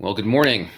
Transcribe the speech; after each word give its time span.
Well, 0.00 0.12
good 0.12 0.26
morning, 0.26 0.70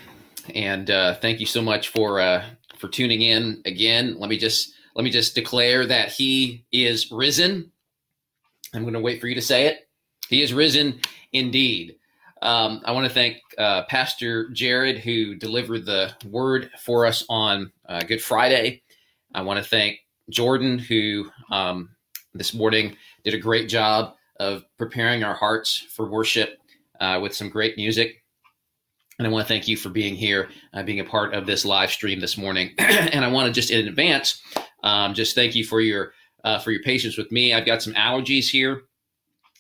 and 0.55 0.91
uh, 0.91 1.15
thank 1.15 1.41
you 1.41 1.47
so 1.47 1.63
much 1.63 1.89
for 1.89 2.21
uh, 2.21 2.45
for 2.77 2.89
tuning 2.89 3.23
in 3.23 3.63
again. 3.65 4.17
Let 4.19 4.29
me 4.29 4.37
just 4.37 4.75
let 4.95 5.05
me 5.05 5.11
just 5.11 5.35
declare 5.35 5.87
that 5.87 6.13
He 6.13 6.67
is 6.71 7.11
risen. 7.11 7.73
I'm 8.75 8.83
going 8.83 8.93
to 8.93 9.01
wait 9.01 9.19
for 9.19 9.27
you 9.27 9.35
to 9.35 9.41
say 9.41 9.69
it. 9.69 9.89
He 10.29 10.43
is 10.43 10.53
risen 10.53 11.01
indeed. 11.33 11.97
Um, 12.43 12.83
I 12.85 12.93
want 12.93 13.09
to 13.09 13.13
thank 13.13 13.39
uh, 13.57 13.85
Pastor 13.85 14.51
Jared 14.51 14.99
who 14.99 15.35
delivered 15.35 15.87
the 15.87 16.13
word 16.29 16.71
for 16.79 17.07
us 17.07 17.25
on 17.31 17.73
uh, 17.89 18.03
Good 18.03 18.21
Friday. 18.23 18.83
I 19.35 19.41
want 19.41 19.57
to 19.65 19.69
thank 19.69 19.97
Jordan 20.29 20.79
who 20.79 21.31
um, 21.51 21.89
this 22.35 22.53
morning 22.53 22.99
did 23.25 23.33
a 23.33 23.39
great 23.39 23.71
job 23.71 24.15
of 24.39 24.65
preparing 24.77 25.25
our 25.25 25.35
hearts 25.35 25.87
for 25.91 26.07
worship 26.07 26.59
uh, 27.01 27.19
with 27.23 27.35
some 27.35 27.49
great 27.49 27.79
music. 27.79 28.23
And 29.19 29.27
I 29.27 29.31
want 29.31 29.47
to 29.47 29.49
thank 29.49 29.67
you 29.67 29.77
for 29.77 29.89
being 29.89 30.15
here, 30.15 30.51
uh, 30.75 30.83
being 30.83 31.01
a 31.01 31.05
part 31.05 31.33
of 31.33 31.47
this 31.47 31.65
live 31.65 31.91
stream 31.91 32.21
this 32.21 32.37
morning. 32.37 32.75
and 32.79 33.25
I 33.25 33.29
want 33.29 33.47
to 33.47 33.53
just 33.53 33.71
in 33.71 33.89
advance, 33.89 34.43
um, 34.83 35.15
just 35.15 35.35
thank 35.35 35.55
you 35.55 35.65
for 35.65 35.81
your 35.81 36.13
uh, 36.45 36.59
for 36.59 36.71
your 36.71 36.83
patience 36.83 37.17
with 37.17 37.33
me. 37.33 37.55
I've 37.55 37.67
got 37.67 37.83
some 37.83 37.95
allergies 37.95 38.49
here 38.49 38.83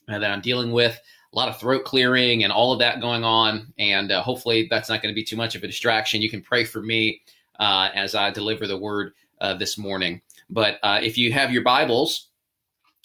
uh, 0.08 0.18
that 0.18 0.30
I'm 0.30 0.40
dealing 0.40 0.72
with, 0.72 1.00
a 1.32 1.36
lot 1.36 1.48
of 1.48 1.58
throat 1.58 1.84
clearing 1.84 2.44
and 2.44 2.52
all 2.52 2.72
of 2.72 2.78
that 2.78 3.00
going 3.00 3.24
on. 3.24 3.72
And 3.78 4.12
uh, 4.12 4.22
hopefully 4.22 4.68
that's 4.70 4.88
not 4.88 5.02
going 5.02 5.12
to 5.12 5.16
be 5.16 5.24
too 5.24 5.36
much 5.36 5.56
of 5.56 5.64
a 5.64 5.66
distraction. 5.66 6.22
You 6.22 6.30
can 6.30 6.42
pray 6.42 6.64
for 6.64 6.82
me 6.82 7.22
uh, 7.58 7.88
as 7.94 8.14
I 8.14 8.30
deliver 8.30 8.66
the 8.66 8.78
word 8.78 9.14
uh, 9.40 9.54
this 9.54 9.78
morning. 9.78 10.20
But 10.48 10.78
if 10.84 11.18
you 11.18 11.32
have 11.32 11.50
your 11.50 11.64
Bibles, 11.64 12.28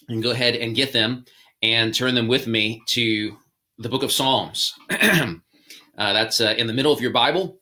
you 0.02 0.14
can 0.14 0.20
go 0.20 0.30
ahead 0.30 0.54
and 0.54 0.76
get 0.76 0.92
them 0.92 1.24
and 1.62 1.92
turn 1.92 2.14
them 2.14 2.28
with 2.28 2.46
me 2.46 2.82
to 2.88 3.36
the 3.78 3.88
book 3.88 4.04
of 4.04 4.12
Psalms. 4.12 4.74
Uh, 5.96 6.12
that's 6.12 6.40
uh, 6.40 6.54
in 6.56 6.66
the 6.66 6.72
middle 6.72 6.92
of 6.92 7.00
your 7.00 7.10
Bible, 7.10 7.58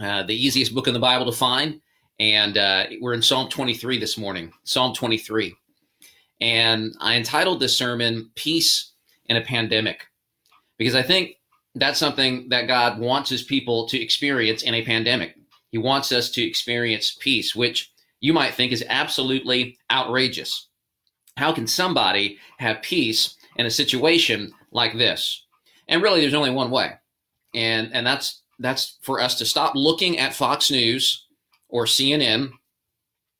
uh, 0.00 0.22
the 0.24 0.34
easiest 0.34 0.74
book 0.74 0.86
in 0.86 0.94
the 0.94 1.00
Bible 1.00 1.26
to 1.26 1.36
find. 1.36 1.80
And 2.20 2.58
uh, 2.58 2.86
we're 3.00 3.14
in 3.14 3.22
Psalm 3.22 3.48
23 3.48 3.98
this 3.98 4.18
morning, 4.18 4.52
Psalm 4.64 4.94
23. 4.94 5.54
And 6.40 6.94
I 7.00 7.16
entitled 7.16 7.60
this 7.60 7.76
sermon, 7.76 8.30
Peace 8.34 8.92
in 9.26 9.36
a 9.36 9.40
Pandemic, 9.40 10.06
because 10.78 10.94
I 10.94 11.02
think 11.02 11.36
that's 11.74 11.98
something 11.98 12.48
that 12.50 12.68
God 12.68 12.98
wants 12.98 13.30
his 13.30 13.42
people 13.42 13.88
to 13.88 14.00
experience 14.00 14.62
in 14.62 14.74
a 14.74 14.84
pandemic. 14.84 15.36
He 15.70 15.78
wants 15.78 16.12
us 16.12 16.30
to 16.32 16.42
experience 16.42 17.16
peace, 17.18 17.54
which 17.54 17.92
you 18.20 18.32
might 18.32 18.54
think 18.54 18.72
is 18.72 18.84
absolutely 18.88 19.78
outrageous. 19.90 20.68
How 21.36 21.52
can 21.52 21.66
somebody 21.66 22.38
have 22.58 22.82
peace 22.82 23.36
in 23.56 23.66
a 23.66 23.70
situation 23.70 24.52
like 24.70 24.96
this? 24.96 25.46
And 25.88 26.02
really, 26.02 26.20
there's 26.20 26.34
only 26.34 26.50
one 26.50 26.70
way 26.70 26.92
and 27.54 27.92
and 27.92 28.06
that's 28.06 28.42
that's 28.58 28.98
for 29.02 29.20
us 29.20 29.36
to 29.38 29.44
stop 29.44 29.74
looking 29.74 30.18
at 30.18 30.34
Fox 30.34 30.70
News 30.70 31.26
or 31.68 31.86
CNN 31.86 32.50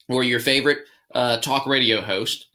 or 0.09 0.23
your 0.23 0.41
favorite 0.41 0.79
uh, 1.15 1.39
talk 1.39 1.67
radio 1.67 2.01
host, 2.01 2.47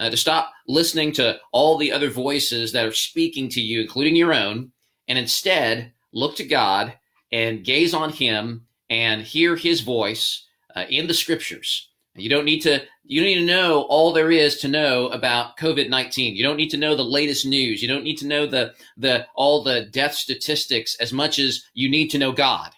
uh, 0.00 0.10
to 0.10 0.16
stop 0.16 0.52
listening 0.66 1.12
to 1.12 1.38
all 1.52 1.78
the 1.78 1.92
other 1.92 2.10
voices 2.10 2.72
that 2.72 2.86
are 2.86 2.92
speaking 2.92 3.48
to 3.50 3.60
you, 3.60 3.80
including 3.80 4.16
your 4.16 4.34
own, 4.34 4.72
and 5.06 5.18
instead 5.18 5.92
look 6.12 6.36
to 6.36 6.44
God 6.44 6.94
and 7.32 7.64
gaze 7.64 7.94
on 7.94 8.12
Him 8.12 8.66
and 8.90 9.22
hear 9.22 9.56
His 9.56 9.80
voice 9.80 10.46
uh, 10.74 10.84
in 10.88 11.06
the 11.06 11.14
Scriptures. 11.14 11.88
You 12.18 12.28
don't 12.28 12.44
need 12.44 12.60
to 12.60 12.82
you 13.04 13.20
don't 13.20 13.28
need 13.28 13.46
to 13.46 13.46
know 13.46 13.82
all 13.82 14.12
there 14.12 14.30
is 14.30 14.58
to 14.58 14.68
know 14.68 15.08
about 15.08 15.56
COVID-19. 15.56 16.36
You 16.36 16.42
don't 16.42 16.56
need 16.56 16.70
to 16.70 16.76
know 16.76 16.94
the 16.94 17.04
latest 17.04 17.46
news. 17.46 17.80
You 17.80 17.88
don't 17.88 18.04
need 18.04 18.18
to 18.18 18.26
know 18.26 18.46
the 18.46 18.74
the 18.96 19.26
all 19.34 19.62
the 19.62 19.86
death 19.86 20.14
statistics 20.14 20.96
as 20.96 21.12
much 21.12 21.38
as 21.38 21.64
you 21.74 21.88
need 21.88 22.08
to 22.08 22.18
know 22.18 22.32
God. 22.32 22.70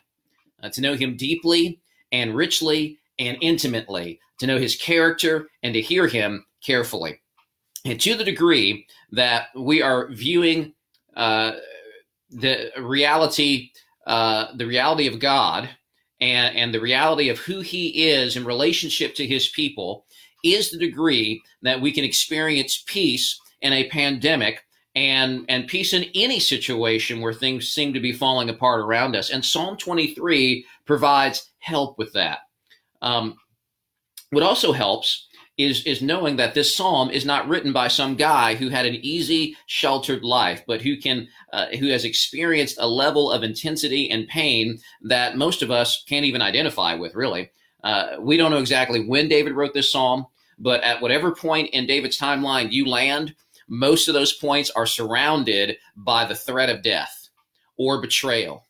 Uh, 0.63 0.69
to 0.69 0.81
know 0.83 0.95
him 0.95 1.17
deeply 1.17 1.81
and 2.13 2.35
richly 2.35 2.99
and 3.19 3.39
intimately, 3.41 4.21
to 4.39 4.47
know 4.47 4.59
his 4.59 4.77
character 4.77 5.49
and 5.63 5.75
to 5.75 5.81
hear 5.81 6.07
him 6.07 6.45
carefully. 6.65 7.21
And 7.85 8.01
to 8.01 8.15
the 8.15 8.25
degree 8.25 8.87
that 9.13 9.49
we 9.57 9.81
are 9.81 10.09
viewing 10.11 10.75
uh, 11.17 11.53
the 12.31 12.71
reality, 12.79 13.71
uh, 14.07 14.49
the 14.55 14.67
reality 14.67 15.07
of 15.07 15.19
God 15.19 15.69
and, 16.21 16.57
and 16.57 16.75
the 16.75 16.81
reality 16.81 17.29
of 17.29 17.39
who 17.39 17.61
he 17.61 18.11
is 18.11 18.37
in 18.37 18.45
relationship 18.45 19.15
to 19.15 19.27
his 19.27 19.49
people 19.49 20.05
is 20.45 20.71
the 20.71 20.79
degree 20.79 21.43
that 21.63 21.81
we 21.81 21.93
can 21.93 22.05
experience 22.05 22.83
peace 22.87 23.41
in 23.63 23.73
a 23.73 23.89
pandemic 23.89 24.65
and 24.97 25.45
and 25.49 25.69
peace 25.69 25.93
in 25.93 26.11
any 26.15 26.41
situation 26.41 27.21
where 27.21 27.33
things 27.33 27.71
seem 27.71 27.95
to 27.95 28.01
be 28.01 28.13
falling 28.13 28.51
apart 28.51 28.81
around 28.81 29.15
us. 29.15 29.31
And 29.31 29.45
Psalm 29.45 29.77
23 29.77 30.65
provides 30.85 31.51
help 31.59 31.97
with 31.97 32.13
that. 32.15 32.41
Um, 33.01 33.37
what 34.31 34.43
also 34.43 34.73
helps 34.73 35.29
is 35.65 35.85
is 35.85 36.03
knowing 36.03 36.37
that 36.37 36.55
this 36.55 36.75
psalm 36.75 37.11
is 37.11 37.25
not 37.25 37.49
written 37.49 37.73
by 37.73 37.89
some 37.89 38.15
guy 38.15 38.55
who 38.55 38.69
had 38.69 38.87
an 38.87 38.97
easy 38.97 39.57
sheltered 39.67 40.25
life 40.25 40.63
but 40.67 40.81
who 40.83 40.97
can 40.97 41.29
uh, 41.53 41.67
who 41.79 41.89
has 41.89 42.05
experienced 42.05 42.77
a 42.79 42.87
level 42.87 43.31
of 43.31 43.43
intensity 43.43 44.11
and 44.11 44.29
pain 44.29 44.79
that 45.03 45.37
most 45.37 45.63
of 45.63 45.71
us 45.71 46.05
can't 46.09 46.25
even 46.25 46.43
identify 46.43 46.95
with 46.95 47.15
really. 47.15 47.51
Uh, 47.83 48.17
we 48.21 48.37
don't 48.37 48.51
know 48.51 48.59
exactly 48.59 49.07
when 49.07 49.27
david 49.27 49.55
wrote 49.55 49.73
this 49.73 49.91
psalm 49.91 50.27
but 50.59 50.83
at 50.83 51.01
whatever 51.01 51.35
point 51.35 51.71
in 51.71 51.87
david's 51.87 52.19
timeline 52.19 52.71
you 52.71 52.85
land 52.87 53.35
most 53.69 54.07
of 54.07 54.13
those 54.13 54.35
points 54.35 54.69
are 54.71 54.85
surrounded 54.85 55.79
by 55.97 56.27
the 56.27 56.35
threat 56.35 56.69
of 56.69 56.83
death 56.83 57.31
or 57.79 58.03
betrayal 58.03 58.67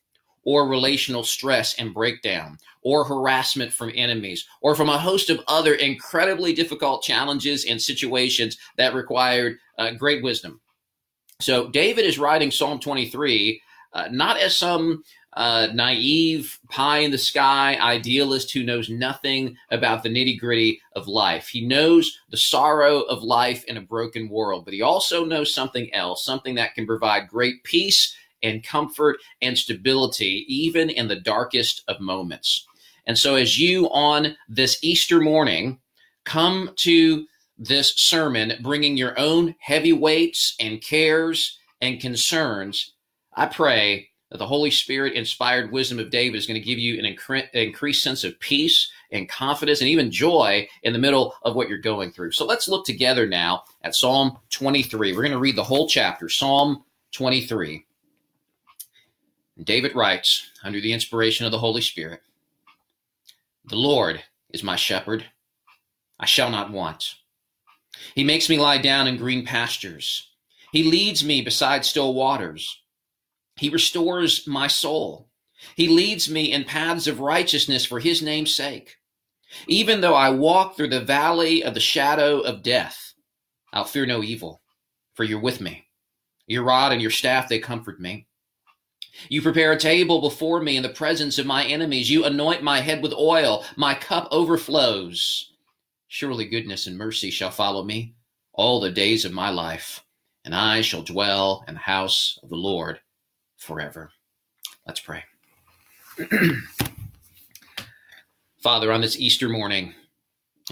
or 0.51 0.67
relational 0.67 1.23
stress 1.23 1.75
and 1.75 1.95
breakdown, 1.95 2.59
or 2.83 3.05
harassment 3.05 3.73
from 3.73 3.93
enemies, 3.95 4.47
or 4.63 4.75
from 4.75 4.89
a 4.89 4.99
host 4.99 5.31
of 5.31 5.39
other 5.47 5.75
incredibly 5.75 6.53
difficult 6.53 7.05
challenges 7.05 7.65
and 7.65 7.81
situations 7.81 8.59
that 8.77 8.93
required 8.93 9.59
uh, 9.79 9.93
great 9.93 10.25
wisdom. 10.25 10.61
So, 11.41 11.71
David 11.71 12.05
is 12.05 12.19
writing 12.19 12.51
Psalm 12.51 12.81
23 12.81 13.63
uh, 13.93 14.09
not 14.11 14.39
as 14.39 14.57
some 14.57 15.05
uh, 15.35 15.69
naive, 15.73 16.59
pie 16.69 16.99
in 16.99 17.13
the 17.13 17.19
sky 17.19 17.77
idealist 17.81 18.53
who 18.53 18.65
knows 18.65 18.91
nothing 18.91 19.57
about 19.71 20.03
the 20.03 20.09
nitty 20.09 20.39
gritty 20.39 20.81
of 20.97 21.07
life. 21.07 21.47
He 21.47 21.65
knows 21.65 22.19
the 22.31 22.37
sorrow 22.37 23.03
of 23.03 23.23
life 23.23 23.65
in 23.65 23.77
a 23.77 23.83
broken 23.83 24.29
world, 24.29 24.65
but 24.65 24.75
he 24.75 24.83
also 24.83 25.25
knows 25.25 25.55
something 25.55 25.93
else, 25.95 26.25
something 26.25 26.57
that 26.57 26.75
can 26.75 26.87
provide 26.87 27.29
great 27.29 27.63
peace 27.63 28.17
and 28.43 28.65
comfort 28.65 29.19
and 29.43 29.57
stability, 29.57 30.45
even 30.49 30.91
in 30.91 31.09
the 31.09 31.21
darkest 31.21 31.83
of 31.89 32.01
moments. 32.01 32.67
And 33.07 33.19
so, 33.19 33.35
as 33.35 33.59
you 33.59 33.91
on 33.91 34.37
this 34.49 34.79
Easter 34.83 35.21
morning 35.21 35.79
come 36.25 36.71
to 36.77 37.27
this 37.59 37.95
sermon, 37.97 38.55
bringing 38.63 38.97
your 38.97 39.19
own 39.19 39.55
heavy 39.59 39.93
weights 39.93 40.55
and 40.61 40.83
cares 40.83 41.59
and 41.81 42.01
concerns, 42.01 42.95
I 43.35 43.47
pray 43.47 44.11
that 44.31 44.39
the 44.39 44.47
Holy 44.47 44.71
Spirit 44.71 45.15
inspired 45.15 45.73
wisdom 45.73 45.99
of 45.99 46.11
David 46.11 46.39
is 46.39 46.47
going 46.47 46.61
to 46.61 46.65
give 46.65 46.79
you 46.79 46.99
an 46.99 47.05
incre- 47.05 47.51
increased 47.53 48.03
sense 48.03 48.23
of 48.23 48.39
peace 48.39 48.91
and 49.11 49.29
confidence 49.29 49.81
and 49.81 49.89
even 49.89 50.11
joy 50.11 50.69
in 50.85 50.93
the 50.93 50.99
middle 50.99 51.35
of 51.43 51.57
what 51.57 51.69
you're 51.69 51.79
going 51.79 52.13
through. 52.13 52.31
So 52.33 52.47
let's 52.47 52.69
look 52.69 52.87
together 52.87 53.27
now 53.27 53.65
at 53.83 53.97
Psalm 53.97 54.39
23. 54.51 55.13
We're 55.13 55.23
going 55.23 55.33
to 55.33 55.39
read 55.39 55.57
the 55.57 55.65
whole 55.65 55.89
chapter, 55.89 56.29
Psalm 56.29 56.85
23. 57.13 57.85
David 59.63 59.95
writes, 59.95 60.51
under 60.63 60.81
the 60.81 60.93
inspiration 60.93 61.45
of 61.45 61.53
the 61.53 61.59
Holy 61.59 61.83
Spirit 61.83 62.23
The 63.67 63.77
Lord 63.77 64.23
is 64.51 64.63
my 64.63 64.77
shepherd, 64.77 65.27
I 66.19 66.27
shall 66.27 66.51
not 66.51 66.73
want. 66.73 67.17
He 68.15 68.25
makes 68.25 68.49
me 68.49 68.59
lie 68.59 68.79
down 68.79 69.07
in 69.07 69.17
green 69.17 69.45
pastures. 69.45 70.29
He 70.73 70.85
leads 70.85 71.25
me 71.25 71.43
beside 71.43 71.85
still 71.85 72.15
waters. 72.15 72.81
He 73.57 73.69
restores 73.69 74.47
my 74.47 74.67
soul. 74.67 75.29
He 75.77 75.89
leads 75.89 76.31
me 76.31 76.53
in 76.53 76.65
paths 76.65 77.07
of 77.07 77.21
righteousness 77.21 77.85
for 77.85 78.01
his 78.01 78.23
name's 78.23 78.55
sake. 78.55 78.97
Even 79.67 80.01
though 80.01 80.15
I 80.15 80.31
walk 80.31 80.77
through 80.77 80.89
the 80.89 81.01
valley 81.01 81.63
of 81.63 81.75
the 81.75 81.81
shadow 81.81 82.41
of 82.41 82.63
death, 82.63 83.15
I'll 83.73 83.85
fear 83.85 84.07
no 84.07 84.23
evil, 84.23 84.63
for 85.15 85.25
you're 85.25 85.41
with 85.41 85.61
me. 85.61 85.87
Your 86.47 86.63
rod 86.63 86.93
and 86.93 87.03
your 87.03 87.11
staff, 87.11 87.49
they 87.49 87.59
comfort 87.59 88.01
me. 88.01 88.27
You 89.29 89.43
prepare 89.43 89.73
a 89.73 89.79
table 89.79 90.21
before 90.21 90.61
me 90.61 90.77
in 90.77 90.83
the 90.83 90.89
presence 90.89 91.39
of 91.39 91.47
my 91.47 91.65
enemies. 91.65 92.11
You 92.11 92.25
anoint 92.25 92.63
my 92.63 92.81
head 92.81 93.03
with 93.03 93.13
oil. 93.13 93.65
My 93.77 93.95
cup 93.95 94.29
overflows. 94.31 95.53
Surely 96.09 96.47
goodness 96.47 96.87
and 96.87 96.97
mercy 96.97 97.31
shall 97.31 97.51
follow 97.51 97.83
me 97.83 98.15
all 98.53 98.81
the 98.81 98.91
days 98.91 99.25
of 99.25 99.33
my 99.33 99.51
life, 99.51 100.05
and 100.45 100.55
I 100.55 100.81
shall 100.81 101.03
dwell 101.03 101.65
in 101.69 101.75
the 101.75 101.81
house 101.81 102.39
of 102.43 102.49
the 102.49 102.57
Lord 102.57 103.01
forever. 103.57 104.11
Let's 104.87 105.01
pray. 105.01 105.25
Father, 108.59 108.93
on 108.93 109.01
this 109.01 109.19
Easter 109.19 109.49
morning, 109.49 109.95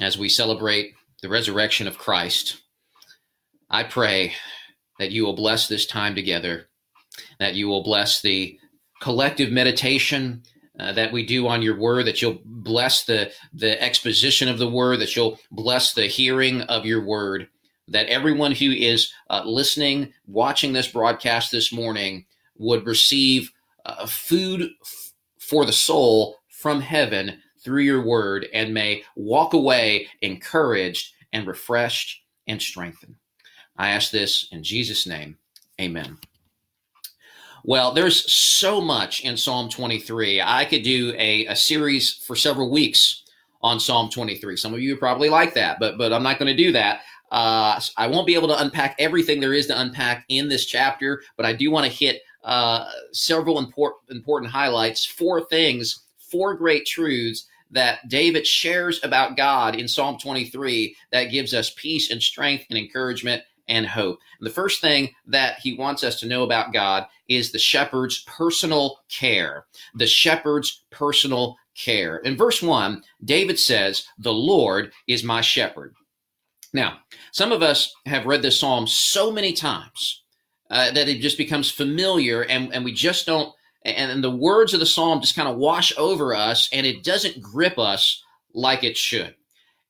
as 0.01 0.19
we 0.19 0.29
celebrate 0.29 0.95
the 1.23 1.29
resurrection 1.29 1.87
of 1.87 1.99
Christ, 1.99 2.61
I 3.71 3.85
pray 3.85 4.35
that 4.99 5.11
you 5.11 5.25
will 5.25 5.35
bless 5.35 5.69
this 5.69 5.87
time 5.87 6.15
together 6.15 6.68
that 7.39 7.55
you 7.55 7.69
will 7.69 7.83
bless 7.83 8.21
the 8.21 8.59
collective 9.01 9.51
meditation 9.51 10.43
uh, 10.79 10.93
that 10.93 11.13
we 11.13 11.27
do 11.27 11.47
on 11.49 11.63
your 11.63 11.79
word, 11.79 12.07
that 12.07 12.23
you'll 12.23 12.39
bless 12.45 13.05
the, 13.05 13.31
the 13.53 13.81
exposition 13.83 14.49
of 14.49 14.59
the 14.59 14.71
word, 14.71 15.01
that 15.01 15.17
you'll 15.17 15.39
bless 15.51 15.93
the 15.93 16.07
hearing 16.07 16.63
of 16.63 16.87
your 16.87 17.05
word, 17.05 17.49
that 17.89 18.07
everyone 18.07 18.53
who 18.53 18.71
is 18.71 19.13
uh, 19.31 19.43
listening, 19.45 20.13
watching 20.27 20.73
this 20.73 20.89
broadcast 20.89 21.51
this 21.51 21.73
morning 21.73 22.27
would 22.57 22.87
receive 22.87 23.51
uh, 23.87 24.07
food 24.07 24.71
f- 24.83 25.13
for 25.41 25.65
the 25.65 25.73
soul 25.73 26.37
from 26.49 26.81
heaven 26.81 27.41
through 27.65 27.83
your 27.83 28.05
word 28.05 28.47
and 28.53 28.73
may 28.73 29.03
walk 29.17 29.55
away 29.55 30.09
encouraged 30.23 31.13
and 31.33 31.47
refreshed 31.47 32.23
and 32.47 32.63
strengthened. 32.63 33.17
I 33.77 33.91
ask 33.91 34.11
this 34.11 34.49
in 34.53 34.63
Jesus' 34.63 35.07
name. 35.07 35.39
Amen. 35.81 36.19
Well, 37.69 37.93
there's 37.93 38.33
so 38.33 38.81
much 38.81 39.21
in 39.25 39.37
Psalm 39.37 39.69
23. 39.69 40.41
I 40.41 40.65
could 40.65 40.83
do 40.83 41.13
a, 41.19 41.45
a 41.49 41.55
series 41.55 42.15
for 42.15 42.35
several 42.35 42.71
weeks 42.71 43.25
on 43.61 43.79
Psalm 43.79 44.09
23. 44.09 44.57
Some 44.57 44.73
of 44.73 44.81
you 44.81 44.97
probably 44.97 45.29
like 45.29 45.53
that, 45.53 45.79
but 45.79 45.99
but 45.99 46.11
I'm 46.11 46.23
not 46.23 46.39
going 46.39 46.47
to 46.47 46.57
do 46.57 46.73
that. 46.73 47.03
Uh, 47.31 47.79
I 47.99 48.07
won't 48.07 48.27
be 48.27 48.35
able 48.35 48.49
to 48.49 48.59
unpack 48.59 48.97
everything 48.99 49.39
there 49.39 49.53
is 49.53 49.67
to 49.67 49.79
unpack 49.79 50.25
in 50.31 50.49
this 50.49 50.65
chapter, 50.65 51.23
but 51.37 51.45
I 51.45 51.53
do 51.53 51.71
want 51.71 51.85
to 51.85 51.93
hit 51.93 52.23
uh, 52.43 52.89
several 53.13 53.59
important 53.59 54.01
important 54.17 54.51
highlights, 54.51 55.05
four 55.05 55.45
things, 55.45 56.05
four 56.17 56.55
great 56.55 56.87
truths 56.87 57.49
that 57.71 58.09
David 58.09 58.47
shares 58.47 58.99
about 59.05 59.37
God 59.37 59.75
in 59.77 59.87
Psalm 59.87 60.17
23 60.17 60.97
that 61.13 61.25
gives 61.25 61.53
us 61.53 61.75
peace 61.77 62.11
and 62.11 62.23
strength 62.23 62.65
and 62.71 62.79
encouragement 62.79 63.43
and 63.69 63.87
hope. 63.87 64.19
And 64.41 64.47
the 64.47 64.55
first 64.55 64.81
thing 64.81 65.11
that 65.27 65.59
he 65.61 65.75
wants 65.75 66.03
us 66.03 66.19
to 66.21 66.27
know 66.27 66.43
about 66.43 66.73
God 66.73 67.07
is 67.29 67.53
the 67.53 67.59
shepherd's 67.59 68.25
personal 68.27 69.01
care. 69.11 69.67
The 69.95 70.07
shepherd's 70.07 70.85
personal 70.91 71.57
care. 71.77 72.17
In 72.19 72.37
verse 72.37 72.63
1, 72.63 73.03
David 73.25 73.59
says, 73.59 74.05
The 74.19 74.33
Lord 74.33 74.93
is 75.07 75.23
my 75.23 75.41
shepherd. 75.41 75.95
Now, 76.73 76.99
some 77.33 77.53
of 77.53 77.63
us 77.63 77.95
have 78.07 78.27
read 78.27 78.43
this 78.43 78.61
psalm 78.61 78.87
so 78.87 79.31
many 79.31 79.53
times 79.53 80.23
uh, 80.71 80.91
that 80.91 81.09
it 81.09 81.21
just 81.21 81.39
becomes 81.39 81.71
familiar 81.71 82.43
and, 82.43 82.75
and 82.75 82.85
we 82.85 82.93
just 82.93 83.27
don't, 83.27 83.53
and, 83.85 84.11
and 84.11 84.25
the 84.25 84.31
words 84.31 84.75
of 84.75 84.81
the 84.81 84.87
psalm 84.87 85.21
just 85.21 85.37
kind 85.37 85.49
of 85.49 85.57
wash 85.57 85.97
over 85.97 86.35
us 86.35 86.69
and 86.73 86.87
it 86.87 87.05
doesn't 87.05 87.41
grip 87.41 87.79
us 87.79 88.23
like 88.53 88.85
it 88.85 88.97
should. 88.97 89.35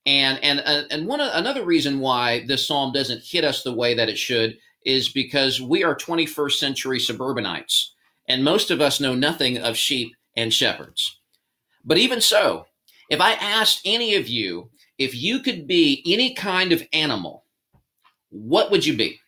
And 0.06 0.42
and 0.42 0.60
uh, 0.64 0.82
and 0.90 1.06
one 1.06 1.20
another 1.20 1.64
reason 1.64 2.00
why 2.00 2.46
this 2.46 2.66
psalm 2.66 2.92
doesn't 2.92 3.24
hit 3.24 3.44
us 3.44 3.62
the 3.62 3.74
way 3.74 3.94
that 3.94 4.08
it 4.08 4.18
should 4.18 4.56
is 4.84 5.08
because 5.08 5.60
we 5.60 5.84
are 5.84 5.94
21st 5.94 6.52
century 6.52 7.00
suburbanites, 7.00 7.94
and 8.26 8.42
most 8.44 8.70
of 8.70 8.80
us 8.80 9.00
know 9.00 9.14
nothing 9.14 9.58
of 9.58 9.76
sheep 9.76 10.14
and 10.36 10.54
shepherds. 10.54 11.18
But 11.84 11.98
even 11.98 12.20
so, 12.20 12.66
if 13.10 13.20
I 13.20 13.32
asked 13.32 13.82
any 13.84 14.14
of 14.14 14.28
you 14.28 14.70
if 14.98 15.14
you 15.14 15.38
could 15.40 15.66
be 15.66 16.02
any 16.06 16.34
kind 16.34 16.72
of 16.72 16.82
animal, 16.92 17.44
what 18.30 18.70
would 18.70 18.84
you 18.84 18.96
be? 18.96 19.20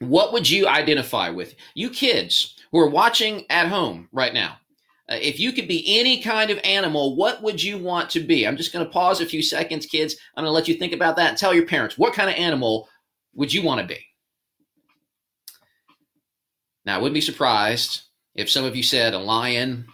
What 0.00 0.32
would 0.32 0.50
you 0.50 0.66
identify 0.66 1.30
with? 1.30 1.54
You 1.74 1.88
kids 1.88 2.56
who 2.72 2.80
are 2.80 2.90
watching 2.90 3.46
at 3.48 3.68
home 3.68 4.08
right 4.12 4.34
now, 4.34 4.56
Uh, 5.12 5.18
if 5.20 5.38
you 5.38 5.52
could 5.52 5.68
be 5.68 5.98
any 5.98 6.22
kind 6.22 6.50
of 6.50 6.58
animal, 6.64 7.16
what 7.16 7.42
would 7.42 7.62
you 7.62 7.76
want 7.76 8.08
to 8.08 8.20
be? 8.20 8.46
I'm 8.46 8.56
just 8.56 8.72
going 8.72 8.84
to 8.84 8.90
pause 8.90 9.20
a 9.20 9.26
few 9.26 9.42
seconds, 9.42 9.84
kids. 9.84 10.16
I'm 10.34 10.42
going 10.42 10.48
to 10.48 10.54
let 10.54 10.68
you 10.68 10.74
think 10.74 10.94
about 10.94 11.16
that 11.16 11.28
and 11.28 11.36
tell 11.36 11.52
your 11.52 11.66
parents 11.66 11.98
what 11.98 12.14
kind 12.14 12.30
of 12.30 12.36
animal 12.36 12.88
would 13.34 13.52
you 13.52 13.62
want 13.62 13.82
to 13.82 13.86
be? 13.86 14.00
Now, 16.86 16.94
I 16.94 16.98
wouldn't 16.98 17.14
be 17.14 17.20
surprised 17.20 18.04
if 18.34 18.48
some 18.48 18.64
of 18.64 18.74
you 18.74 18.82
said 18.82 19.12
a 19.12 19.18
lion 19.18 19.86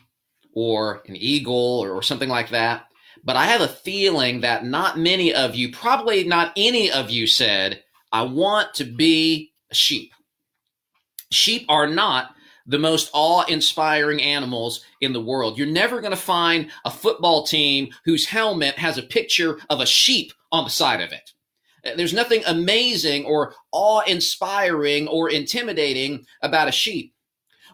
or 0.55 1.03
an 1.09 1.17
eagle 1.17 1.81
or, 1.81 1.91
or 1.91 2.03
something 2.03 2.29
like 2.29 2.51
that. 2.51 2.85
But 3.25 3.35
I 3.35 3.47
have 3.47 3.61
a 3.61 3.69
feeling 3.69 4.43
that 4.43 4.65
not 4.65 4.99
many 4.99 5.35
of 5.35 5.57
you, 5.57 5.73
probably 5.73 6.23
not 6.23 6.53
any 6.57 6.93
of 6.93 7.11
you, 7.11 7.27
said, 7.27 7.83
I 8.13 8.23
want 8.23 8.73
to 8.75 8.85
be 8.85 9.51
a 9.73 9.75
sheep. 9.75 10.13
Sheep 11.33 11.67
are 11.69 11.89
not 11.89 12.37
the 12.69 12.79
most 12.79 13.11
awe 13.15 13.45
inspiring 13.47 14.23
animals 14.23 14.85
in 15.01 15.13
the 15.13 15.21
world. 15.21 15.57
You're 15.57 15.67
never 15.67 16.01
going 16.01 16.13
to 16.13 16.17
find 16.17 16.71
a 16.85 16.91
football 16.91 17.43
team 17.43 17.89
whose 18.05 18.27
helmet 18.27 18.79
has 18.79 18.99
a 18.99 19.03
picture 19.03 19.59
of 19.71 19.81
a 19.81 19.87
sheep 19.87 20.33
on 20.53 20.65
the 20.65 20.71
side 20.71 21.01
of 21.01 21.11
it. 21.11 21.33
Uh, 21.85 21.97
there's 21.97 22.13
nothing 22.13 22.43
amazing 22.47 23.25
or 23.25 23.55
awe 23.73 24.03
inspiring 24.07 25.09
or 25.09 25.31
intimidating 25.31 26.27
about 26.43 26.69
a 26.69 26.73
sheep. 26.73 27.15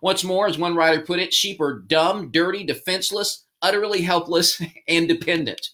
What's 0.01 0.25
more, 0.25 0.47
as 0.47 0.59
one 0.59 0.77
writer 0.77 1.01
put 1.01 1.19
it, 1.19 1.35
sheep 1.35 1.61
are 1.61 1.81
dumb, 1.81 2.31
dirty, 2.31 2.65
defenseless, 2.65 3.45
utterly 3.63 4.03
helpless, 4.03 4.63
and 4.89 5.09
dependent. 5.09 5.71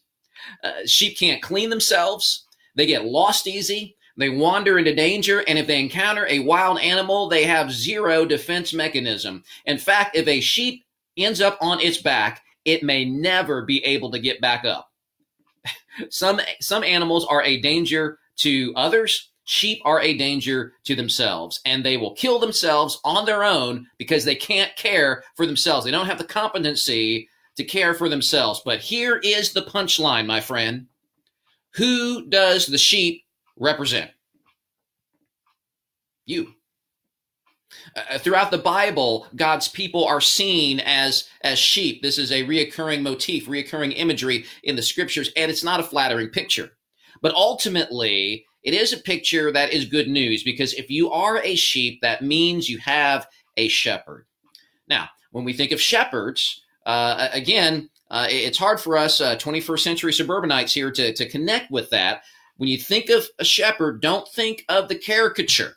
Uh, 0.65 0.87
sheep 0.87 1.19
can't 1.19 1.43
clean 1.43 1.69
themselves. 1.69 2.47
They 2.75 2.87
get 2.87 3.05
lost 3.05 3.47
easy. 3.47 3.97
They 4.21 4.29
wander 4.29 4.79
into 4.79 4.95
danger, 4.95 5.43
and 5.49 5.59
if 5.59 5.67
they 5.67 5.81
encounter 5.81 6.27
a 6.29 6.41
wild 6.41 6.79
animal, 6.79 7.27
they 7.27 7.45
have 7.45 7.73
zero 7.73 8.27
defense 8.27 8.75
mechanism. 8.75 9.43
In 9.65 9.79
fact, 9.79 10.15
if 10.15 10.29
a 10.29 10.41
sheep 10.41 10.85
ends 11.17 11.41
up 11.41 11.57
on 11.63 11.81
its 11.81 11.97
back, 11.97 12.43
it 12.67 12.83
may 12.83 13.07
never 13.07 13.65
be 13.65 13.83
able 13.83 14.11
to 14.11 14.19
get 14.19 14.43
back 14.43 14.67
up. 14.67 14.91
some 16.11 16.39
some 16.61 16.85
animals 16.85 17.25
are 17.25 17.43
a 17.43 17.63
danger 17.63 18.19
to 18.37 18.75
others. 18.77 19.31
Sheep 19.45 19.81
are 19.87 20.03
a 20.03 20.17
danger 20.17 20.75
to 20.85 20.95
themselves, 20.95 21.63
and 21.65 21.83
they 21.83 21.97
will 21.97 22.15
kill 22.15 22.39
themselves 22.39 23.01
on 23.05 23.25
their 23.25 23.43
own 23.43 23.87
because 23.97 24.27
they 24.27 24.37
can't 24.37 24.77
care 24.77 25.25
for 25.35 25.47
themselves. 25.47 25.87
They 25.87 25.91
don't 25.91 26.07
have 26.07 26.19
the 26.19 26.25
competency 26.25 27.27
to 27.57 27.65
care 27.65 27.95
for 27.95 28.11
themselves. 28.11 28.61
But 28.67 28.81
here 28.81 29.17
is 29.17 29.55
the 29.55 29.63
punchline, 29.63 30.27
my 30.27 30.43
friend. 30.43 30.89
Who 31.77 32.27
does 32.27 32.67
the 32.67 32.77
sheep 32.77 33.25
represent? 33.61 34.11
You. 36.27 36.55
Uh, 37.95 38.19
throughout 38.19 38.51
the 38.51 38.59
Bible, 38.59 39.29
God's 39.37 39.69
people 39.69 40.05
are 40.05 40.21
seen 40.21 40.81
as 40.81 41.29
as 41.43 41.59
sheep. 41.59 42.03
This 42.03 42.19
is 42.19 42.33
a 42.33 42.45
reoccurring 42.45 43.03
motif, 43.03 43.47
reoccurring 43.47 43.95
imagery 43.97 44.45
in 44.65 44.75
the 44.75 44.83
scriptures, 44.83 45.31
and 45.37 45.51
it's 45.51 45.63
not 45.63 45.79
a 45.79 45.85
flattering 45.85 46.31
picture. 46.31 46.73
But 47.23 47.35
ultimately, 47.35 48.45
it 48.63 48.75
is 48.75 48.93
a 48.93 48.99
picture 48.99 49.53
that 49.53 49.73
is 49.73 49.85
good 49.85 50.09
news 50.09 50.43
because 50.43 50.75
if 50.75 50.91
you 50.91 51.11
are 51.11 51.39
a 51.43 51.55
sheep, 51.55 52.01
that 52.03 52.23
means 52.23 52.69
you 52.69 52.79
have 52.79 53.27
a 53.57 53.69
shepherd. 53.69 54.27
Now, 54.89 55.09
when 55.31 55.45
we 55.45 55.53
think 55.53 55.73
of 55.73 55.81
shepherds, 55.81 56.63
uh, 56.87 57.29
again, 57.33 57.89
uh, 58.11 58.27
it's 58.29 58.59
hard 58.59 58.81
for 58.81 58.97
us, 58.97 59.21
21st 59.21 59.71
uh, 59.71 59.77
century 59.77 60.13
suburbanites 60.13 60.75
here, 60.75 60.91
to, 60.91 61.13
to 61.13 61.29
connect 61.29 61.71
with 61.71 61.89
that 61.91 62.23
when 62.61 62.69
you 62.69 62.77
think 62.77 63.09
of 63.09 63.27
a 63.39 63.45
shepherd, 63.45 64.03
don't 64.03 64.29
think 64.29 64.67
of 64.69 64.89
the 64.89 64.95
caricature. 64.95 65.77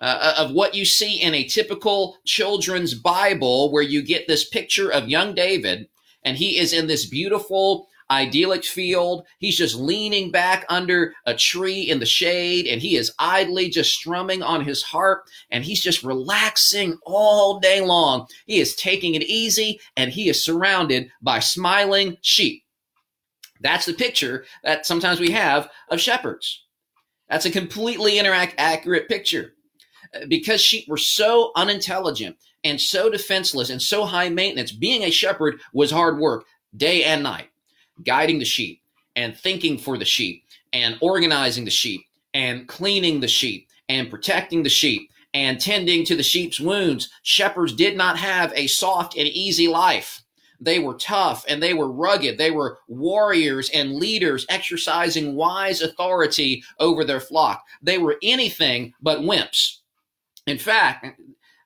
Uh, 0.00 0.34
of 0.38 0.50
what 0.50 0.74
you 0.74 0.84
see 0.84 1.20
in 1.20 1.34
a 1.34 1.44
typical 1.44 2.16
children's 2.24 2.94
Bible, 2.94 3.70
where 3.70 3.82
you 3.82 4.02
get 4.02 4.26
this 4.26 4.48
picture 4.48 4.90
of 4.90 5.08
young 5.08 5.34
David, 5.34 5.88
and 6.24 6.36
he 6.36 6.58
is 6.58 6.72
in 6.72 6.88
this 6.88 7.06
beautiful, 7.06 7.86
idyllic 8.10 8.64
field. 8.64 9.24
He's 9.38 9.56
just 9.56 9.76
leaning 9.76 10.32
back 10.32 10.64
under 10.68 11.14
a 11.26 11.34
tree 11.34 11.82
in 11.82 12.00
the 12.00 12.06
shade, 12.06 12.66
and 12.66 12.82
he 12.82 12.96
is 12.96 13.12
idly 13.20 13.68
just 13.68 13.92
strumming 13.92 14.42
on 14.42 14.64
his 14.64 14.82
harp, 14.82 15.26
and 15.50 15.64
he's 15.64 15.82
just 15.82 16.02
relaxing 16.02 16.98
all 17.04 17.60
day 17.60 17.82
long. 17.82 18.26
He 18.46 18.58
is 18.58 18.74
taking 18.74 19.14
it 19.14 19.22
easy, 19.22 19.78
and 19.96 20.10
he 20.10 20.28
is 20.28 20.44
surrounded 20.44 21.10
by 21.22 21.38
smiling 21.38 22.16
sheep. 22.22 22.64
That's 23.60 23.86
the 23.86 23.94
picture 23.94 24.44
that 24.64 24.86
sometimes 24.86 25.20
we 25.20 25.30
have 25.32 25.68
of 25.90 26.00
shepherds. 26.00 26.64
That's 27.28 27.46
a 27.46 27.50
completely 27.50 28.18
interact 28.18 28.54
accurate 28.58 29.08
picture. 29.08 29.54
Uh, 30.14 30.26
because 30.28 30.60
sheep 30.60 30.88
were 30.88 30.96
so 30.96 31.52
unintelligent 31.54 32.36
and 32.64 32.80
so 32.80 33.08
defenseless 33.08 33.70
and 33.70 33.80
so 33.80 34.04
high 34.04 34.28
maintenance, 34.28 34.72
being 34.72 35.02
a 35.02 35.10
shepherd 35.10 35.60
was 35.72 35.90
hard 35.90 36.18
work 36.18 36.44
day 36.76 37.04
and 37.04 37.22
night, 37.22 37.48
guiding 38.04 38.38
the 38.38 38.44
sheep 38.44 38.82
and 39.14 39.36
thinking 39.36 39.78
for 39.78 39.96
the 39.96 40.04
sheep 40.04 40.42
and 40.72 40.96
organizing 41.00 41.64
the 41.64 41.70
sheep 41.70 42.02
and 42.34 42.68
cleaning 42.68 43.20
the 43.20 43.28
sheep 43.28 43.68
and 43.88 44.10
protecting 44.10 44.62
the 44.62 44.68
sheep 44.68 45.10
and 45.32 45.60
tending 45.60 46.04
to 46.04 46.16
the 46.16 46.22
sheep's 46.22 46.60
wounds. 46.60 47.08
Shepherds 47.22 47.74
did 47.74 47.96
not 47.96 48.18
have 48.18 48.52
a 48.54 48.66
soft 48.66 49.16
and 49.16 49.28
easy 49.28 49.68
life. 49.68 50.19
They 50.60 50.78
were 50.78 50.94
tough 50.94 51.44
and 51.48 51.62
they 51.62 51.74
were 51.74 51.90
rugged. 51.90 52.38
They 52.38 52.50
were 52.50 52.78
warriors 52.88 53.70
and 53.72 53.94
leaders 53.94 54.46
exercising 54.48 55.34
wise 55.34 55.80
authority 55.80 56.62
over 56.78 57.04
their 57.04 57.20
flock. 57.20 57.64
They 57.82 57.98
were 57.98 58.18
anything 58.22 58.92
but 59.00 59.20
wimps. 59.20 59.78
In 60.46 60.58
fact, 60.58 61.06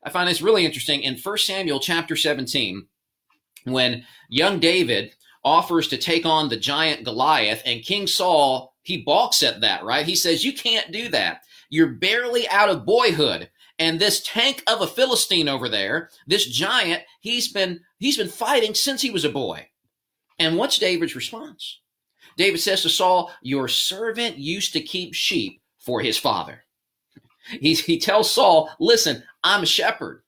I 0.02 0.10
find 0.10 0.28
this 0.28 0.42
really 0.42 0.64
interesting 0.64 1.02
in 1.02 1.18
1 1.18 1.38
Samuel 1.38 1.80
chapter 1.80 2.14
17 2.14 2.86
when 3.64 4.04
young 4.28 4.60
David 4.60 5.14
offers 5.42 5.88
to 5.88 5.98
take 5.98 6.24
on 6.24 6.48
the 6.48 6.56
giant 6.56 7.04
Goliath 7.04 7.62
and 7.66 7.82
King 7.82 8.06
Saul 8.06 8.74
he 8.84 8.98
balks 9.02 9.42
at 9.42 9.62
that, 9.62 9.82
right? 9.82 10.06
He 10.06 10.14
says, 10.14 10.44
You 10.44 10.52
can't 10.52 10.92
do 10.92 11.08
that. 11.08 11.42
You're 11.70 11.88
barely 11.88 12.48
out 12.50 12.68
of 12.68 12.84
boyhood 12.84 13.50
And 13.78 13.98
this 13.98 14.22
tank 14.22 14.62
of 14.68 14.82
a 14.82 14.86
Philistine 14.86 15.48
over 15.48 15.68
there, 15.68 16.10
this 16.28 16.46
giant, 16.46 17.02
he's 17.20 17.52
been 17.52 17.80
he's 18.04 18.18
been 18.18 18.28
fighting 18.28 18.74
since 18.74 19.00
he 19.00 19.10
was 19.10 19.24
a 19.24 19.30
boy. 19.30 19.66
And 20.38 20.58
what's 20.58 20.78
David's 20.78 21.16
response? 21.16 21.80
David 22.36 22.60
says 22.60 22.82
to 22.82 22.90
Saul, 22.90 23.32
Your 23.40 23.66
servant 23.66 24.36
used 24.36 24.74
to 24.74 24.80
keep 24.80 25.14
sheep 25.14 25.62
for 25.78 26.02
his 26.02 26.18
father. 26.18 26.64
He, 27.48 27.72
he 27.74 27.98
tells 27.98 28.30
Saul, 28.30 28.70
Listen, 28.78 29.22
I'm 29.42 29.62
a 29.62 29.66
shepherd. 29.66 30.22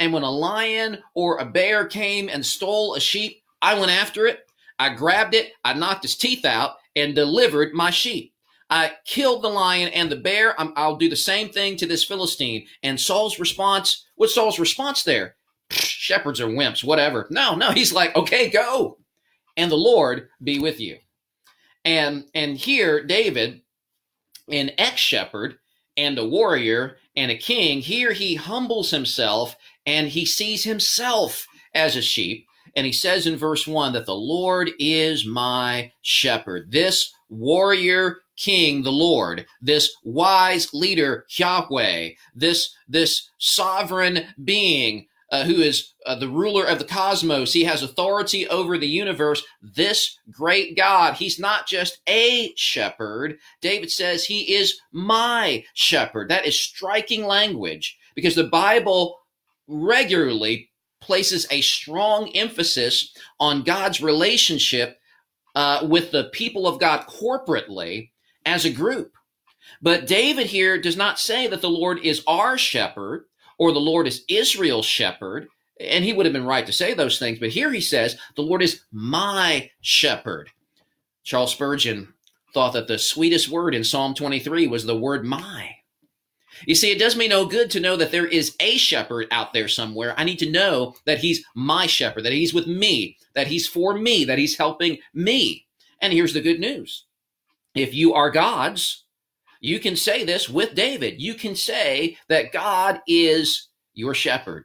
And 0.00 0.12
when 0.12 0.24
a 0.24 0.30
lion 0.30 0.98
or 1.14 1.38
a 1.38 1.44
bear 1.44 1.86
came 1.86 2.28
and 2.28 2.44
stole 2.44 2.94
a 2.94 3.00
sheep, 3.00 3.42
I 3.60 3.78
went 3.78 3.92
after 3.92 4.26
it. 4.26 4.40
I 4.80 4.88
grabbed 4.88 5.34
it, 5.34 5.52
I 5.64 5.74
knocked 5.74 6.02
his 6.02 6.16
teeth 6.16 6.44
out, 6.44 6.72
and 6.96 7.14
delivered 7.14 7.72
my 7.72 7.90
sheep. 7.90 8.34
I 8.68 8.94
killed 9.04 9.42
the 9.42 9.48
lion 9.48 9.90
and 9.90 10.10
the 10.10 10.16
bear. 10.16 10.60
i 10.60 10.88
will 10.88 10.96
do 10.96 11.08
the 11.08 11.14
same 11.14 11.50
thing 11.50 11.76
to 11.76 11.86
this 11.86 12.02
Philistine. 12.02 12.66
And 12.82 12.98
Saul's 12.98 13.38
response, 13.38 14.06
what's 14.16 14.34
Saul's 14.34 14.58
response 14.58 15.04
there? 15.04 15.36
Shepherds 16.12 16.42
are 16.42 16.46
wimps, 16.46 16.84
whatever. 16.84 17.26
No, 17.30 17.54
no, 17.54 17.70
he's 17.70 17.90
like, 17.90 18.14
okay, 18.14 18.50
go. 18.50 18.98
And 19.56 19.70
the 19.70 19.76
Lord 19.76 20.28
be 20.42 20.58
with 20.58 20.78
you. 20.78 20.98
And 21.86 22.26
and 22.34 22.58
here 22.58 23.02
David, 23.02 23.62
an 24.46 24.72
ex-shepherd 24.76 25.56
and 25.96 26.18
a 26.18 26.28
warrior 26.28 26.98
and 27.16 27.30
a 27.30 27.36
king, 27.36 27.80
here 27.80 28.12
he 28.12 28.34
humbles 28.34 28.90
himself 28.90 29.56
and 29.86 30.08
he 30.08 30.26
sees 30.26 30.64
himself 30.64 31.46
as 31.74 31.96
a 31.96 32.02
sheep. 32.02 32.46
And 32.76 32.84
he 32.84 32.92
says 32.92 33.26
in 33.26 33.36
verse 33.38 33.66
1 33.66 33.94
that 33.94 34.04
the 34.04 34.14
Lord 34.14 34.70
is 34.78 35.24
my 35.24 35.92
shepherd. 36.02 36.72
This 36.72 37.10
warrior 37.30 38.18
king, 38.36 38.82
the 38.82 38.92
Lord, 38.92 39.46
this 39.62 39.94
wise 40.04 40.74
leader, 40.74 41.24
Yahweh, 41.30 42.10
this, 42.34 42.74
this 42.86 43.30
sovereign 43.38 44.26
being, 44.44 45.06
uh, 45.32 45.44
who 45.44 45.54
is 45.54 45.94
uh, 46.04 46.14
the 46.14 46.28
ruler 46.28 46.64
of 46.64 46.78
the 46.78 46.84
cosmos. 46.84 47.54
He 47.54 47.64
has 47.64 47.82
authority 47.82 48.46
over 48.46 48.76
the 48.76 48.86
universe. 48.86 49.42
This 49.62 50.18
great 50.30 50.76
God, 50.76 51.14
he's 51.14 51.40
not 51.40 51.66
just 51.66 52.00
a 52.06 52.52
shepherd. 52.54 53.38
David 53.62 53.90
says 53.90 54.24
he 54.24 54.54
is 54.54 54.78
my 54.92 55.64
shepherd. 55.72 56.28
That 56.28 56.46
is 56.46 56.60
striking 56.60 57.24
language 57.24 57.98
because 58.14 58.34
the 58.34 58.44
Bible 58.44 59.18
regularly 59.66 60.70
places 61.00 61.46
a 61.50 61.62
strong 61.62 62.28
emphasis 62.36 63.12
on 63.40 63.62
God's 63.62 64.02
relationship 64.02 64.98
uh, 65.54 65.86
with 65.88 66.12
the 66.12 66.24
people 66.24 66.66
of 66.66 66.78
God 66.78 67.06
corporately 67.06 68.10
as 68.44 68.66
a 68.66 68.70
group. 68.70 69.12
But 69.80 70.06
David 70.06 70.48
here 70.48 70.78
does 70.78 70.96
not 70.96 71.18
say 71.18 71.46
that 71.46 71.62
the 71.62 71.70
Lord 71.70 72.00
is 72.00 72.22
our 72.26 72.58
shepherd 72.58 73.24
or 73.62 73.70
the 73.70 73.78
Lord 73.78 74.08
is 74.08 74.24
Israel's 74.26 74.84
shepherd. 74.84 75.46
And 75.78 76.04
he 76.04 76.12
would 76.12 76.26
have 76.26 76.32
been 76.32 76.44
right 76.44 76.66
to 76.66 76.72
say 76.72 76.94
those 76.94 77.20
things. 77.20 77.38
But 77.38 77.50
here 77.50 77.70
he 77.70 77.80
says, 77.80 78.18
the 78.34 78.42
Lord 78.42 78.60
is 78.60 78.80
my 78.90 79.70
shepherd. 79.82 80.50
Charles 81.22 81.52
Spurgeon 81.52 82.12
thought 82.52 82.72
that 82.72 82.88
the 82.88 82.98
sweetest 82.98 83.48
word 83.48 83.72
in 83.72 83.84
Psalm 83.84 84.14
23 84.14 84.66
was 84.66 84.84
the 84.84 84.98
word 84.98 85.24
my. 85.24 85.76
You 86.66 86.74
see, 86.74 86.90
it 86.90 86.98
does 86.98 87.14
me 87.14 87.28
no 87.28 87.46
good 87.46 87.70
to 87.70 87.80
know 87.80 87.94
that 87.96 88.10
there 88.10 88.26
is 88.26 88.56
a 88.58 88.76
shepherd 88.78 89.28
out 89.30 89.52
there 89.52 89.68
somewhere. 89.68 90.12
I 90.16 90.24
need 90.24 90.40
to 90.40 90.50
know 90.50 90.96
that 91.06 91.18
he's 91.18 91.44
my 91.54 91.86
shepherd, 91.86 92.24
that 92.24 92.32
he's 92.32 92.52
with 92.52 92.66
me, 92.66 93.16
that 93.36 93.46
he's 93.46 93.68
for 93.68 93.96
me, 93.96 94.24
that 94.24 94.38
he's 94.38 94.58
helping 94.58 94.98
me. 95.14 95.66
And 96.00 96.12
here's 96.12 96.34
the 96.34 96.40
good 96.40 96.58
news. 96.58 97.04
If 97.76 97.94
you 97.94 98.12
are 98.12 98.28
God's, 98.28 99.04
you 99.62 99.78
can 99.78 99.94
say 99.94 100.24
this 100.24 100.48
with 100.48 100.74
David. 100.74 101.22
You 101.22 101.34
can 101.34 101.54
say 101.54 102.18
that 102.28 102.52
God 102.52 103.00
is 103.06 103.68
your 103.94 104.12
shepherd. 104.12 104.64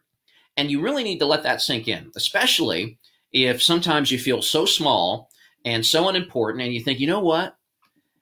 And 0.58 0.72
you 0.72 0.82
really 0.82 1.04
need 1.04 1.20
to 1.20 1.27
let 1.27 1.44
that 1.44 1.62
sink 1.62 1.88
in, 1.88 2.12
especially 2.16 2.98
if 3.32 3.62
sometimes 3.62 4.12
you 4.12 4.18
feel 4.18 4.42
so 4.42 4.66
small 4.66 5.30
and 5.66 5.86
so 5.86 6.10
unimportant 6.10 6.63
and 6.63 6.74
you 6.74 6.82
think, 6.82 7.00
you 7.00 7.06
know 7.06 7.20
what? 7.20 7.56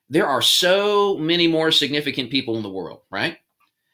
There 0.10 0.27
are 0.27 0.41
so 0.41 1.17
many 1.17 1.48
more 1.48 1.72
significant 1.72 2.29
people 2.29 2.58
in 2.58 2.63
the 2.63 2.70
world, 2.70 3.03
right? 3.10 3.38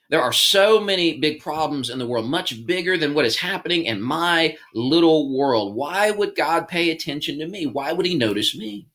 There 0.09 0.21
are 0.21 0.33
so 0.33 0.81
many 0.81 1.19
big 1.19 1.39
problems 1.39 1.91
in 1.91 1.99
the 1.99 2.07
world, 2.07 2.25
much 2.25 2.65
bigger 2.65 2.97
than 2.97 3.13
what 3.13 3.25
is 3.25 3.37
happening 3.37 3.85
in 3.85 4.01
my 4.01 4.57
little 4.73 5.37
world. 5.37 5.75
Why 5.75 6.09
would 6.09 6.35
God 6.35 6.67
pay 6.67 6.89
attention 6.89 7.37
to 7.37 7.47
me? 7.47 7.67
Why 7.67 7.93
would 7.93 8.07
he 8.07 8.15
notice 8.15 8.57
me? 8.57 8.87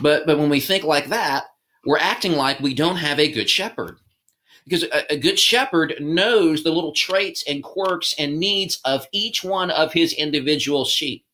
But 0.00 0.26
but 0.26 0.36
when 0.36 0.50
we 0.50 0.58
think 0.60 0.82
like 0.82 1.08
that, 1.10 1.44
we're 1.88 1.96
acting 1.96 2.32
like 2.32 2.60
we 2.60 2.74
don't 2.74 2.96
have 2.96 3.18
a 3.18 3.32
good 3.32 3.48
shepherd. 3.48 3.96
Because 4.64 4.82
a, 4.82 5.14
a, 5.14 5.16
good 5.16 5.38
shepherd 5.38 5.94
knows 5.98 6.62
the 6.62 6.70
little 6.70 6.92
traits 6.92 7.42
and 7.48 7.64
quirks 7.64 8.14
and 8.18 8.38
needs 8.38 8.78
of 8.84 9.06
each 9.10 9.42
one 9.42 9.70
of 9.70 9.94
his 9.94 10.12
individual 10.12 10.84
sheep. 10.84 11.24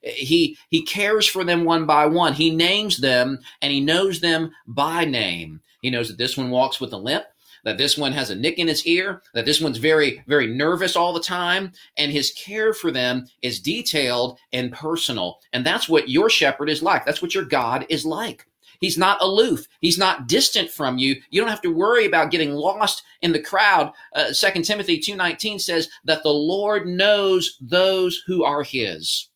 He, 0.00 0.56
he 0.70 0.86
cares 0.86 1.26
for 1.26 1.44
them 1.44 1.66
one 1.66 1.84
by 1.84 2.06
one. 2.06 2.32
He 2.32 2.48
names 2.48 2.96
them 2.96 3.40
and 3.60 3.70
he 3.70 3.80
knows 3.82 4.20
them 4.20 4.52
by 4.66 5.04
name. 5.04 5.60
He 5.82 5.90
knows 5.90 6.08
that 6.08 6.16
this 6.16 6.38
one 6.38 6.48
walks 6.48 6.80
with 6.80 6.94
a 6.94 6.96
limp, 6.96 7.26
that 7.64 7.76
this 7.76 7.98
one 7.98 8.12
has 8.12 8.30
a 8.30 8.34
nick 8.34 8.58
in 8.58 8.70
its 8.70 8.86
ear, 8.86 9.20
that 9.34 9.44
this 9.44 9.60
one's 9.60 9.76
very, 9.76 10.24
very 10.26 10.46
nervous 10.46 10.96
all 10.96 11.12
the 11.12 11.20
time. 11.20 11.72
And 11.98 12.10
his 12.10 12.32
care 12.32 12.72
for 12.72 12.90
them 12.90 13.26
is 13.42 13.60
detailed 13.60 14.38
and 14.50 14.72
personal. 14.72 15.40
And 15.52 15.62
that's 15.62 15.90
what 15.90 16.08
your 16.08 16.30
shepherd 16.30 16.70
is 16.70 16.82
like. 16.82 17.04
That's 17.04 17.20
what 17.20 17.34
your 17.34 17.44
God 17.44 17.84
is 17.90 18.06
like. 18.06 18.46
He's 18.84 18.98
not 18.98 19.22
aloof. 19.22 19.66
He's 19.80 19.96
not 19.96 20.26
distant 20.26 20.70
from 20.70 20.98
you. 20.98 21.16
You 21.30 21.40
don't 21.40 21.48
have 21.48 21.62
to 21.62 21.72
worry 21.72 22.04
about 22.04 22.30
getting 22.30 22.52
lost 22.52 23.02
in 23.22 23.32
the 23.32 23.40
crowd. 23.40 23.90
Uh, 24.14 24.34
2 24.34 24.62
Timothy 24.62 25.00
2.19 25.00 25.58
says 25.58 25.88
that 26.04 26.22
the 26.22 26.28
Lord 26.28 26.86
knows 26.86 27.56
those 27.62 28.22
who 28.26 28.44
are 28.44 28.62
his. 28.62 29.30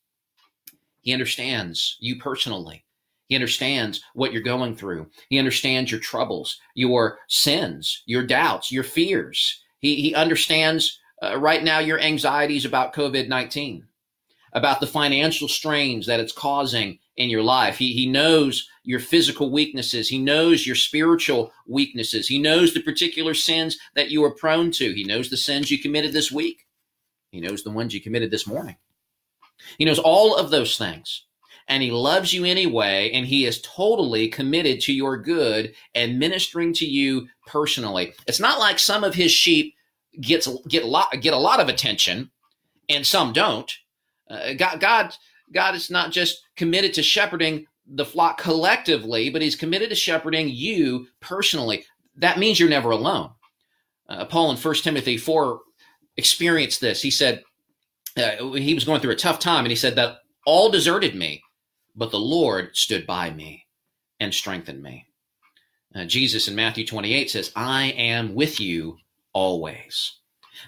He 1.00 1.14
understands 1.14 1.96
you 1.98 2.16
personally. 2.16 2.84
He 3.28 3.36
understands 3.36 4.02
what 4.12 4.34
you're 4.34 4.42
going 4.42 4.76
through. 4.76 5.08
He 5.30 5.38
understands 5.38 5.90
your 5.90 6.00
troubles, 6.00 6.60
your 6.74 7.18
sins, 7.28 8.02
your 8.04 8.26
doubts, 8.26 8.70
your 8.70 8.84
fears. 8.84 9.64
He, 9.78 9.96
he 9.96 10.14
understands 10.14 10.98
uh, 11.22 11.38
right 11.38 11.64
now 11.64 11.78
your 11.78 12.00
anxieties 12.00 12.66
about 12.66 12.94
COVID 12.94 13.28
19, 13.28 13.86
about 14.52 14.80
the 14.80 14.86
financial 14.86 15.48
strains 15.48 16.04
that 16.04 16.20
it's 16.20 16.34
causing 16.34 16.98
in 17.18 17.28
your 17.28 17.42
life. 17.42 17.76
He, 17.76 17.92
he 17.92 18.06
knows 18.06 18.68
your 18.84 19.00
physical 19.00 19.50
weaknesses. 19.50 20.08
He 20.08 20.18
knows 20.18 20.66
your 20.66 20.76
spiritual 20.76 21.52
weaknesses. 21.66 22.28
He 22.28 22.38
knows 22.38 22.72
the 22.72 22.80
particular 22.80 23.34
sins 23.34 23.76
that 23.94 24.10
you 24.10 24.24
are 24.24 24.30
prone 24.30 24.70
to. 24.72 24.94
He 24.94 25.04
knows 25.04 25.28
the 25.28 25.36
sins 25.36 25.70
you 25.70 25.78
committed 25.78 26.12
this 26.12 26.32
week. 26.32 26.64
He 27.32 27.40
knows 27.40 27.64
the 27.64 27.70
ones 27.70 27.92
you 27.92 28.00
committed 28.00 28.30
this 28.30 28.46
morning. 28.46 28.76
He 29.76 29.84
knows 29.84 29.98
all 29.98 30.36
of 30.36 30.50
those 30.50 30.78
things. 30.78 31.24
And 31.66 31.82
he 31.82 31.90
loves 31.90 32.32
you 32.32 32.46
anyway, 32.46 33.10
and 33.12 33.26
he 33.26 33.44
is 33.44 33.60
totally 33.60 34.28
committed 34.28 34.80
to 34.82 34.92
your 34.94 35.18
good 35.18 35.74
and 35.94 36.18
ministering 36.18 36.72
to 36.74 36.86
you 36.86 37.28
personally. 37.46 38.14
It's 38.26 38.40
not 38.40 38.58
like 38.58 38.78
some 38.78 39.04
of 39.04 39.14
his 39.14 39.32
sheep 39.32 39.74
gets 40.18 40.48
get 40.66 40.84
a 40.84 40.86
lot 40.86 41.12
get 41.20 41.34
a 41.34 41.38
lot 41.38 41.60
of 41.60 41.68
attention, 41.68 42.30
and 42.88 43.06
some 43.06 43.34
don't. 43.34 43.70
Uh, 44.30 44.54
God, 44.54 44.80
God 44.80 45.14
God 45.52 45.74
is 45.74 45.90
not 45.90 46.12
just 46.12 46.42
committed 46.56 46.94
to 46.94 47.02
shepherding 47.02 47.66
the 47.86 48.04
flock 48.04 48.38
collectively, 48.38 49.30
but 49.30 49.42
he's 49.42 49.56
committed 49.56 49.90
to 49.90 49.96
shepherding 49.96 50.48
you 50.48 51.06
personally. 51.20 51.84
That 52.16 52.38
means 52.38 52.60
you're 52.60 52.68
never 52.68 52.90
alone. 52.90 53.30
Uh, 54.08 54.24
Paul 54.24 54.50
in 54.50 54.56
1 54.56 54.74
Timothy 54.76 55.16
4 55.16 55.60
experienced 56.16 56.80
this. 56.80 57.00
He 57.00 57.10
said, 57.10 57.42
uh, 58.16 58.52
he 58.54 58.74
was 58.74 58.84
going 58.84 59.00
through 59.00 59.12
a 59.12 59.16
tough 59.16 59.38
time, 59.38 59.64
and 59.64 59.70
he 59.70 59.76
said 59.76 59.96
that 59.96 60.18
all 60.44 60.70
deserted 60.70 61.14
me, 61.14 61.42
but 61.94 62.10
the 62.10 62.18
Lord 62.18 62.76
stood 62.76 63.06
by 63.06 63.30
me 63.30 63.66
and 64.20 64.34
strengthened 64.34 64.82
me. 64.82 65.06
Uh, 65.94 66.04
Jesus 66.04 66.48
in 66.48 66.54
Matthew 66.54 66.86
28 66.86 67.30
says, 67.30 67.52
I 67.54 67.86
am 67.96 68.34
with 68.34 68.60
you 68.60 68.98
always. 69.32 70.18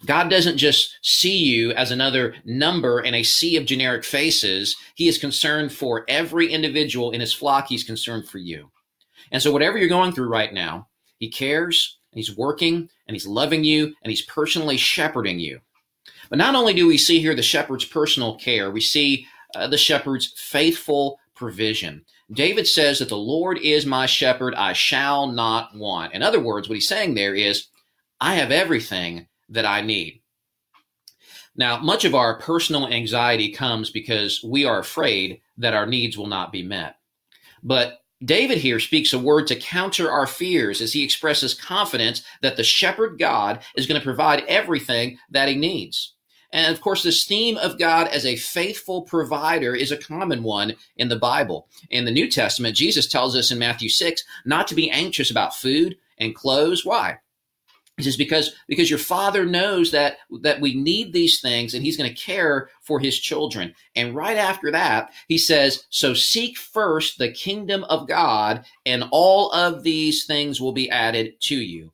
God 0.06 0.30
doesn't 0.30 0.58
just 0.58 0.98
see 1.02 1.36
you 1.36 1.72
as 1.72 1.90
another 1.90 2.34
number 2.44 3.00
in 3.00 3.14
a 3.14 3.22
sea 3.22 3.56
of 3.56 3.66
generic 3.66 4.04
faces. 4.04 4.76
He 4.94 5.08
is 5.08 5.18
concerned 5.18 5.72
for 5.72 6.04
every 6.08 6.52
individual 6.52 7.10
in 7.10 7.20
his 7.20 7.32
flock. 7.32 7.66
He's 7.68 7.84
concerned 7.84 8.28
for 8.28 8.38
you. 8.38 8.70
And 9.32 9.42
so, 9.42 9.52
whatever 9.52 9.78
you're 9.78 9.88
going 9.88 10.12
through 10.12 10.28
right 10.28 10.52
now, 10.52 10.88
He 11.18 11.28
cares, 11.28 11.98
He's 12.12 12.36
working, 12.36 12.88
and 13.06 13.14
He's 13.14 13.26
loving 13.26 13.64
you, 13.64 13.94
and 14.02 14.10
He's 14.10 14.22
personally 14.22 14.76
shepherding 14.76 15.38
you. 15.38 15.60
But 16.28 16.38
not 16.38 16.54
only 16.54 16.74
do 16.74 16.86
we 16.86 16.98
see 16.98 17.20
here 17.20 17.34
the 17.34 17.42
shepherd's 17.42 17.84
personal 17.84 18.36
care, 18.36 18.70
we 18.70 18.80
see 18.80 19.26
uh, 19.54 19.66
the 19.68 19.78
shepherd's 19.78 20.32
faithful 20.36 21.18
provision. 21.34 22.04
David 22.32 22.68
says 22.68 22.98
that 22.98 23.08
the 23.08 23.16
Lord 23.16 23.58
is 23.58 23.86
my 23.86 24.06
shepherd, 24.06 24.54
I 24.54 24.72
shall 24.72 25.26
not 25.26 25.74
want. 25.74 26.14
In 26.14 26.22
other 26.22 26.38
words, 26.38 26.68
what 26.68 26.76
he's 26.76 26.86
saying 26.86 27.14
there 27.14 27.34
is, 27.34 27.66
I 28.20 28.34
have 28.36 28.52
everything 28.52 29.26
that 29.50 29.66
I 29.66 29.82
need. 29.82 30.22
Now, 31.56 31.78
much 31.78 32.04
of 32.04 32.14
our 32.14 32.38
personal 32.38 32.88
anxiety 32.88 33.50
comes 33.50 33.90
because 33.90 34.42
we 34.42 34.64
are 34.64 34.78
afraid 34.78 35.40
that 35.58 35.74
our 35.74 35.86
needs 35.86 36.16
will 36.16 36.28
not 36.28 36.52
be 36.52 36.62
met. 36.62 36.96
But 37.62 38.00
David 38.24 38.58
here 38.58 38.80
speaks 38.80 39.12
a 39.12 39.18
word 39.18 39.46
to 39.48 39.56
counter 39.56 40.10
our 40.10 40.26
fears 40.26 40.80
as 40.80 40.92
he 40.92 41.02
expresses 41.02 41.54
confidence 41.54 42.22
that 42.42 42.56
the 42.56 42.64
shepherd 42.64 43.18
God 43.18 43.62
is 43.74 43.86
going 43.86 44.00
to 44.00 44.04
provide 44.04 44.44
everything 44.46 45.18
that 45.30 45.48
he 45.48 45.56
needs. 45.56 46.14
And 46.52 46.74
of 46.74 46.80
course, 46.80 47.02
this 47.02 47.24
theme 47.24 47.56
of 47.56 47.78
God 47.78 48.08
as 48.08 48.26
a 48.26 48.36
faithful 48.36 49.02
provider 49.02 49.74
is 49.74 49.92
a 49.92 49.96
common 49.96 50.42
one 50.42 50.74
in 50.96 51.08
the 51.08 51.16
Bible. 51.16 51.68
In 51.90 52.04
the 52.04 52.10
New 52.10 52.28
Testament, 52.28 52.76
Jesus 52.76 53.06
tells 53.06 53.36
us 53.36 53.50
in 53.50 53.58
Matthew 53.58 53.88
6 53.88 54.22
not 54.44 54.66
to 54.68 54.74
be 54.74 54.90
anxious 54.90 55.30
about 55.30 55.56
food 55.56 55.96
and 56.18 56.34
clothes. 56.34 56.84
Why? 56.84 57.18
He 58.04 58.10
says 58.10 58.16
because 58.16 58.54
because 58.66 58.90
your 58.90 58.98
father 58.98 59.44
knows 59.44 59.90
that 59.90 60.18
that 60.42 60.60
we 60.60 60.74
need 60.74 61.12
these 61.12 61.40
things 61.40 61.74
and 61.74 61.84
he's 61.84 61.96
going 61.96 62.10
to 62.10 62.22
care 62.22 62.70
for 62.82 63.00
his 63.00 63.18
children. 63.18 63.74
And 63.96 64.14
right 64.14 64.36
after 64.36 64.70
that, 64.72 65.12
he 65.28 65.38
says, 65.38 65.84
"So 65.90 66.14
seek 66.14 66.58
first 66.58 67.18
the 67.18 67.30
kingdom 67.30 67.84
of 67.84 68.08
God 68.08 68.64
and 68.86 69.04
all 69.10 69.50
of 69.52 69.82
these 69.82 70.24
things 70.24 70.60
will 70.60 70.72
be 70.72 70.90
added 70.90 71.40
to 71.42 71.56
you." 71.56 71.92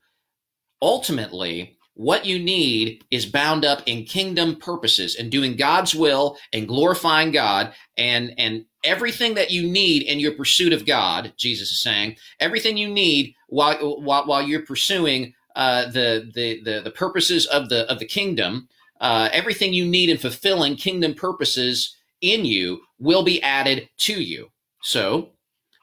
Ultimately, 0.83 1.77
what 1.97 2.27
you 2.27 2.39
need 2.39 3.03
is 3.11 3.25
bound 3.25 3.65
up 3.65 3.83
in 3.87 4.05
kingdom 4.05 4.57
purposes 4.57 5.17
and 5.17 5.31
doing 5.31 5.57
God's 5.57 5.95
will 5.95 6.37
and 6.53 6.69
glorifying 6.69 7.31
God 7.31 7.73
and 7.97 8.35
and 8.37 8.67
everything 8.85 9.35
that 9.35 9.51
you 9.51 9.67
need 9.67 10.03
in 10.03 10.21
your 10.21 10.33
pursuit 10.33 10.75
of 10.75 10.87
God, 10.87 11.33
Jesus 11.39 11.71
is 11.73 11.81
saying, 11.81 12.17
everything 12.39 12.77
you 12.77 12.89
need 12.89 13.35
while 13.49 14.01
while, 14.01 14.27
while 14.27 14.43
you're 14.43 14.67
pursuing 14.67 15.33
uh, 15.57 15.87
the, 15.87 16.31
the 16.35 16.63
the 16.63 16.81
the 16.83 16.91
purposes 16.91 17.47
of 17.47 17.71
the 17.71 17.91
of 17.91 17.99
the 17.99 18.05
kingdom, 18.05 18.69
uh, 19.01 19.31
everything 19.33 19.73
you 19.73 19.87
need 19.87 20.11
in 20.11 20.19
fulfilling 20.19 20.77
kingdom 20.77 21.15
purposes 21.15 21.97
in 22.21 22.45
you 22.45 22.83
will 22.99 23.23
be 23.23 23.43
added 23.43 23.89
to 23.97 24.23
you. 24.23 24.51
So, 24.83 25.31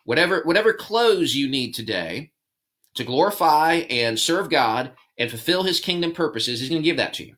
whatever 0.05 0.43
whatever 0.43 0.73
clothes 0.73 1.35
you 1.35 1.49
need 1.49 1.73
today 1.73 2.31
to 2.93 3.03
glorify 3.03 3.81
and 3.89 4.19
serve 4.19 4.51
God 4.51 4.91
and 5.17 5.31
fulfill 5.31 5.63
His 5.63 5.79
kingdom 5.79 6.13
purposes, 6.13 6.59
He's 6.59 6.69
going 6.69 6.83
to 6.83 6.85
give 6.85 6.97
that 6.97 7.15
to 7.15 7.25
you. 7.25 7.35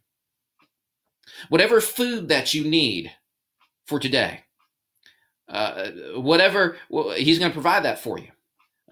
Whatever 1.48 1.80
food 1.80 2.28
that 2.28 2.54
you 2.54 2.66
need 2.66 3.14
for 3.88 3.98
today, 3.98 4.42
uh, 5.48 5.90
whatever 6.16 6.76
well, 6.90 7.12
He's 7.12 7.40
going 7.40 7.52
to 7.52 7.56
provide 7.56 7.84
that 7.86 8.00
for 8.00 8.20
you. 8.20 8.28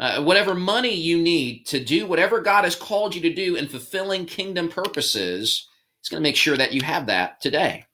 Uh, 0.03 0.21
whatever 0.21 0.53
money 0.53 0.93
you 0.93 1.17
need 1.17 1.65
to 1.65 1.81
do 1.81 2.05
whatever 2.05 2.41
God 2.41 2.65
has 2.65 2.75
called 2.75 3.15
you 3.15 3.21
to 3.21 3.33
do 3.33 3.55
in 3.55 3.69
fulfilling 3.69 4.25
kingdom 4.25 4.67
purposes, 4.67 5.69
He's 6.01 6.09
going 6.09 6.21
to 6.21 6.27
make 6.27 6.35
sure 6.35 6.57
that 6.57 6.73
you 6.73 6.81
have 6.81 7.05
that 7.05 7.39
today. 7.39 7.85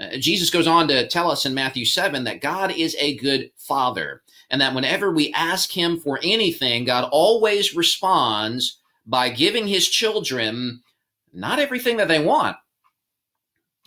Uh, 0.00 0.16
Jesus 0.16 0.48
goes 0.48 0.66
on 0.66 0.88
to 0.88 1.06
tell 1.08 1.30
us 1.30 1.44
in 1.44 1.52
Matthew 1.52 1.84
7 1.84 2.24
that 2.24 2.40
God 2.40 2.70
is 2.70 2.96
a 2.98 3.18
good 3.18 3.50
father, 3.58 4.22
and 4.48 4.62
that 4.62 4.74
whenever 4.74 5.12
we 5.12 5.30
ask 5.34 5.70
Him 5.70 5.98
for 5.98 6.18
anything, 6.22 6.86
God 6.86 7.06
always 7.12 7.76
responds 7.76 8.80
by 9.04 9.28
giving 9.28 9.68
His 9.68 9.90
children 9.90 10.80
not 11.34 11.58
everything 11.58 11.98
that 11.98 12.08
they 12.08 12.24
want. 12.24 12.56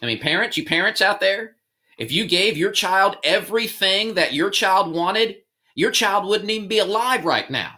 I 0.04 0.06
mean, 0.06 0.20
parents, 0.20 0.56
you 0.56 0.66
parents 0.66 1.02
out 1.02 1.20
there, 1.20 1.56
if 1.98 2.12
you 2.12 2.28
gave 2.28 2.58
your 2.58 2.72
child 2.72 3.18
everything 3.24 4.13
that 4.13 4.34
your 4.34 4.52
child 4.52 4.94
wanted, 4.94 5.38
your 5.75 5.92
child 5.92 6.25
wouldn't 6.25 6.50
even 6.50 6.68
be 6.68 6.80
alive 6.80 7.25
right 7.25 7.50
now. 7.50 7.74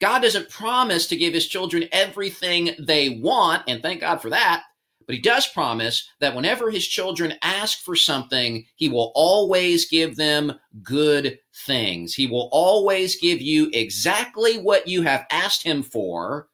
God 0.00 0.20
doesn't 0.20 0.50
promise 0.50 1.06
to 1.08 1.16
give 1.16 1.34
his 1.34 1.46
children 1.46 1.88
everything 1.90 2.70
they 2.78 3.20
want, 3.20 3.64
and 3.66 3.82
thank 3.82 4.00
God 4.00 4.18
for 4.22 4.30
that. 4.30 4.62
But 5.06 5.14
he 5.14 5.22
does 5.22 5.46
promise 5.46 6.06
that 6.20 6.36
whenever 6.36 6.70
his 6.70 6.86
children 6.86 7.34
ask 7.42 7.78
for 7.82 7.96
something, 7.96 8.66
he 8.76 8.90
will 8.90 9.10
always 9.14 9.88
give 9.88 10.16
them 10.16 10.52
good 10.82 11.38
things. 11.66 12.14
He 12.14 12.26
will 12.26 12.50
always 12.52 13.18
give 13.18 13.40
you 13.40 13.70
exactly 13.72 14.58
what 14.58 14.86
you 14.86 15.02
have 15.02 15.24
asked 15.30 15.62
him 15.62 15.82
for 15.82 16.48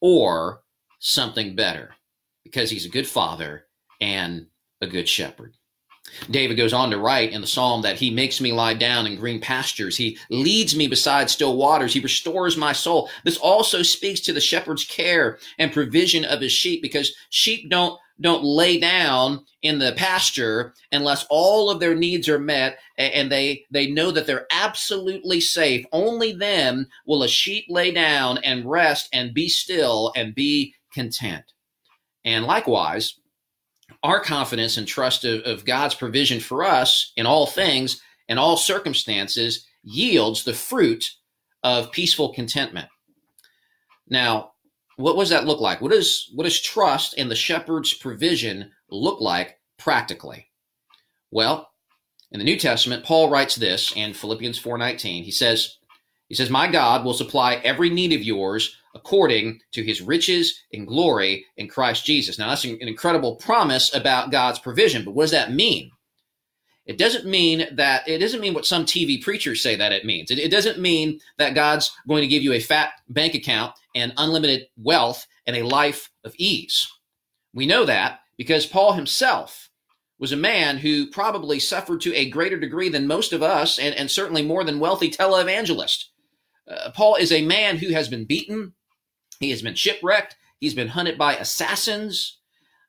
or 0.00 0.62
something 1.00 1.54
better 1.54 1.94
because 2.44 2.70
he's 2.70 2.86
a 2.86 2.90
good 2.90 3.06
father 3.06 3.66
and 4.00 4.46
a 4.80 4.86
good 4.86 5.06
shepherd. 5.06 5.54
David 6.30 6.56
goes 6.56 6.72
on 6.72 6.90
to 6.90 6.98
write 6.98 7.32
in 7.32 7.40
the 7.40 7.46
psalm 7.46 7.82
that 7.82 7.96
he 7.96 8.10
makes 8.10 8.40
me 8.40 8.52
lie 8.52 8.74
down 8.74 9.06
in 9.06 9.16
green 9.16 9.40
pastures. 9.40 9.96
He 9.96 10.18
leads 10.30 10.76
me 10.76 10.88
beside 10.88 11.30
still 11.30 11.56
waters. 11.56 11.92
He 11.92 12.00
restores 12.00 12.56
my 12.56 12.72
soul. 12.72 13.10
This 13.24 13.36
also 13.36 13.82
speaks 13.82 14.20
to 14.20 14.32
the 14.32 14.40
shepherd's 14.40 14.84
care 14.84 15.38
and 15.58 15.72
provision 15.72 16.24
of 16.24 16.40
his 16.40 16.52
sheep 16.52 16.82
because 16.82 17.14
sheep 17.30 17.70
don't 17.70 17.98
don't 18.18 18.44
lay 18.44 18.80
down 18.80 19.44
in 19.60 19.78
the 19.78 19.92
pasture 19.92 20.72
unless 20.90 21.26
all 21.28 21.68
of 21.70 21.80
their 21.80 21.94
needs 21.94 22.30
are 22.30 22.38
met 22.38 22.78
and 22.96 23.30
they 23.30 23.64
they 23.70 23.88
know 23.88 24.10
that 24.10 24.26
they're 24.26 24.46
absolutely 24.50 25.40
safe. 25.40 25.84
Only 25.92 26.32
then 26.32 26.86
will 27.06 27.22
a 27.22 27.28
sheep 27.28 27.66
lay 27.68 27.90
down 27.90 28.38
and 28.38 28.64
rest 28.64 29.08
and 29.12 29.34
be 29.34 29.48
still 29.48 30.12
and 30.16 30.34
be 30.34 30.74
content. 30.92 31.44
And 32.24 32.44
likewise, 32.46 33.18
our 34.06 34.20
confidence 34.20 34.76
and 34.76 34.86
trust 34.86 35.24
of, 35.24 35.42
of 35.42 35.64
God's 35.64 35.94
provision 35.94 36.38
for 36.38 36.64
us 36.64 37.12
in 37.16 37.26
all 37.26 37.46
things 37.46 38.00
and 38.28 38.38
all 38.38 38.56
circumstances 38.56 39.66
yields 39.82 40.44
the 40.44 40.54
fruit 40.54 41.04
of 41.64 41.90
peaceful 41.90 42.32
contentment. 42.32 42.88
Now, 44.08 44.52
what 44.96 45.18
does 45.18 45.30
that 45.30 45.44
look 45.44 45.60
like? 45.60 45.80
What 45.80 45.90
does 45.90 46.30
what 46.34 46.44
does 46.44 46.60
trust 46.60 47.14
in 47.14 47.28
the 47.28 47.34
shepherd's 47.34 47.92
provision 47.94 48.70
look 48.88 49.20
like 49.20 49.58
practically? 49.76 50.48
Well, 51.32 51.68
in 52.30 52.38
the 52.38 52.44
New 52.44 52.56
Testament, 52.56 53.04
Paul 53.04 53.28
writes 53.28 53.56
this 53.56 53.92
in 53.96 54.14
Philippians 54.14 54.60
4:19. 54.60 55.24
He 55.24 55.32
says, 55.32 55.78
he 56.28 56.34
says, 56.34 56.50
"My 56.50 56.66
God 56.66 57.04
will 57.04 57.14
supply 57.14 57.56
every 57.56 57.90
need 57.90 58.12
of 58.12 58.22
yours 58.22 58.76
according 58.96 59.60
to 59.72 59.84
his 59.84 60.00
riches 60.00 60.62
and 60.72 60.86
glory 60.86 61.44
in 61.58 61.68
Christ 61.68 62.06
Jesus. 62.06 62.38
Now, 62.38 62.48
that's 62.48 62.64
an 62.64 62.78
incredible 62.80 63.36
promise 63.36 63.94
about 63.94 64.30
God's 64.30 64.58
provision, 64.58 65.04
but 65.04 65.12
what 65.12 65.24
does 65.24 65.30
that 65.32 65.52
mean? 65.52 65.90
It 66.86 66.98
doesn't 66.98 67.26
mean 67.26 67.66
that, 67.72 68.08
it 68.08 68.18
doesn't 68.18 68.40
mean 68.40 68.54
what 68.54 68.64
some 68.64 68.86
TV 68.86 69.22
preachers 69.22 69.62
say 69.62 69.76
that 69.76 69.92
it 69.92 70.06
means. 70.06 70.30
It, 70.30 70.38
it 70.38 70.50
doesn't 70.50 70.78
mean 70.78 71.20
that 71.36 71.54
God's 71.54 71.90
going 72.08 72.22
to 72.22 72.28
give 72.28 72.42
you 72.42 72.54
a 72.54 72.60
fat 72.60 72.92
bank 73.08 73.34
account 73.34 73.74
and 73.94 74.14
unlimited 74.16 74.68
wealth 74.78 75.26
and 75.46 75.56
a 75.56 75.62
life 75.62 76.10
of 76.24 76.34
ease. 76.38 76.88
We 77.52 77.66
know 77.66 77.84
that 77.84 78.20
because 78.38 78.66
Paul 78.66 78.92
himself 78.92 79.68
was 80.18 80.32
a 80.32 80.36
man 80.36 80.78
who 80.78 81.10
probably 81.10 81.58
suffered 81.58 82.00
to 82.00 82.14
a 82.14 82.30
greater 82.30 82.58
degree 82.58 82.88
than 82.88 83.06
most 83.06 83.34
of 83.34 83.42
us 83.42 83.78
and, 83.78 83.94
and 83.94 84.10
certainly 84.10 84.42
more 84.42 84.64
than 84.64 84.80
wealthy 84.80 85.10
televangelists. 85.10 86.04
Uh, 86.68 86.90
Paul 86.94 87.16
is 87.16 87.32
a 87.32 87.44
man 87.44 87.78
who 87.78 87.92
has 87.92 88.08
been 88.08 88.24
beaten, 88.24 88.74
he 89.40 89.50
has 89.50 89.62
been 89.62 89.74
shipwrecked. 89.74 90.36
He's 90.58 90.74
been 90.74 90.88
hunted 90.88 91.18
by 91.18 91.36
assassins. 91.36 92.38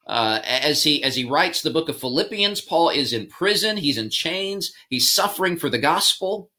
Uh, 0.06 0.40
as 0.46 0.84
he 0.84 1.04
as 1.04 1.16
he 1.18 1.26
writes 1.26 1.62
the 1.62 1.70
book 1.70 1.90
of 1.90 2.00
Philippians, 2.00 2.62
Paul 2.62 2.90
is 2.90 3.12
in 3.12 3.28
prison. 3.28 3.76
He's 3.76 3.98
in 3.98 4.10
chains. 4.10 4.72
He's 4.90 5.12
suffering 5.12 5.58
for 5.58 5.70
the 5.70 5.78
gospel, 5.78 6.50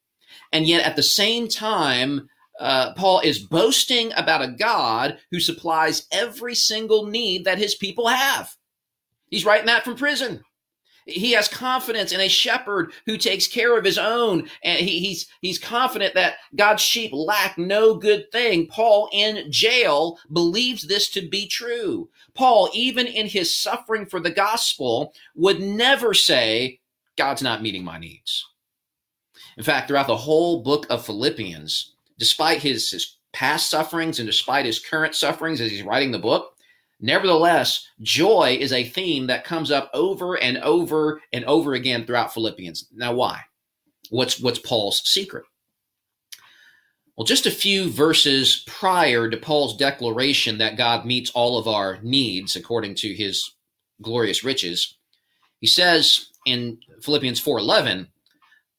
and 0.53 0.67
yet 0.67 0.85
at 0.85 0.95
the 0.95 1.01
same 1.01 1.47
time, 1.47 2.29
uh, 2.59 2.93
Paul 2.93 3.21
is 3.21 3.39
boasting 3.39 4.11
about 4.15 4.43
a 4.43 4.51
God 4.51 5.17
who 5.31 5.39
supplies 5.39 6.05
every 6.11 6.53
single 6.53 7.07
need 7.07 7.45
that 7.45 7.57
his 7.57 7.73
people 7.73 8.07
have. 8.07 8.53
He's 9.31 9.45
writing 9.45 9.65
that 9.65 9.83
from 9.83 9.95
prison. 9.95 10.43
He 11.05 11.31
has 11.31 11.47
confidence 11.47 12.11
in 12.11 12.19
a 12.19 12.29
shepherd 12.29 12.93
who 13.05 13.17
takes 13.17 13.47
care 13.47 13.77
of 13.77 13.85
his 13.85 13.97
own, 13.97 14.49
and 14.63 14.79
he, 14.79 14.99
he's 14.99 15.27
he's 15.41 15.59
confident 15.59 16.13
that 16.15 16.35
God's 16.55 16.81
sheep 16.81 17.11
lack 17.13 17.57
no 17.57 17.95
good 17.95 18.31
thing. 18.31 18.67
Paul 18.67 19.09
in 19.11 19.51
jail 19.51 20.19
believes 20.31 20.87
this 20.87 21.09
to 21.11 21.27
be 21.27 21.47
true. 21.47 22.09
Paul, 22.33 22.69
even 22.73 23.07
in 23.07 23.27
his 23.27 23.55
suffering 23.55 24.05
for 24.05 24.19
the 24.19 24.31
gospel, 24.31 25.13
would 25.35 25.59
never 25.59 26.13
say, 26.13 26.79
"God's 27.17 27.41
not 27.41 27.61
meeting 27.61 27.83
my 27.83 27.97
needs." 27.97 28.45
In 29.57 29.63
fact, 29.63 29.87
throughout 29.87 30.07
the 30.07 30.15
whole 30.15 30.63
book 30.63 30.85
of 30.89 31.05
Philippians, 31.05 31.93
despite 32.17 32.61
his, 32.61 32.91
his 32.91 33.17
past 33.33 33.69
sufferings 33.69 34.19
and 34.19 34.27
despite 34.27 34.65
his 34.65 34.79
current 34.79 35.15
sufferings 35.15 35.59
as 35.61 35.69
he's 35.69 35.83
writing 35.83 36.11
the 36.11 36.19
book, 36.19 36.48
Nevertheless, 36.99 37.87
joy 38.01 38.57
is 38.59 38.73
a 38.73 38.83
theme 38.83 39.27
that 39.27 39.45
comes 39.45 39.71
up 39.71 39.89
over 39.93 40.35
and 40.35 40.57
over 40.57 41.21
and 41.31 41.45
over 41.45 41.73
again 41.73 42.05
throughout 42.05 42.33
Philippians. 42.33 42.87
Now, 42.93 43.13
why? 43.13 43.41
What's 44.09 44.39
what's 44.39 44.59
Paul's 44.59 45.01
secret? 45.07 45.45
Well, 47.15 47.25
just 47.25 47.45
a 47.45 47.51
few 47.51 47.89
verses 47.89 48.63
prior 48.65 49.29
to 49.29 49.37
Paul's 49.37 49.77
declaration 49.77 50.57
that 50.57 50.77
God 50.77 51.05
meets 51.05 51.29
all 51.31 51.57
of 51.57 51.67
our 51.67 51.99
needs 52.01 52.55
according 52.55 52.95
to 52.95 53.13
his 53.13 53.51
glorious 54.01 54.43
riches, 54.43 54.97
he 55.59 55.67
says 55.67 56.27
in 56.45 56.79
Philippians 57.01 57.39
4:11, 57.39 58.07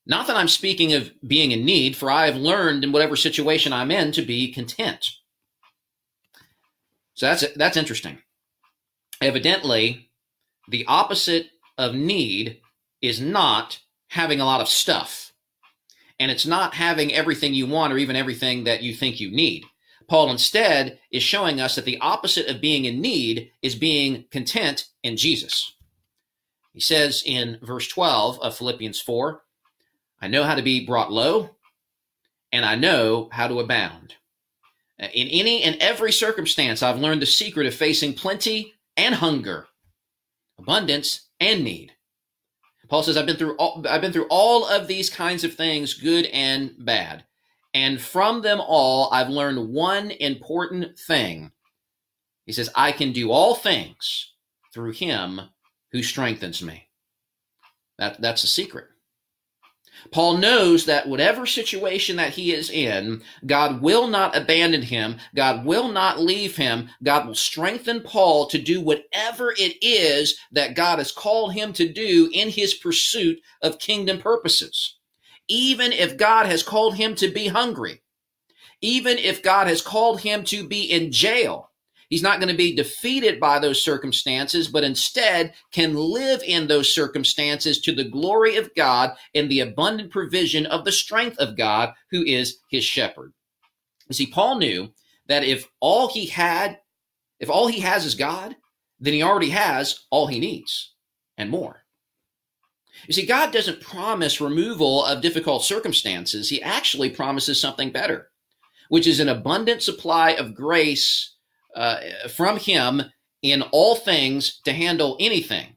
"Not 0.07 0.27
that 0.27 0.37
I'm 0.37 0.49
speaking 0.49 0.95
of 0.95 1.13
being 1.27 1.53
in 1.53 1.65
need, 1.65 1.97
for 1.97 2.11
I 2.11 2.27
have 2.27 2.37
learned 2.37 2.85
in 2.85 2.93
whatever 2.93 3.17
situation 3.17 3.73
I'm 3.73 3.91
in 3.91 4.13
to 4.13 4.23
be 4.23 4.53
content." 4.53 5.07
So 7.21 7.27
that's 7.27 7.45
that's 7.55 7.77
interesting. 7.77 8.21
Evidently, 9.21 10.09
the 10.71 10.87
opposite 10.89 11.49
of 11.77 11.95
need 11.95 12.63
is 13.03 13.21
not 13.21 13.81
having 14.09 14.41
a 14.41 14.47
lot 14.47 14.63
of 14.63 14.69
stuff. 14.69 15.35
and 16.19 16.31
it's 16.31 16.47
not 16.47 16.75
having 16.75 17.13
everything 17.13 17.53
you 17.55 17.67
want 17.67 17.93
or 17.93 17.99
even 17.99 18.17
everything 18.17 18.65
that 18.65 18.83
you 18.83 18.95
think 18.95 19.21
you 19.21 19.31
need. 19.31 19.65
Paul 20.09 20.31
instead 20.31 20.99
is 21.11 21.23
showing 21.23 21.61
us 21.61 21.75
that 21.75 21.85
the 21.85 21.99
opposite 22.01 22.49
of 22.49 22.63
being 22.63 22.87
in 22.87 23.03
need 23.03 23.51
is 23.61 23.75
being 23.75 24.25
content 24.31 24.87
in 25.03 25.19
Jesus. 25.19 25.75
He 26.73 26.81
says 26.81 27.23
in 27.27 27.59
verse 27.63 27.87
12 27.89 28.41
of 28.41 28.57
Philippians 28.57 28.99
4 29.03 29.43
I 30.23 30.29
know 30.29 30.45
how 30.45 30.55
to 30.55 30.63
be 30.63 30.87
brought 30.87 31.13
low, 31.13 31.51
and 32.53 32.65
I 32.65 32.77
know 32.77 33.29
how 33.33 33.47
to 33.49 33.61
abound. 33.61 34.15
In 35.01 35.29
any 35.29 35.63
and 35.63 35.77
every 35.77 36.13
circumstance, 36.13 36.83
I've 36.83 36.99
learned 36.99 37.23
the 37.23 37.27
secret 37.27 37.67
of 37.67 37.75
facing 37.75 38.13
plenty 38.15 38.75
and 38.97 39.15
hunger, 39.15 39.67
abundance 40.59 41.29
and 41.41 41.65
need. 41.65 41.93
Paul 42.89 43.03
says, 43.05 43.17
I've 43.17 43.25
been 43.25 43.37
through 43.37 43.57
all, 43.57 43.85
I've 43.89 44.01
been 44.01 44.13
through 44.13 44.27
all 44.29 44.67
of 44.67 44.89
these 44.89 45.09
kinds 45.09 45.45
of 45.45 45.55
things, 45.55 45.95
good 45.95 46.27
and 46.27 46.75
bad. 46.79 47.25
And 47.73 48.01
from 48.01 48.43
them 48.43 48.61
all, 48.61 49.09
I've 49.13 49.29
learned 49.29 49.73
one 49.73 50.11
important 50.11 50.99
thing. 50.99 51.53
He 52.47 52.53
says, 52.53 52.69
I 52.75 52.91
can 52.91 53.13
do 53.13 53.31
all 53.31 53.55
things 53.55 54.35
through 54.75 54.93
him 54.93 55.41
who 55.93 56.03
strengthens 56.03 56.63
me. 56.63 56.89
That, 57.99 58.21
that's 58.21 58.43
the 58.43 58.49
secret. 58.49 58.87
Paul 60.13 60.39
knows 60.39 60.87
that 60.87 61.09
whatever 61.09 61.47
situation 61.47 62.17
that 62.17 62.35
he 62.35 62.53
is 62.53 62.71
in, 62.71 63.23
God 63.47 63.81
will 63.83 64.07
not 64.07 64.37
abandon 64.37 64.83
him. 64.83 65.17
God 65.35 65.65
will 65.65 65.89
not 65.89 66.21
leave 66.21 66.57
him. 66.57 66.91
God 67.03 67.27
will 67.27 67.35
strengthen 67.35 68.01
Paul 68.01 68.47
to 68.49 68.59
do 68.59 68.81
whatever 68.81 69.53
it 69.53 69.77
is 69.83 70.39
that 70.53 70.75
God 70.75 70.99
has 70.99 71.13
called 71.13 71.55
him 71.55 71.73
to 71.75 71.89
do 71.89 72.31
in 72.33 72.51
his 72.51 72.75
pursuit 72.75 73.41
of 73.63 73.79
kingdom 73.79 74.19
purposes. 74.21 74.97
Even 75.49 75.93
if 75.93 76.17
God 76.17 76.47
has 76.47 76.63
called 76.63 76.95
him 76.97 77.15
to 77.17 77.29
be 77.29 77.49
hungry, 77.49 78.03
even 78.81 79.19
if 79.19 79.43
God 79.43 79.67
has 79.67 79.83
called 79.83 80.21
him 80.21 80.45
to 80.45 80.67
be 80.67 80.83
in 80.83 81.13
jail, 81.13 81.70
He's 82.11 82.23
not 82.23 82.41
going 82.41 82.49
to 82.51 82.57
be 82.57 82.75
defeated 82.75 83.39
by 83.39 83.61
those 83.61 83.83
circumstances, 83.83 84.67
but 84.67 84.83
instead 84.83 85.55
can 85.73 85.95
live 85.95 86.43
in 86.43 86.67
those 86.67 86.93
circumstances 86.93 87.81
to 87.83 87.93
the 87.93 88.05
glory 88.05 88.57
of 88.57 88.75
God 88.75 89.13
in 89.33 89.49
the 89.49 89.61
abundant 89.61 90.11
provision 90.11 90.67
of 90.67 90.85
the 90.85 90.93
strength 90.93 91.39
of 91.39 91.57
God, 91.57 91.95
who 92.11 92.25
is 92.25 92.59
his 92.69 92.85
shepherd. 92.85 93.33
You 94.09 94.15
see, 94.15 94.27
Paul 94.27 94.59
knew 94.59 94.93
that 95.29 95.45
if 95.45 95.69
all 95.79 96.09
he 96.09 96.27
had, 96.27 96.81
if 97.39 97.49
all 97.49 97.69
he 97.69 97.79
has 97.79 98.05
is 98.05 98.17
God, 98.17 98.57
then 98.99 99.15
he 99.15 99.23
already 99.23 99.51
has 99.51 100.01
all 100.11 100.27
he 100.27 100.41
needs 100.41 100.93
and 101.39 101.49
more. 101.49 101.85
You 103.07 103.15
see, 103.15 103.25
God 103.25 103.53
doesn't 103.53 103.81
promise 103.81 104.41
removal 104.41 105.05
of 105.05 105.23
difficult 105.23 105.65
circumstances. 105.65 106.51
He 106.51 106.61
actually 106.61 107.11
promises 107.11 107.61
something 107.61 107.93
better, 107.93 108.31
which 108.89 109.07
is 109.07 109.21
an 109.21 109.29
abundant 109.29 109.85
supply 109.85 110.33
of 110.33 110.57
grace 110.57 111.37
uh, 111.75 111.99
from 112.29 112.59
him 112.59 113.03
in 113.43 113.63
all 113.63 113.97
things 113.97 114.61
to 114.65 114.73
handle 114.73 115.17
anything. 115.21 115.77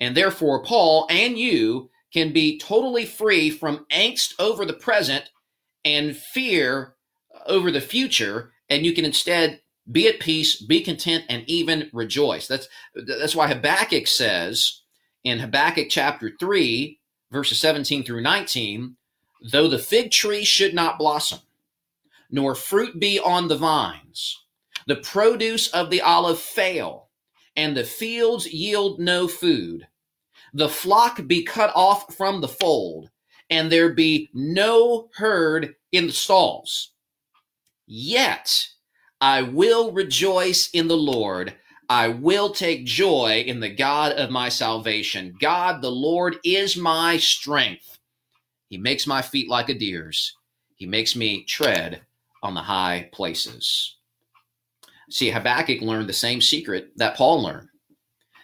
And 0.00 0.16
therefore, 0.16 0.64
Paul 0.64 1.06
and 1.10 1.38
you 1.38 1.90
can 2.12 2.32
be 2.32 2.58
totally 2.58 3.06
free 3.06 3.50
from 3.50 3.86
angst 3.90 4.34
over 4.38 4.64
the 4.64 4.72
present 4.72 5.24
and 5.84 6.16
fear 6.16 6.94
over 7.46 7.70
the 7.70 7.80
future, 7.80 8.52
and 8.68 8.84
you 8.84 8.92
can 8.92 9.04
instead 9.04 9.60
be 9.90 10.08
at 10.08 10.20
peace, 10.20 10.60
be 10.60 10.80
content, 10.80 11.24
and 11.28 11.44
even 11.48 11.90
rejoice. 11.92 12.46
That's 12.46 12.68
that's 12.94 13.34
why 13.34 13.48
Habakkuk 13.48 14.06
says 14.06 14.82
in 15.24 15.38
Habakkuk 15.38 15.88
chapter 15.88 16.32
3, 16.38 16.98
verses 17.30 17.60
17 17.60 18.04
through 18.04 18.22
19, 18.22 18.96
though 19.50 19.68
the 19.68 19.78
fig 19.78 20.10
tree 20.10 20.44
should 20.44 20.74
not 20.74 20.98
blossom, 20.98 21.40
nor 22.30 22.54
fruit 22.54 23.00
be 23.00 23.18
on 23.18 23.48
the 23.48 23.56
vines, 23.56 24.41
the 24.86 24.96
produce 24.96 25.68
of 25.68 25.90
the 25.90 26.00
olive 26.00 26.40
fail, 26.40 27.08
and 27.56 27.76
the 27.76 27.84
fields 27.84 28.52
yield 28.52 29.00
no 29.00 29.28
food. 29.28 29.86
The 30.54 30.68
flock 30.68 31.26
be 31.26 31.44
cut 31.44 31.72
off 31.74 32.14
from 32.14 32.40
the 32.40 32.48
fold, 32.48 33.10
and 33.50 33.70
there 33.70 33.92
be 33.94 34.30
no 34.34 35.08
herd 35.14 35.76
in 35.92 36.06
the 36.06 36.12
stalls. 36.12 36.92
Yet 37.86 38.68
I 39.20 39.42
will 39.42 39.92
rejoice 39.92 40.70
in 40.70 40.88
the 40.88 40.96
Lord. 40.96 41.54
I 41.88 42.08
will 42.08 42.50
take 42.50 42.86
joy 42.86 43.44
in 43.46 43.60
the 43.60 43.74
God 43.74 44.12
of 44.12 44.30
my 44.30 44.48
salvation. 44.48 45.34
God, 45.40 45.82
the 45.82 45.90
Lord, 45.90 46.36
is 46.44 46.76
my 46.76 47.18
strength. 47.18 47.98
He 48.68 48.78
makes 48.78 49.06
my 49.06 49.22
feet 49.22 49.48
like 49.48 49.68
a 49.68 49.74
deer's. 49.74 50.34
He 50.76 50.86
makes 50.86 51.14
me 51.14 51.44
tread 51.44 52.02
on 52.42 52.54
the 52.54 52.62
high 52.62 53.10
places. 53.12 53.96
See, 55.12 55.30
Habakkuk 55.30 55.80
learned 55.80 56.08
the 56.08 56.14
same 56.14 56.40
secret 56.40 56.92
that 56.96 57.16
Paul 57.16 57.42
learned 57.42 57.68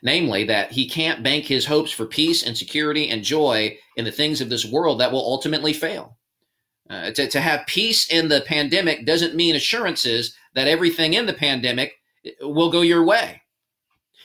namely, 0.03 0.45
that 0.45 0.73
he 0.73 0.89
can't 0.89 1.23
bank 1.23 1.45
his 1.45 1.67
hopes 1.67 1.91
for 1.91 2.07
peace 2.07 2.43
and 2.43 2.57
security 2.57 3.09
and 3.09 3.23
joy 3.23 3.77
in 3.97 4.05
the 4.05 4.13
things 4.13 4.41
of 4.41 4.49
this 4.49 4.65
world 4.65 5.01
that 5.01 5.11
will 5.11 5.25
ultimately 5.25 5.73
fail. 5.73 6.17
Uh, 6.91 7.11
to, 7.11 7.29
to 7.29 7.41
have 7.41 7.67
peace 7.67 8.09
in 8.11 8.29
the 8.29 8.41
pandemic 8.43 9.05
doesn't 9.05 9.35
mean 9.35 9.57
assurances 9.57 10.35
that 10.55 10.69
everything 10.69 11.15
in 11.15 11.27
the 11.27 11.35
pandemic 11.35 11.95
will 12.41 12.71
go 12.71 12.81
your 12.81 13.05
way. 13.05 13.43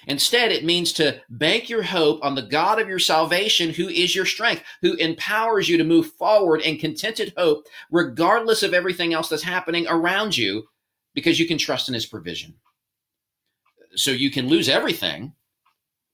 Instead, 0.07 0.51
it 0.51 0.65
means 0.65 0.91
to 0.91 1.19
bank 1.29 1.69
your 1.69 1.83
hope 1.83 2.23
on 2.23 2.35
the 2.35 2.41
God 2.41 2.79
of 2.79 2.89
your 2.89 2.99
salvation, 2.99 3.69
who 3.69 3.87
is 3.87 4.15
your 4.15 4.25
strength, 4.25 4.63
who 4.81 4.93
empowers 4.95 5.69
you 5.69 5.77
to 5.77 5.83
move 5.83 6.11
forward 6.13 6.61
in 6.61 6.77
contented 6.77 7.33
hope, 7.37 7.65
regardless 7.89 8.63
of 8.63 8.73
everything 8.73 9.13
else 9.13 9.29
that's 9.29 9.43
happening 9.43 9.85
around 9.87 10.37
you, 10.37 10.67
because 11.13 11.39
you 11.39 11.47
can 11.47 11.57
trust 11.57 11.87
in 11.87 11.93
his 11.93 12.05
provision. 12.05 12.55
So 13.95 14.11
you 14.11 14.31
can 14.31 14.47
lose 14.47 14.69
everything, 14.69 15.33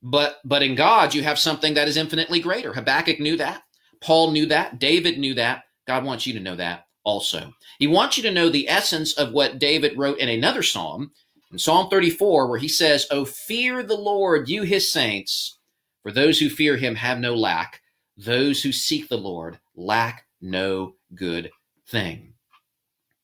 but 0.01 0.39
but 0.43 0.63
in 0.63 0.75
God 0.75 1.13
you 1.13 1.23
have 1.23 1.39
something 1.39 1.73
that 1.75 1.87
is 1.87 1.97
infinitely 1.97 2.39
greater. 2.39 2.73
Habakkuk 2.73 3.19
knew 3.19 3.37
that. 3.37 3.63
Paul 4.01 4.31
knew 4.31 4.45
that. 4.47 4.79
David 4.79 5.17
knew 5.17 5.33
that. 5.35 5.63
God 5.87 6.03
wants 6.03 6.27
you 6.27 6.33
to 6.33 6.39
know 6.39 6.55
that 6.55 6.85
also. 7.03 7.53
He 7.79 7.87
wants 7.87 8.17
you 8.17 8.23
to 8.23 8.31
know 8.31 8.49
the 8.49 8.69
essence 8.69 9.13
of 9.13 9.31
what 9.31 9.59
David 9.59 9.97
wrote 9.97 10.19
in 10.19 10.29
another 10.29 10.63
psalm, 10.63 11.11
in 11.51 11.57
Psalm 11.57 11.89
34, 11.89 12.47
where 12.47 12.59
he 12.59 12.67
says, 12.67 13.07
Oh, 13.09 13.25
fear 13.25 13.81
the 13.81 13.97
Lord, 13.97 14.49
you 14.49 14.63
his 14.63 14.91
saints, 14.91 15.57
for 16.03 16.11
those 16.11 16.39
who 16.39 16.49
fear 16.49 16.77
him 16.77 16.95
have 16.95 17.19
no 17.19 17.35
lack. 17.35 17.81
Those 18.17 18.61
who 18.61 18.71
seek 18.71 19.07
the 19.07 19.17
Lord 19.17 19.59
lack 19.75 20.25
no 20.41 20.95
good 21.15 21.51
thing. 21.87 22.33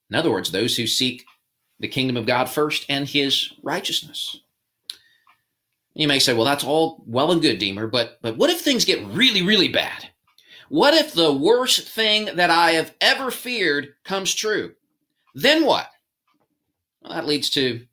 In 0.09 0.15
other 0.15 0.31
words, 0.31 0.51
those 0.51 0.77
who 0.77 0.87
seek 0.87 1.25
the 1.79 1.87
kingdom 1.87 2.17
of 2.17 2.25
God 2.25 2.49
first 2.49 2.85
and 2.89 3.07
his 3.07 3.53
righteousness. 3.61 4.39
You 5.93 6.07
may 6.07 6.19
say, 6.19 6.33
well, 6.33 6.45
that's 6.45 6.63
all 6.63 7.03
well 7.07 7.31
and 7.31 7.41
good, 7.41 7.59
Demer, 7.59 7.89
but, 7.89 8.19
but 8.21 8.37
what 8.37 8.49
if 8.49 8.61
things 8.61 8.85
get 8.85 9.05
really, 9.07 9.41
really 9.41 9.69
bad? 9.69 10.09
What 10.67 10.93
if 10.93 11.13
the 11.13 11.31
worst 11.31 11.87
thing 11.87 12.35
that 12.35 12.49
I 12.49 12.71
have 12.71 12.93
ever 12.99 13.31
feared 13.31 13.93
comes 14.03 14.33
true? 14.33 14.73
Then 15.33 15.65
what? 15.65 15.87
Well, 17.01 17.13
that 17.13 17.27
leads 17.27 17.49
to 17.51 17.85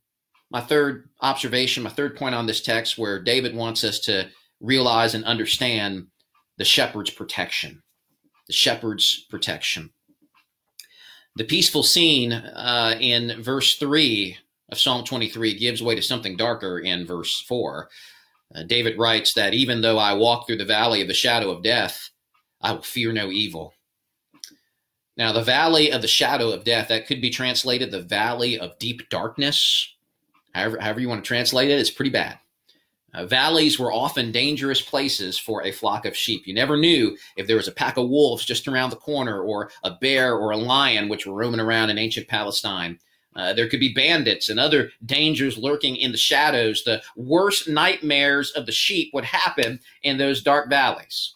my 0.51 0.61
third 0.61 1.09
observation, 1.21 1.83
my 1.83 1.90
third 1.90 2.16
point 2.16 2.35
on 2.35 2.47
this 2.47 2.61
text, 2.61 2.99
where 2.99 3.23
David 3.23 3.55
wants 3.55 3.85
us 3.85 3.99
to 4.01 4.29
realize 4.61 5.14
and 5.14 5.25
understand 5.25 6.07
the 6.59 6.64
shepherd's 6.64 7.11
protection. 7.11 7.83
The 8.47 8.53
shepherd's 8.53 9.27
protection. 9.31 9.90
The 11.37 11.45
peaceful 11.45 11.83
scene 11.83 12.33
uh, 12.33 12.97
in 13.01 13.42
verse 13.42 13.77
3 13.77 14.37
of 14.71 14.79
Psalm 14.79 15.05
23 15.05 15.59
gives 15.59 15.83
way 15.83 15.95
to 15.95 16.03
something 16.03 16.37
darker 16.37 16.79
in 16.81 17.07
verse 17.07 17.40
4. 17.49 17.88
Uh, 18.55 18.62
David 18.64 18.99
writes 18.99 19.33
that 19.35 19.55
even 19.55 19.81
though 19.81 19.99
I 19.99 20.12
walk 20.12 20.47
through 20.47 20.59
the 20.59 20.64
valley 20.66 21.01
of 21.01 21.09
the 21.09 21.14
shadow 21.14 21.51
of 21.51 21.62
death, 21.62 22.11
I 22.61 22.73
will 22.73 22.83
fear 22.83 23.12
no 23.12 23.31
evil. 23.31 23.73
Now, 25.16 25.33
the 25.33 25.42
valley 25.42 25.90
of 25.90 26.03
the 26.03 26.09
shadow 26.09 26.51
of 26.51 26.64
death, 26.64 26.88
that 26.88 27.07
could 27.07 27.21
be 27.21 27.31
translated 27.31 27.90
the 27.90 28.03
valley 28.03 28.59
of 28.59 28.79
deep 28.79 29.09
darkness. 29.09 29.95
However, 30.55 30.79
however 30.81 31.01
you 31.01 31.09
want 31.09 31.25
to 31.25 31.29
translate 31.29 31.71
it, 31.71 31.81
it's 31.81 31.90
pretty 31.90 32.11
bad. 32.11 32.38
Uh, 33.14 33.27
valleys 33.27 33.79
were 33.79 33.92
often 33.92 34.33
dangerous 34.33 34.81
places 34.81 35.38
for 35.38 35.62
a 35.62 35.72
flock 35.72 36.07
of 36.07 36.16
sheep. 36.16 36.46
You 36.46 36.55
never 36.55 36.77
knew 36.77 37.16
if 37.37 37.46
there 37.46 37.57
was 37.57 37.68
a 37.68 37.72
pack 37.72 37.96
of 37.98 38.09
wolves 38.09 38.44
just 38.44 38.66
around 38.66 38.90
the 38.90 38.96
corner, 38.96 39.42
or 39.42 39.70
a 39.85 39.90
bear 39.90 40.35
or 40.35 40.51
a 40.51 40.57
lion, 40.57 41.09
which 41.09 41.27
were 41.27 41.35
roaming 41.35 41.61
around 41.61 41.90
in 41.90 41.98
ancient 41.98 42.29
Palestine. 42.29 42.98
Uh, 43.35 43.53
there 43.53 43.68
could 43.68 43.81
be 43.81 43.94
bandits 43.94 44.48
and 44.48 44.61
other 44.61 44.90
dangers 45.05 45.57
lurking 45.57 45.96
in 45.96 46.12
the 46.12 46.18
shadows. 46.18 46.85
The 46.85 47.03
worst 47.16 47.68
nightmares 47.68 48.51
of 48.53 48.66
the 48.66 48.72
sheep 48.72 49.11
would 49.14 49.25
happen 49.25 49.81
in 50.03 50.18
those 50.18 50.42
dark 50.42 50.68
valleys. 50.68 51.35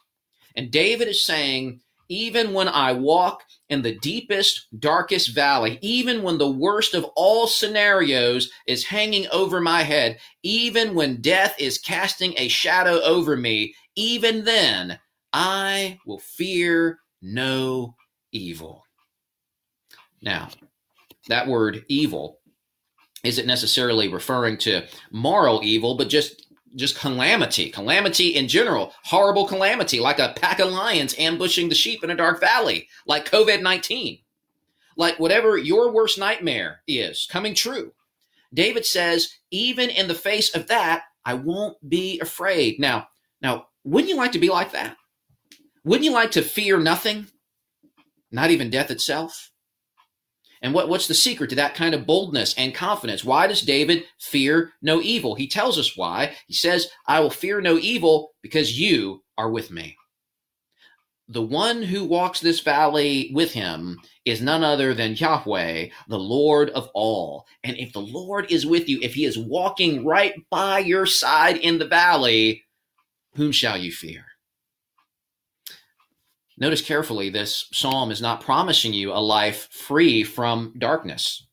And 0.54 0.70
David 0.70 1.08
is 1.08 1.24
saying, 1.24 1.80
even 2.08 2.52
when 2.52 2.68
I 2.68 2.92
walk 2.92 3.42
in 3.68 3.82
the 3.82 3.98
deepest, 3.98 4.66
darkest 4.78 5.34
valley, 5.34 5.78
even 5.82 6.22
when 6.22 6.38
the 6.38 6.50
worst 6.50 6.94
of 6.94 7.04
all 7.16 7.46
scenarios 7.46 8.50
is 8.66 8.84
hanging 8.84 9.26
over 9.32 9.60
my 9.60 9.82
head, 9.82 10.18
even 10.42 10.94
when 10.94 11.20
death 11.20 11.56
is 11.58 11.78
casting 11.78 12.34
a 12.36 12.48
shadow 12.48 13.00
over 13.02 13.36
me, 13.36 13.74
even 13.96 14.44
then 14.44 14.98
I 15.32 15.98
will 16.06 16.18
fear 16.18 17.00
no 17.22 17.94
evil. 18.32 18.84
Now, 20.22 20.48
that 21.28 21.46
word 21.46 21.84
evil 21.88 22.38
isn't 23.24 23.46
necessarily 23.46 24.08
referring 24.08 24.56
to 24.58 24.86
moral 25.10 25.60
evil, 25.64 25.96
but 25.96 26.08
just 26.08 26.45
just 26.74 26.98
calamity, 26.98 27.70
calamity 27.70 28.36
in 28.36 28.48
general, 28.48 28.92
horrible 29.04 29.46
calamity, 29.46 30.00
like 30.00 30.18
a 30.18 30.34
pack 30.36 30.58
of 30.58 30.70
lions 30.70 31.14
ambushing 31.18 31.68
the 31.68 31.74
sheep 31.74 32.02
in 32.04 32.10
a 32.10 32.16
dark 32.16 32.40
valley, 32.40 32.88
like 33.06 33.30
COVID 33.30 33.62
19, 33.62 34.18
like 34.96 35.18
whatever 35.18 35.56
your 35.56 35.90
worst 35.90 36.18
nightmare 36.18 36.80
is 36.86 37.26
coming 37.30 37.54
true. 37.54 37.92
David 38.52 38.86
says, 38.86 39.30
even 39.50 39.90
in 39.90 40.08
the 40.08 40.14
face 40.14 40.54
of 40.54 40.66
that, 40.68 41.04
I 41.24 41.34
won't 41.34 41.76
be 41.88 42.20
afraid. 42.20 42.78
Now, 42.78 43.08
now, 43.42 43.66
wouldn't 43.84 44.10
you 44.10 44.16
like 44.16 44.32
to 44.32 44.38
be 44.38 44.48
like 44.48 44.72
that? 44.72 44.96
Wouldn't 45.84 46.04
you 46.04 46.12
like 46.12 46.32
to 46.32 46.42
fear 46.42 46.78
nothing? 46.78 47.26
Not 48.30 48.50
even 48.50 48.70
death 48.70 48.90
itself? 48.90 49.50
And 50.62 50.72
what, 50.72 50.88
what's 50.88 51.06
the 51.06 51.14
secret 51.14 51.50
to 51.50 51.56
that 51.56 51.74
kind 51.74 51.94
of 51.94 52.06
boldness 52.06 52.54
and 52.56 52.74
confidence? 52.74 53.24
Why 53.24 53.46
does 53.46 53.62
David 53.62 54.04
fear 54.18 54.72
no 54.82 55.00
evil? 55.00 55.34
He 55.34 55.48
tells 55.48 55.78
us 55.78 55.96
why. 55.96 56.34
He 56.46 56.54
says, 56.54 56.88
I 57.06 57.20
will 57.20 57.30
fear 57.30 57.60
no 57.60 57.78
evil 57.78 58.32
because 58.42 58.78
you 58.78 59.22
are 59.36 59.50
with 59.50 59.70
me. 59.70 59.96
The 61.28 61.42
one 61.42 61.82
who 61.82 62.04
walks 62.04 62.38
this 62.38 62.60
valley 62.60 63.30
with 63.34 63.52
him 63.52 63.98
is 64.24 64.40
none 64.40 64.62
other 64.62 64.94
than 64.94 65.16
Yahweh, 65.16 65.88
the 66.08 66.18
Lord 66.18 66.70
of 66.70 66.88
all. 66.94 67.46
And 67.64 67.76
if 67.76 67.92
the 67.92 68.00
Lord 68.00 68.50
is 68.50 68.64
with 68.64 68.88
you, 68.88 69.00
if 69.02 69.14
he 69.14 69.24
is 69.24 69.36
walking 69.36 70.04
right 70.04 70.34
by 70.50 70.78
your 70.78 71.04
side 71.04 71.56
in 71.56 71.78
the 71.78 71.88
valley, 71.88 72.62
whom 73.34 73.50
shall 73.50 73.76
you 73.76 73.90
fear? 73.90 74.24
Notice 76.58 76.80
carefully, 76.80 77.28
this 77.28 77.68
psalm 77.72 78.10
is 78.10 78.22
not 78.22 78.40
promising 78.40 78.94
you 78.94 79.12
a 79.12 79.20
life 79.20 79.68
free 79.70 80.24
from 80.24 80.72
darkness. 80.78 81.46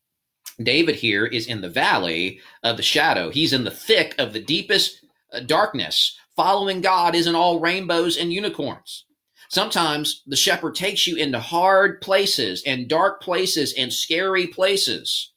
David 0.61 0.95
here 0.95 1.25
is 1.25 1.47
in 1.47 1.61
the 1.61 1.69
valley 1.69 2.39
of 2.63 2.77
the 2.77 2.83
shadow. 2.83 3.29
He's 3.29 3.53
in 3.53 3.63
the 3.63 3.71
thick 3.71 4.15
of 4.17 4.31
the 4.31 4.39
deepest 4.41 5.03
uh, 5.33 5.41
darkness. 5.41 6.17
Following 6.35 6.81
God 6.81 7.15
isn't 7.15 7.35
all 7.35 7.59
rainbows 7.59 8.17
and 8.17 8.31
unicorns. 8.31 9.05
Sometimes 9.49 10.23
the 10.25 10.35
shepherd 10.35 10.73
takes 10.73 11.05
you 11.05 11.15
into 11.17 11.39
hard 11.39 12.01
places 12.01 12.63
and 12.65 12.87
dark 12.87 13.21
places 13.21 13.73
and 13.77 13.91
scary 13.91 14.47
places. 14.47 15.31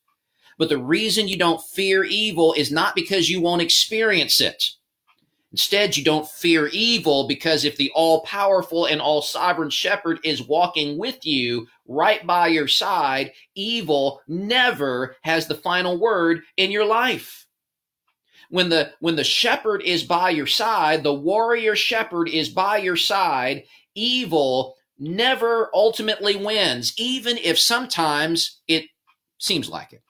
But 0.59 0.69
the 0.69 0.79
reason 0.79 1.29
you 1.29 1.37
don't 1.37 1.63
fear 1.75 2.05
evil 2.05 2.55
is 2.55 2.71
not 2.71 2.95
because 2.95 3.29
you 3.29 3.41
won't 3.41 3.63
experience 3.63 4.41
it. 4.41 4.71
Instead, 5.57 5.97
you 5.97 6.05
don't 6.05 6.29
fear 6.29 6.67
evil 6.67 7.27
because 7.27 7.65
if 7.65 7.79
the 7.79 7.91
all 7.95 8.21
powerful 8.25 8.85
and 8.85 9.01
all 9.01 9.23
sovereign 9.23 9.71
shepherd 9.71 10.21
is 10.23 10.47
walking 10.47 10.99
with 10.99 11.25
you 11.25 11.67
right 11.89 12.27
by 12.27 12.47
your 12.47 12.69
side, 12.69 13.33
evil 13.55 14.21
never 14.29 15.17
has 15.23 15.47
the 15.47 15.55
final 15.55 15.99
word 15.99 16.43
in 16.59 16.71
your 16.71 16.85
life. 16.85 17.47
When 18.51 18.69
the, 18.69 18.93
when 19.01 19.17
the 19.17 19.25
shepherd 19.25 19.81
is 19.81 20.05
by 20.05 20.29
your 20.29 20.47
side, 20.47 21.03
the 21.03 21.15
warrior 21.15 21.75
shepherd 21.75 22.29
is 22.29 22.51
by 22.51 22.77
your 22.77 22.97
side, 22.97 23.65
evil 23.95 24.75
never 24.99 25.71
ultimately 25.73 26.37
wins, 26.37 26.93
even 26.99 27.39
if 27.39 27.59
sometimes 27.59 28.61
it 28.69 28.85
seems 29.39 29.71
like 29.71 29.95
it. 29.95 30.03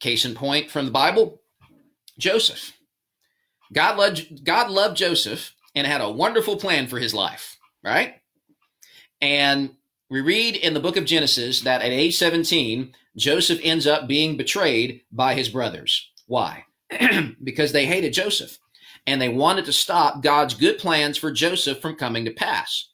Case 0.00 0.24
in 0.24 0.34
point 0.34 0.68
from 0.68 0.86
the 0.86 0.90
Bible, 0.90 1.40
Joseph. 2.18 2.72
God 3.72 3.96
loved 3.96 4.44
God 4.44 4.70
loved 4.70 4.96
Joseph 4.96 5.54
and 5.74 5.86
had 5.86 6.00
a 6.00 6.10
wonderful 6.10 6.56
plan 6.56 6.86
for 6.88 6.98
his 6.98 7.14
life, 7.14 7.56
right? 7.84 8.14
And 9.20 9.70
we 10.08 10.20
read 10.20 10.56
in 10.56 10.74
the 10.74 10.80
book 10.80 10.96
of 10.96 11.04
Genesis 11.04 11.60
that 11.62 11.82
at 11.82 11.92
age 11.92 12.16
17, 12.16 12.92
Joseph 13.16 13.60
ends 13.62 13.86
up 13.86 14.08
being 14.08 14.36
betrayed 14.36 15.02
by 15.12 15.34
his 15.34 15.48
brothers. 15.48 16.10
Why? 16.26 16.64
because 17.44 17.72
they 17.72 17.86
hated 17.86 18.12
Joseph 18.12 18.58
and 19.06 19.20
they 19.20 19.28
wanted 19.28 19.64
to 19.66 19.72
stop 19.72 20.22
God's 20.22 20.54
good 20.54 20.78
plans 20.78 21.16
for 21.16 21.30
Joseph 21.30 21.80
from 21.80 21.96
coming 21.96 22.24
to 22.24 22.32
pass. 22.32 22.88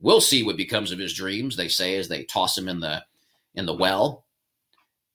We'll 0.00 0.20
see 0.20 0.42
what 0.42 0.56
becomes 0.56 0.92
of 0.92 0.98
his 0.98 1.14
dreams, 1.14 1.56
they 1.56 1.68
say 1.68 1.96
as 1.96 2.08
they 2.08 2.24
toss 2.24 2.56
him 2.58 2.68
in 2.68 2.80
the 2.80 3.04
in 3.54 3.66
the 3.66 3.74
well. 3.74 4.26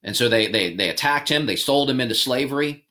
And 0.03 0.15
so 0.15 0.27
they 0.27 0.47
they 0.47 0.75
they 0.75 0.89
attacked 0.89 1.29
him, 1.29 1.45
they 1.45 1.55
sold 1.55 1.89
him 1.89 2.01
into 2.01 2.15
slavery. 2.15 2.87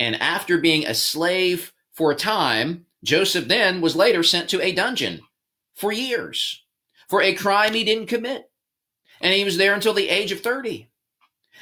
And 0.00 0.20
after 0.20 0.56
being 0.56 0.86
a 0.86 0.94
slave 0.94 1.74
for 1.92 2.10
a 2.10 2.16
time, 2.16 2.86
Joseph 3.04 3.46
then 3.46 3.82
was 3.82 3.94
later 3.94 4.22
sent 4.22 4.48
to 4.48 4.62
a 4.62 4.72
dungeon 4.72 5.20
for 5.74 5.92
years 5.92 6.64
for 7.06 7.20
a 7.20 7.34
crime 7.34 7.74
he 7.74 7.84
didn't 7.84 8.06
commit. 8.06 8.50
And 9.20 9.34
he 9.34 9.44
was 9.44 9.58
there 9.58 9.74
until 9.74 9.92
the 9.92 10.08
age 10.08 10.32
of 10.32 10.40
30. 10.40 10.88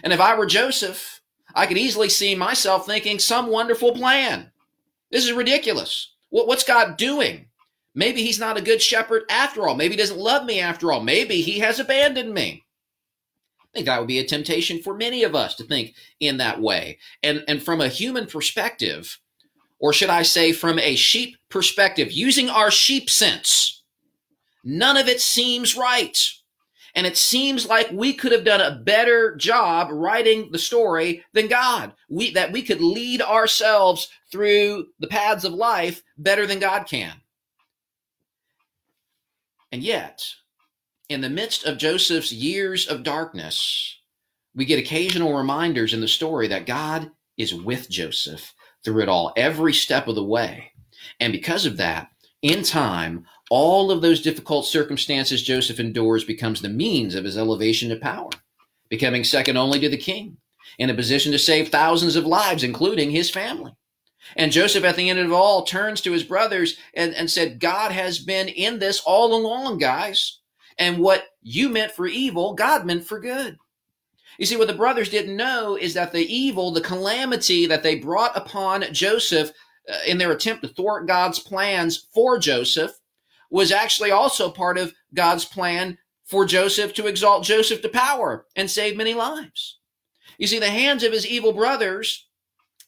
And 0.05 0.12
if 0.12 0.20
I 0.20 0.37
were 0.37 0.46
Joseph, 0.46 1.20
I 1.53 1.66
could 1.66 1.79
easily 1.79 2.09
see 2.09 2.37
myself 2.37 2.87
thinking 2.87 3.18
some 3.18 3.48
wonderful 3.48 3.92
plan. 3.92 4.53
This 5.11 5.24
is 5.24 5.33
ridiculous. 5.33 6.14
What's 6.31 6.62
God 6.62 6.96
doing? 6.96 7.46
Maybe 7.92 8.22
he's 8.22 8.38
not 8.38 8.57
a 8.57 8.62
good 8.62 8.81
shepherd 8.81 9.24
after 9.29 9.66
all. 9.66 9.74
Maybe 9.74 9.94
he 9.94 9.98
doesn't 9.98 10.18
love 10.18 10.44
me 10.44 10.61
after 10.61 10.92
all. 10.92 11.01
Maybe 11.01 11.40
he 11.40 11.59
has 11.59 11.81
abandoned 11.81 12.33
me. 12.33 12.64
I 13.72 13.78
think 13.78 13.87
that 13.87 13.98
would 13.98 14.09
be 14.09 14.18
a 14.18 14.26
temptation 14.26 14.83
for 14.83 14.94
many 14.94 15.24
of 15.24 15.35
us 15.35 15.54
to 15.57 15.64
think 15.64 15.94
in 16.20 16.38
that 16.38 16.61
way. 16.61 16.98
And, 17.22 17.44
and 17.46 17.62
from 17.62 17.81
a 17.81 17.88
human 17.88 18.26
perspective, 18.26 19.18
or 19.78 19.92
should 19.92 20.11
I 20.11 20.22
say 20.22 20.52
from 20.52 20.78
a 20.78 20.96
sheep 20.96 21.37
perspective, 21.48 22.11
using 22.11 22.48
our 22.48 22.70
sheep 22.70 23.11
sense, 23.11 23.83
none 24.64 24.96
of 24.96 25.07
it 25.07 25.20
seems 25.20 25.76
right. 25.76 26.18
And 26.94 27.07
it 27.07 27.16
seems 27.16 27.66
like 27.66 27.90
we 27.92 28.14
could 28.14 28.33
have 28.33 28.44
done 28.44 28.61
a 28.61 28.83
better 28.83 29.37
job 29.37 29.88
writing 29.92 30.50
the 30.50 30.59
story 30.59 31.24
than 31.33 31.46
God. 31.46 31.92
We, 32.09 32.33
that 32.33 32.50
we 32.50 32.62
could 32.62 32.81
lead 32.81 33.22
ourselves 33.22 34.09
through 34.33 34.87
the 34.98 35.07
paths 35.07 35.44
of 35.44 35.52
life 35.52 36.02
better 36.16 36.46
than 36.46 36.59
God 36.59 36.87
can. 36.88 37.12
And 39.70 39.83
yet, 39.83 40.24
in 41.09 41.21
the 41.23 41.31
midst 41.31 41.64
of 41.64 41.79
Joseph's 41.79 42.33
years 42.33 42.87
of 42.87 43.03
darkness, 43.03 43.99
we 44.55 44.64
get 44.64 44.79
occasional 44.79 45.37
reminders 45.37 45.94
in 45.94 46.01
the 46.01 46.09
story 46.09 46.49
that 46.49 46.66
God 46.66 47.11
is 47.37 47.55
with 47.55 47.88
Joseph 47.88 48.53
through 48.85 49.03
it 49.03 49.09
all, 49.09 49.33
every 49.37 49.73
step 49.73 50.07
of 50.07 50.14
the 50.14 50.25
way. 50.25 50.73
And 51.21 51.33
because 51.33 51.64
of 51.64 51.77
that, 51.79 52.09
in 52.42 52.62
time, 52.62 53.27
all 53.51 53.90
of 53.90 54.03
those 54.03 54.23
difficult 54.23 54.66
circumstances 54.66 55.42
Joseph 55.42 55.81
endures 55.81 56.25
becomes 56.25 56.61
the 56.61 56.68
means 56.68 57.14
of 57.14 57.25
his 57.25 57.38
elevation 57.38 57.88
to 57.88 57.97
power, 57.97 58.31
becoming 58.88 59.25
second 59.25 59.57
only 59.57 59.81
to 59.81 59.88
the 59.88 59.97
king, 59.97 60.37
in 60.79 60.90
a 60.90 60.94
position 60.94 61.33
to 61.33 61.38
save 61.38 61.68
thousands 61.68 62.16
of 62.16 62.27
lives, 62.27 62.62
including 62.62 63.11
his 63.11 63.31
family. 63.31 63.73
And 64.37 64.53
Joseph, 64.53 64.85
at 64.85 64.97
the 64.97 65.09
end 65.09 65.18
of 65.18 65.33
all, 65.33 65.62
turns 65.62 66.03
to 66.03 66.12
his 66.12 66.23
brothers 66.23 66.77
and, 66.94 67.14
and 67.14 67.31
said, 67.31 67.61
God 67.61 67.92
has 67.92 68.18
been 68.18 68.49
in 68.49 68.79
this 68.79 69.01
all 69.01 69.35
along, 69.35 69.79
guys. 69.79 70.38
And 70.79 70.99
what 70.99 71.27
you 71.43 71.69
meant 71.69 71.93
for 71.93 72.07
evil, 72.07 72.55
God 72.55 72.87
meant 72.87 73.05
for 73.05 73.19
good. 73.19 73.59
You 74.38 74.47
see, 74.47 74.57
what 74.57 74.69
the 74.69 74.75
brothers 74.75 75.09
didn't 75.09 75.37
know 75.37 75.77
is 75.77 75.95
that 75.95 76.12
the 76.12 76.33
evil, 76.33 76.71
the 76.71 76.81
calamity 76.81 77.67
that 77.67 77.83
they 77.83 77.97
brought 77.97 78.37
upon 78.37 78.85
Joseph 78.93 79.51
uh, 79.93 79.99
in 80.07 80.19
their 80.19 80.31
attempt 80.31 80.62
to 80.62 80.69
thwart 80.69 81.09
God's 81.09 81.41
plans 81.41 82.07
for 82.14 82.38
Joseph 82.38 82.93
was 83.51 83.73
actually 83.73 84.12
also 84.12 84.51
part 84.51 84.79
of 84.79 84.95
God's 85.14 85.45
plan 85.45 85.99
for 86.25 86.45
Joseph 86.45 86.95
to 86.95 87.07
exalt 87.07 87.43
Joseph 87.43 87.83
to 87.83 87.88
power 87.88 88.47
and 88.55 88.71
save 88.71 88.97
many 88.97 89.14
lives. 89.14 89.79
You 90.37 90.47
see, 90.47 90.59
the 90.59 90.71
hands 90.71 91.03
of 91.03 91.12
his 91.12 91.27
evil 91.27 91.53
brothers 91.53 92.29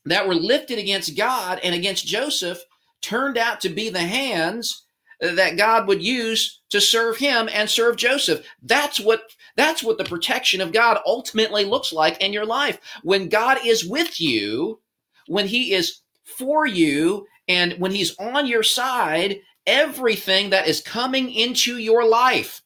that 0.05 0.29
were 0.29 0.35
lifted 0.35 0.79
against 0.79 1.16
God 1.16 1.59
and 1.64 1.74
against 1.74 2.07
Joseph 2.07 2.61
turned 3.00 3.38
out 3.38 3.61
to 3.62 3.68
be 3.68 3.88
the 3.88 3.98
hands 4.00 4.85
that 5.20 5.56
God 5.56 5.87
would 5.87 6.02
use 6.02 6.61
to 6.70 6.80
serve 6.80 7.16
him 7.16 7.48
and 7.52 7.68
serve 7.68 7.96
Joseph. 7.96 8.46
That's 8.62 8.98
what 8.98 9.22
that's 9.56 9.83
what 9.83 9.98
the 9.98 10.04
protection 10.04 10.61
of 10.61 10.72
God 10.72 10.98
ultimately 11.06 11.64
looks 11.64 11.92
like 11.92 12.20
in 12.22 12.33
your 12.33 12.46
life. 12.46 12.78
When 13.02 13.28
God 13.28 13.59
is 13.64 13.85
with 13.85 14.20
you, 14.20 14.80
when 15.26 15.46
he 15.46 15.74
is 15.74 16.00
for 16.24 16.66
you 16.66 17.26
and 17.48 17.74
when 17.74 17.90
he's 17.90 18.16
on 18.18 18.46
your 18.46 18.62
side, 18.62 19.40
everything 19.66 20.50
that 20.50 20.66
is 20.68 20.80
coming 20.80 21.30
into 21.30 21.78
your 21.78 22.04
life, 22.04 22.62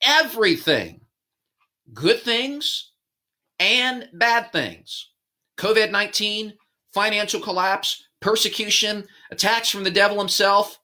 everything, 0.00 1.00
good 1.92 2.20
things 2.22 2.92
and 3.58 4.08
bad 4.14 4.52
things. 4.52 5.10
COVID-19, 5.58 6.54
financial 6.94 7.40
collapse, 7.40 8.04
persecution, 8.20 9.06
attacks 9.30 9.68
from 9.68 9.84
the 9.84 9.90
devil 9.90 10.18
himself, 10.18 10.78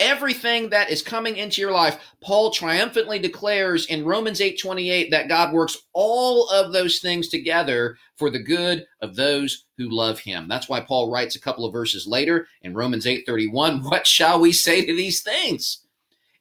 everything 0.00 0.70
that 0.70 0.90
is 0.90 1.02
coming 1.02 1.36
into 1.36 1.60
your 1.60 1.72
life 1.72 1.98
paul 2.20 2.50
triumphantly 2.50 3.18
declares 3.18 3.86
in 3.86 4.04
romans 4.04 4.40
8:28 4.40 5.10
that 5.10 5.28
god 5.28 5.52
works 5.52 5.76
all 5.92 6.48
of 6.50 6.72
those 6.72 7.00
things 7.00 7.28
together 7.28 7.96
for 8.16 8.30
the 8.30 8.38
good 8.38 8.86
of 9.00 9.16
those 9.16 9.64
who 9.76 9.88
love 9.88 10.20
him 10.20 10.46
that's 10.48 10.68
why 10.68 10.80
paul 10.80 11.10
writes 11.10 11.36
a 11.36 11.40
couple 11.40 11.64
of 11.64 11.72
verses 11.72 12.06
later 12.06 12.46
in 12.62 12.74
romans 12.74 13.06
8:31 13.06 13.82
what 13.90 14.06
shall 14.06 14.40
we 14.40 14.52
say 14.52 14.84
to 14.84 14.94
these 14.94 15.22
things 15.22 15.84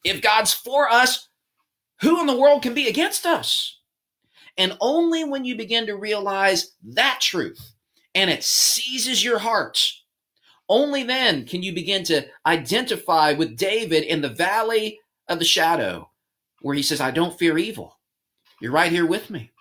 if 0.03 0.21
god's 0.21 0.53
for 0.53 0.89
us 0.91 1.27
who 2.01 2.19
in 2.19 2.27
the 2.27 2.37
world 2.37 2.61
can 2.61 2.73
be 2.73 2.87
against 2.87 3.25
us? 3.25 3.79
And 4.57 4.77
only 4.81 5.23
when 5.23 5.45
you 5.45 5.55
begin 5.55 5.85
to 5.87 5.95
realize 5.95 6.71
that 6.83 7.19
truth 7.21 7.73
and 8.15 8.29
it 8.29 8.43
seizes 8.43 9.23
your 9.23 9.39
heart, 9.39 9.79
only 10.69 11.03
then 11.03 11.45
can 11.45 11.63
you 11.63 11.73
begin 11.73 12.03
to 12.05 12.25
identify 12.45 13.33
with 13.33 13.57
David 13.57 14.03
in 14.03 14.21
the 14.21 14.29
valley 14.29 14.99
of 15.27 15.39
the 15.39 15.45
shadow 15.45 16.09
where 16.61 16.75
he 16.75 16.83
says, 16.83 17.01
I 17.01 17.11
don't 17.11 17.37
fear 17.37 17.57
evil. 17.57 17.97
You're 18.59 18.71
right 18.71 18.91
here 18.91 19.05
with 19.05 19.29
me. 19.29 19.51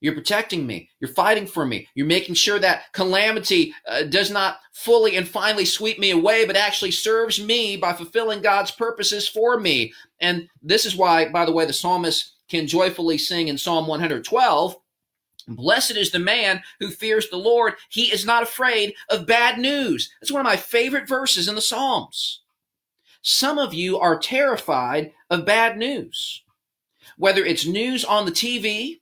You're 0.00 0.14
protecting 0.14 0.66
me. 0.66 0.90
You're 1.00 1.12
fighting 1.12 1.46
for 1.46 1.66
me. 1.66 1.88
You're 1.94 2.06
making 2.06 2.36
sure 2.36 2.58
that 2.60 2.92
calamity 2.92 3.74
uh, 3.86 4.04
does 4.04 4.30
not 4.30 4.58
fully 4.72 5.16
and 5.16 5.26
finally 5.26 5.64
sweep 5.64 5.98
me 5.98 6.12
away, 6.12 6.46
but 6.46 6.56
actually 6.56 6.92
serves 6.92 7.42
me 7.42 7.76
by 7.76 7.92
fulfilling 7.92 8.40
God's 8.40 8.70
purposes 8.70 9.28
for 9.28 9.58
me. 9.58 9.92
And 10.20 10.48
this 10.62 10.86
is 10.86 10.94
why, 10.94 11.28
by 11.28 11.44
the 11.44 11.52
way, 11.52 11.64
the 11.64 11.72
psalmist 11.72 12.32
can 12.48 12.68
joyfully 12.68 13.18
sing 13.18 13.48
in 13.48 13.58
Psalm 13.58 13.88
112 13.88 14.76
Blessed 15.48 15.96
is 15.96 16.10
the 16.10 16.18
man 16.18 16.62
who 16.78 16.90
fears 16.90 17.28
the 17.28 17.36
Lord. 17.36 17.74
He 17.88 18.12
is 18.12 18.26
not 18.26 18.42
afraid 18.42 18.94
of 19.08 19.26
bad 19.26 19.58
news. 19.58 20.10
That's 20.20 20.30
one 20.30 20.40
of 20.40 20.50
my 20.50 20.56
favorite 20.56 21.08
verses 21.08 21.48
in 21.48 21.54
the 21.54 21.60
Psalms. 21.60 22.42
Some 23.22 23.58
of 23.58 23.74
you 23.74 23.98
are 23.98 24.18
terrified 24.18 25.12
of 25.30 25.46
bad 25.46 25.76
news, 25.76 26.44
whether 27.16 27.44
it's 27.44 27.66
news 27.66 28.04
on 28.04 28.26
the 28.26 28.32
TV 28.32 29.00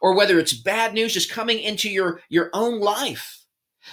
or 0.00 0.14
whether 0.14 0.38
it's 0.38 0.52
bad 0.52 0.92
news 0.94 1.14
just 1.14 1.30
coming 1.30 1.58
into 1.60 1.88
your, 1.88 2.20
your 2.28 2.50
own 2.52 2.80
life. 2.80 3.43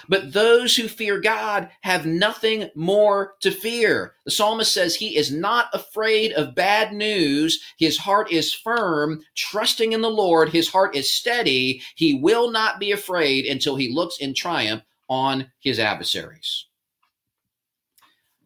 But 0.08 0.32
those 0.32 0.76
who 0.76 0.88
fear 0.88 1.20
God 1.20 1.70
have 1.82 2.06
nothing 2.06 2.70
more 2.74 3.34
to 3.40 3.50
fear. 3.50 4.14
The 4.24 4.30
psalmist 4.30 4.72
says 4.72 4.94
he 4.94 5.16
is 5.16 5.32
not 5.32 5.68
afraid 5.72 6.32
of 6.32 6.54
bad 6.54 6.92
news. 6.92 7.62
His 7.78 7.98
heart 7.98 8.30
is 8.30 8.54
firm, 8.54 9.22
trusting 9.36 9.92
in 9.92 10.00
the 10.00 10.10
Lord. 10.10 10.48
His 10.48 10.68
heart 10.68 10.96
is 10.96 11.12
steady. 11.12 11.82
He 11.94 12.14
will 12.14 12.50
not 12.50 12.80
be 12.80 12.92
afraid 12.92 13.46
until 13.46 13.76
he 13.76 13.92
looks 13.92 14.18
in 14.18 14.34
triumph 14.34 14.82
on 15.08 15.50
his 15.60 15.78
adversaries. 15.78 16.66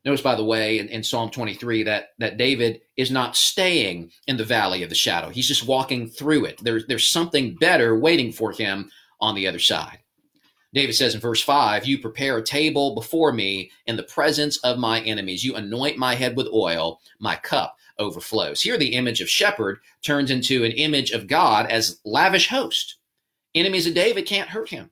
Notice, 0.05 0.23
by 0.23 0.37
the 0.37 0.45
way, 0.45 0.79
in, 0.79 0.89
in, 0.89 1.03
Psalm 1.03 1.31
23 1.31 1.83
that, 1.83 2.11
that 2.19 2.37
David 2.37 2.81
is 2.97 3.11
not 3.11 3.37
staying 3.37 4.13
in 4.29 4.37
the 4.37 4.45
valley 4.45 4.85
of 4.85 4.89
the 4.89 4.95
shadow. 4.95 5.31
He's 5.31 5.49
just 5.49 5.67
walking 5.67 6.09
through 6.09 6.45
it. 6.45 6.61
There's, 6.63 6.87
there's 6.87 7.09
something 7.09 7.57
better 7.57 7.99
waiting 7.99 8.33
for 8.33 8.53
him 8.53 8.89
on 9.21 9.35
the 9.35 9.49
other 9.49 9.59
side. 9.59 9.99
David 10.77 10.95
says 10.95 11.15
in 11.15 11.23
verse 11.23 11.43
5 11.43 11.87
You 11.87 11.99
prepare 11.99 12.37
a 12.37 12.45
table 12.45 12.95
before 12.95 13.33
me 13.33 13.71
in 13.87 13.97
the 13.97 14.03
presence 14.03 14.59
of 14.59 14.79
my 14.79 15.01
enemies. 15.01 15.43
You 15.43 15.55
anoint 15.57 15.97
my 15.97 16.15
head 16.15 16.37
with 16.37 16.49
oil, 16.53 17.01
my 17.19 17.35
cup 17.37 17.79
overflows. 17.99 18.61
Here, 18.61 18.77
the 18.77 18.93
image 18.93 19.23
of 19.23 19.31
shepherd 19.31 19.79
turns 20.05 20.31
into 20.31 20.65
an 20.65 20.73
image 20.73 21.13
of 21.13 21.29
God 21.29 21.65
as 21.71 21.99
lavish 22.05 22.49
host. 22.49 22.97
Enemies 23.55 23.87
of 23.87 23.95
David 23.95 24.27
can't 24.27 24.51
hurt 24.51 24.69
him. 24.69 24.91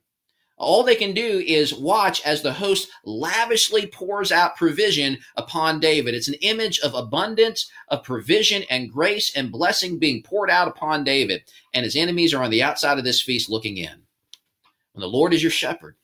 All 0.57 0.81
they 0.81 0.95
can 0.95 1.13
do 1.13 1.43
is 1.45 1.71
watch 1.75 2.19
as 2.25 2.41
the 2.41 2.53
host 2.53 2.89
lavishly 3.03 3.85
pours 3.85 4.31
out 4.31 4.55
provision 4.55 5.19
upon 5.35 5.79
David. 5.79 6.15
It's 6.15 6.29
an 6.29 6.33
image 6.41 6.79
of 6.79 6.95
abundance, 6.95 7.69
of 7.89 8.03
provision 8.03 8.63
and 8.71 8.91
grace 8.91 9.35
and 9.35 9.51
blessing 9.51 9.99
being 9.99 10.23
poured 10.23 10.49
out 10.49 10.67
upon 10.67 11.03
David. 11.03 11.43
And 11.75 11.83
his 11.83 11.95
enemies 11.95 12.33
are 12.33 12.43
on 12.43 12.49
the 12.49 12.63
outside 12.63 12.97
of 12.97 13.03
this 13.03 13.21
feast 13.21 13.51
looking 13.51 13.77
in. 13.77 14.04
When 14.95 15.01
the 15.01 15.09
Lord 15.09 15.33
is 15.33 15.43
your 15.43 15.51
shepherd, 15.51 15.97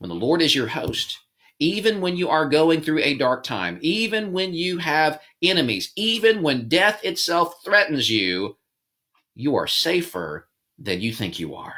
when 0.00 0.10
the 0.10 0.14
Lord 0.14 0.42
is 0.42 0.54
your 0.54 0.66
host, 0.66 1.18
even 1.60 2.02
when 2.02 2.14
you 2.14 2.28
are 2.28 2.46
going 2.46 2.82
through 2.82 2.98
a 2.98 3.16
dark 3.16 3.42
time, 3.42 3.78
even 3.80 4.32
when 4.34 4.52
you 4.52 4.76
have 4.76 5.18
enemies, 5.40 5.92
even 5.96 6.42
when 6.42 6.68
death 6.68 7.02
itself 7.02 7.64
threatens 7.64 8.10
you, 8.10 8.58
you 9.34 9.56
are 9.56 9.66
safer 9.66 10.46
than 10.78 11.00
you 11.00 11.10
think 11.10 11.38
you 11.38 11.54
are. 11.54 11.72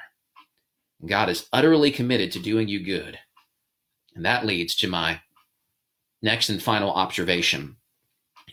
God 1.06 1.28
is 1.28 1.46
utterly 1.52 1.92
committed 1.92 2.32
to 2.32 2.40
doing 2.40 2.66
you 2.66 2.84
good. 2.84 3.16
And 4.16 4.24
that 4.24 4.44
leads 4.44 4.74
to 4.76 4.88
my 4.88 5.20
next 6.20 6.48
and 6.48 6.60
final 6.60 6.90
observation. 6.90 7.76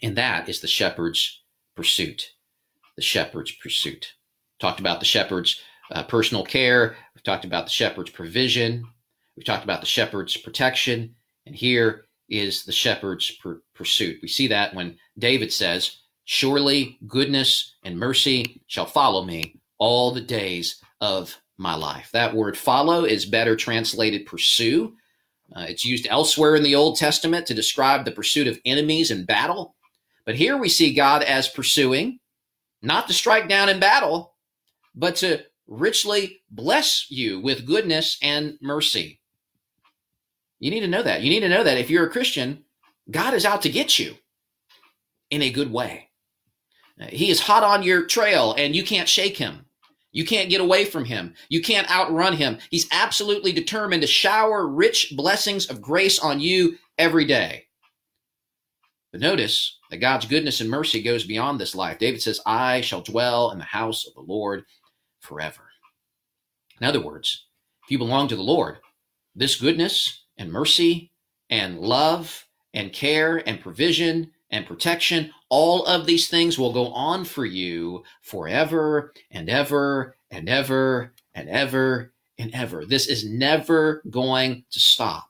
And 0.03 0.15
that 0.17 0.47
is 0.47 0.59
the 0.59 0.67
shepherd's 0.67 1.41
pursuit. 1.75 2.29
The 2.95 3.01
shepherd's 3.01 3.53
pursuit. 3.53 4.13
Talked 4.59 4.79
about 4.79 4.99
the 4.99 5.07
shepherd's 5.07 5.59
uh, 5.93 6.03
personal 6.03 6.43
care. 6.43 6.95
We've 7.15 7.23
talked 7.23 7.45
about 7.45 7.65
the 7.65 7.71
shepherd's 7.71 8.11
provision. 8.11 8.85
We've 9.37 9.45
talked 9.45 9.63
about 9.63 9.79
the 9.79 9.87
shepherd's 9.87 10.35
protection. 10.35 11.15
And 11.45 11.55
here 11.55 12.05
is 12.29 12.65
the 12.65 12.71
shepherd's 12.71 13.31
pursuit. 13.75 14.19
We 14.21 14.27
see 14.27 14.47
that 14.47 14.73
when 14.73 14.97
David 15.17 15.53
says, 15.53 15.99
Surely 16.25 16.97
goodness 17.05 17.75
and 17.83 17.99
mercy 17.99 18.61
shall 18.67 18.85
follow 18.85 19.25
me 19.25 19.59
all 19.77 20.11
the 20.11 20.21
days 20.21 20.81
of 21.01 21.37
my 21.57 21.75
life. 21.75 22.09
That 22.13 22.33
word 22.33 22.57
follow 22.57 23.03
is 23.03 23.25
better 23.25 23.55
translated 23.55 24.25
pursue. 24.25 24.95
Uh, 25.53 25.65
it's 25.67 25.83
used 25.85 26.07
elsewhere 26.09 26.55
in 26.55 26.63
the 26.63 26.75
Old 26.75 26.97
Testament 26.97 27.45
to 27.47 27.53
describe 27.53 28.05
the 28.05 28.11
pursuit 28.11 28.47
of 28.47 28.59
enemies 28.65 29.11
in 29.11 29.25
battle. 29.25 29.75
But 30.25 30.35
here 30.35 30.57
we 30.57 30.69
see 30.69 30.93
God 30.93 31.23
as 31.23 31.49
pursuing, 31.49 32.19
not 32.81 33.07
to 33.07 33.13
strike 33.13 33.49
down 33.49 33.67
in 33.67 33.81
battle, 33.81 34.33
but 34.95 35.17
to 35.17 35.43
richly 35.67 36.41
bless 36.49 37.07
you 37.09 37.39
with 37.39 37.65
goodness 37.65 38.17
and 38.21 38.57
mercy. 38.61 39.19
You 40.59 40.71
need 40.71 40.81
to 40.81 40.87
know 40.87 41.03
that. 41.03 41.21
You 41.21 41.29
need 41.29 41.41
to 41.41 41.49
know 41.49 41.63
that 41.63 41.77
if 41.77 41.89
you're 41.89 42.07
a 42.07 42.11
Christian, 42.11 42.63
God 43.11 43.33
is 43.33 43.45
out 43.45 43.61
to 43.63 43.69
get 43.69 43.99
you 43.99 44.15
in 45.29 45.41
a 45.41 45.51
good 45.51 45.71
way. 45.71 46.09
He 47.09 47.29
is 47.29 47.41
hot 47.41 47.63
on 47.63 47.83
your 47.83 48.05
trail 48.05 48.53
and 48.57 48.75
you 48.75 48.83
can't 48.83 49.09
shake 49.09 49.35
him. 49.35 49.65
You 50.11 50.25
can't 50.25 50.49
get 50.49 50.61
away 50.61 50.85
from 50.85 51.05
him. 51.05 51.33
You 51.49 51.61
can't 51.61 51.89
outrun 51.89 52.33
him. 52.33 52.59
He's 52.69 52.87
absolutely 52.91 53.51
determined 53.51 54.03
to 54.03 54.07
shower 54.07 54.67
rich 54.67 55.13
blessings 55.17 55.65
of 55.65 55.81
grace 55.81 56.19
on 56.19 56.39
you 56.39 56.77
every 56.97 57.25
day. 57.25 57.65
But 59.11 59.21
notice 59.21 59.79
that 59.89 59.97
God's 59.97 60.27
goodness 60.27 60.61
and 60.61 60.69
mercy 60.69 61.01
goes 61.01 61.25
beyond 61.25 61.59
this 61.59 61.75
life. 61.75 61.97
David 61.97 62.21
says, 62.21 62.39
I 62.45 62.81
shall 62.81 63.01
dwell 63.01 63.51
in 63.51 63.57
the 63.57 63.65
house 63.65 64.07
of 64.07 64.13
the 64.13 64.21
Lord 64.21 64.63
forever. 65.23 65.69
In 66.79 66.85
other 66.85 67.01
words, 67.01 67.45
if 67.85 67.91
you 67.91 67.97
belong 67.97 68.27
to 68.27 68.35
the 68.35 68.43
Lord, 68.43 68.77
this 69.33 69.59
goodness 69.59 70.25
and 70.37 70.51
mercy 70.51 71.11
and 71.49 71.79
love 71.79 72.45
and 72.73 72.91
care 72.91 73.37
and 73.47 73.59
provision 73.59 74.31
and 74.51 74.67
protection, 74.67 75.31
all 75.49 75.85
of 75.85 76.05
these 76.05 76.27
things 76.27 76.59
will 76.59 76.73
go 76.73 76.87
on 76.87 77.23
for 77.25 77.45
you 77.45 78.03
forever 78.21 79.13
and 79.31 79.49
ever 79.49 80.15
and 80.29 80.49
ever 80.49 81.13
and 81.33 81.49
ever 81.49 82.13
and 82.37 82.53
ever. 82.53 82.85
This 82.85 83.07
is 83.07 83.27
never 83.27 84.03
going 84.09 84.65
to 84.71 84.79
stop. 84.79 85.29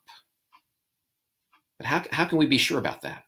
But 1.78 1.86
how, 1.86 2.04
how 2.12 2.26
can 2.26 2.38
we 2.38 2.46
be 2.46 2.58
sure 2.58 2.80
about 2.80 3.02
that? 3.04 3.24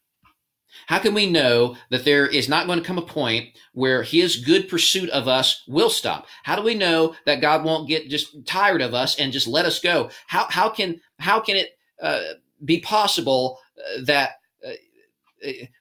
How 0.87 0.99
can 0.99 1.13
we 1.13 1.29
know 1.29 1.75
that 1.89 2.05
there 2.05 2.27
is 2.27 2.49
not 2.49 2.67
going 2.67 2.79
to 2.79 2.85
come 2.85 2.97
a 2.97 3.01
point 3.01 3.49
where 3.73 4.03
his 4.03 4.37
good 4.37 4.69
pursuit 4.69 5.09
of 5.09 5.27
us 5.27 5.63
will 5.67 5.89
stop? 5.89 6.27
How 6.43 6.55
do 6.55 6.61
we 6.61 6.75
know 6.75 7.15
that 7.25 7.41
God 7.41 7.63
won't 7.63 7.87
get 7.87 8.09
just 8.09 8.45
tired 8.45 8.81
of 8.81 8.93
us 8.93 9.17
and 9.19 9.33
just 9.33 9.47
let 9.47 9.65
us 9.65 9.79
go? 9.79 10.09
How, 10.27 10.47
how 10.49 10.69
can, 10.69 11.01
how 11.19 11.39
can 11.39 11.57
it 11.57 11.77
uh, 12.01 12.21
be 12.63 12.79
possible 12.79 13.59
uh, 13.77 14.03
that 14.05 14.39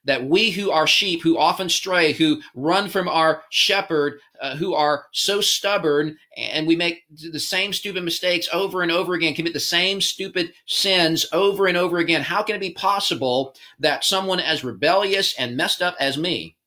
that 0.03 0.25
we 0.25 0.51
who 0.51 0.71
are 0.71 0.87
sheep, 0.87 1.21
who 1.21 1.37
often 1.37 1.69
stray, 1.69 2.13
who 2.13 2.41
run 2.55 2.89
from 2.89 3.07
our 3.07 3.43
shepherd, 3.49 4.19
uh, 4.41 4.55
who 4.55 4.73
are 4.73 5.05
so 5.11 5.41
stubborn, 5.41 6.17
and 6.37 6.67
we 6.67 6.75
make 6.75 7.03
the 7.31 7.39
same 7.39 7.73
stupid 7.73 8.03
mistakes 8.03 8.47
over 8.53 8.81
and 8.81 8.91
over 8.91 9.13
again, 9.13 9.33
commit 9.33 9.53
the 9.53 9.59
same 9.59 10.01
stupid 10.01 10.53
sins 10.67 11.25
over 11.31 11.67
and 11.67 11.77
over 11.77 11.97
again. 11.97 12.21
How 12.21 12.43
can 12.43 12.55
it 12.55 12.59
be 12.59 12.73
possible 12.73 13.55
that 13.79 14.03
someone 14.03 14.39
as 14.39 14.63
rebellious 14.63 15.35
and 15.39 15.57
messed 15.57 15.81
up 15.81 15.95
as 15.99 16.17
me 16.17 16.57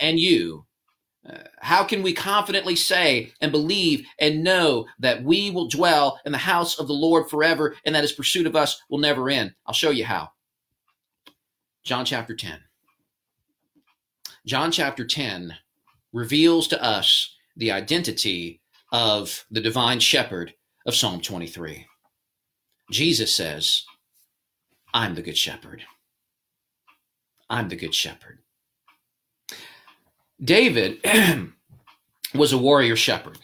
and 0.00 0.18
you? 0.18 0.64
Uh, 1.28 1.38
how 1.60 1.84
can 1.84 2.02
we 2.02 2.12
confidently 2.12 2.76
say 2.76 3.32
and 3.40 3.52
believe 3.52 4.06
and 4.18 4.42
know 4.42 4.86
that 4.98 5.22
we 5.22 5.50
will 5.50 5.68
dwell 5.68 6.18
in 6.24 6.32
the 6.32 6.38
house 6.38 6.78
of 6.78 6.86
the 6.86 6.94
Lord 6.94 7.28
forever 7.28 7.76
and 7.84 7.94
that 7.94 8.04
his 8.04 8.12
pursuit 8.12 8.46
of 8.46 8.56
us 8.56 8.80
will 8.88 8.98
never 8.98 9.28
end? 9.28 9.52
I'll 9.66 9.74
show 9.74 9.90
you 9.90 10.04
how. 10.04 10.30
John 11.88 12.04
chapter 12.04 12.36
10. 12.36 12.60
John 14.44 14.70
chapter 14.70 15.06
10 15.06 15.56
reveals 16.12 16.68
to 16.68 16.84
us 16.84 17.34
the 17.56 17.72
identity 17.72 18.60
of 18.92 19.46
the 19.50 19.62
divine 19.62 19.98
shepherd 19.98 20.52
of 20.84 20.94
Psalm 20.94 21.22
23. 21.22 21.86
Jesus 22.90 23.34
says, 23.34 23.86
I'm 24.92 25.14
the 25.14 25.22
good 25.22 25.38
shepherd. 25.38 25.82
I'm 27.48 27.70
the 27.70 27.76
good 27.76 27.94
shepherd. 27.94 28.40
David 30.44 31.00
was 32.34 32.52
a 32.52 32.58
warrior 32.58 32.96
shepherd, 32.96 33.38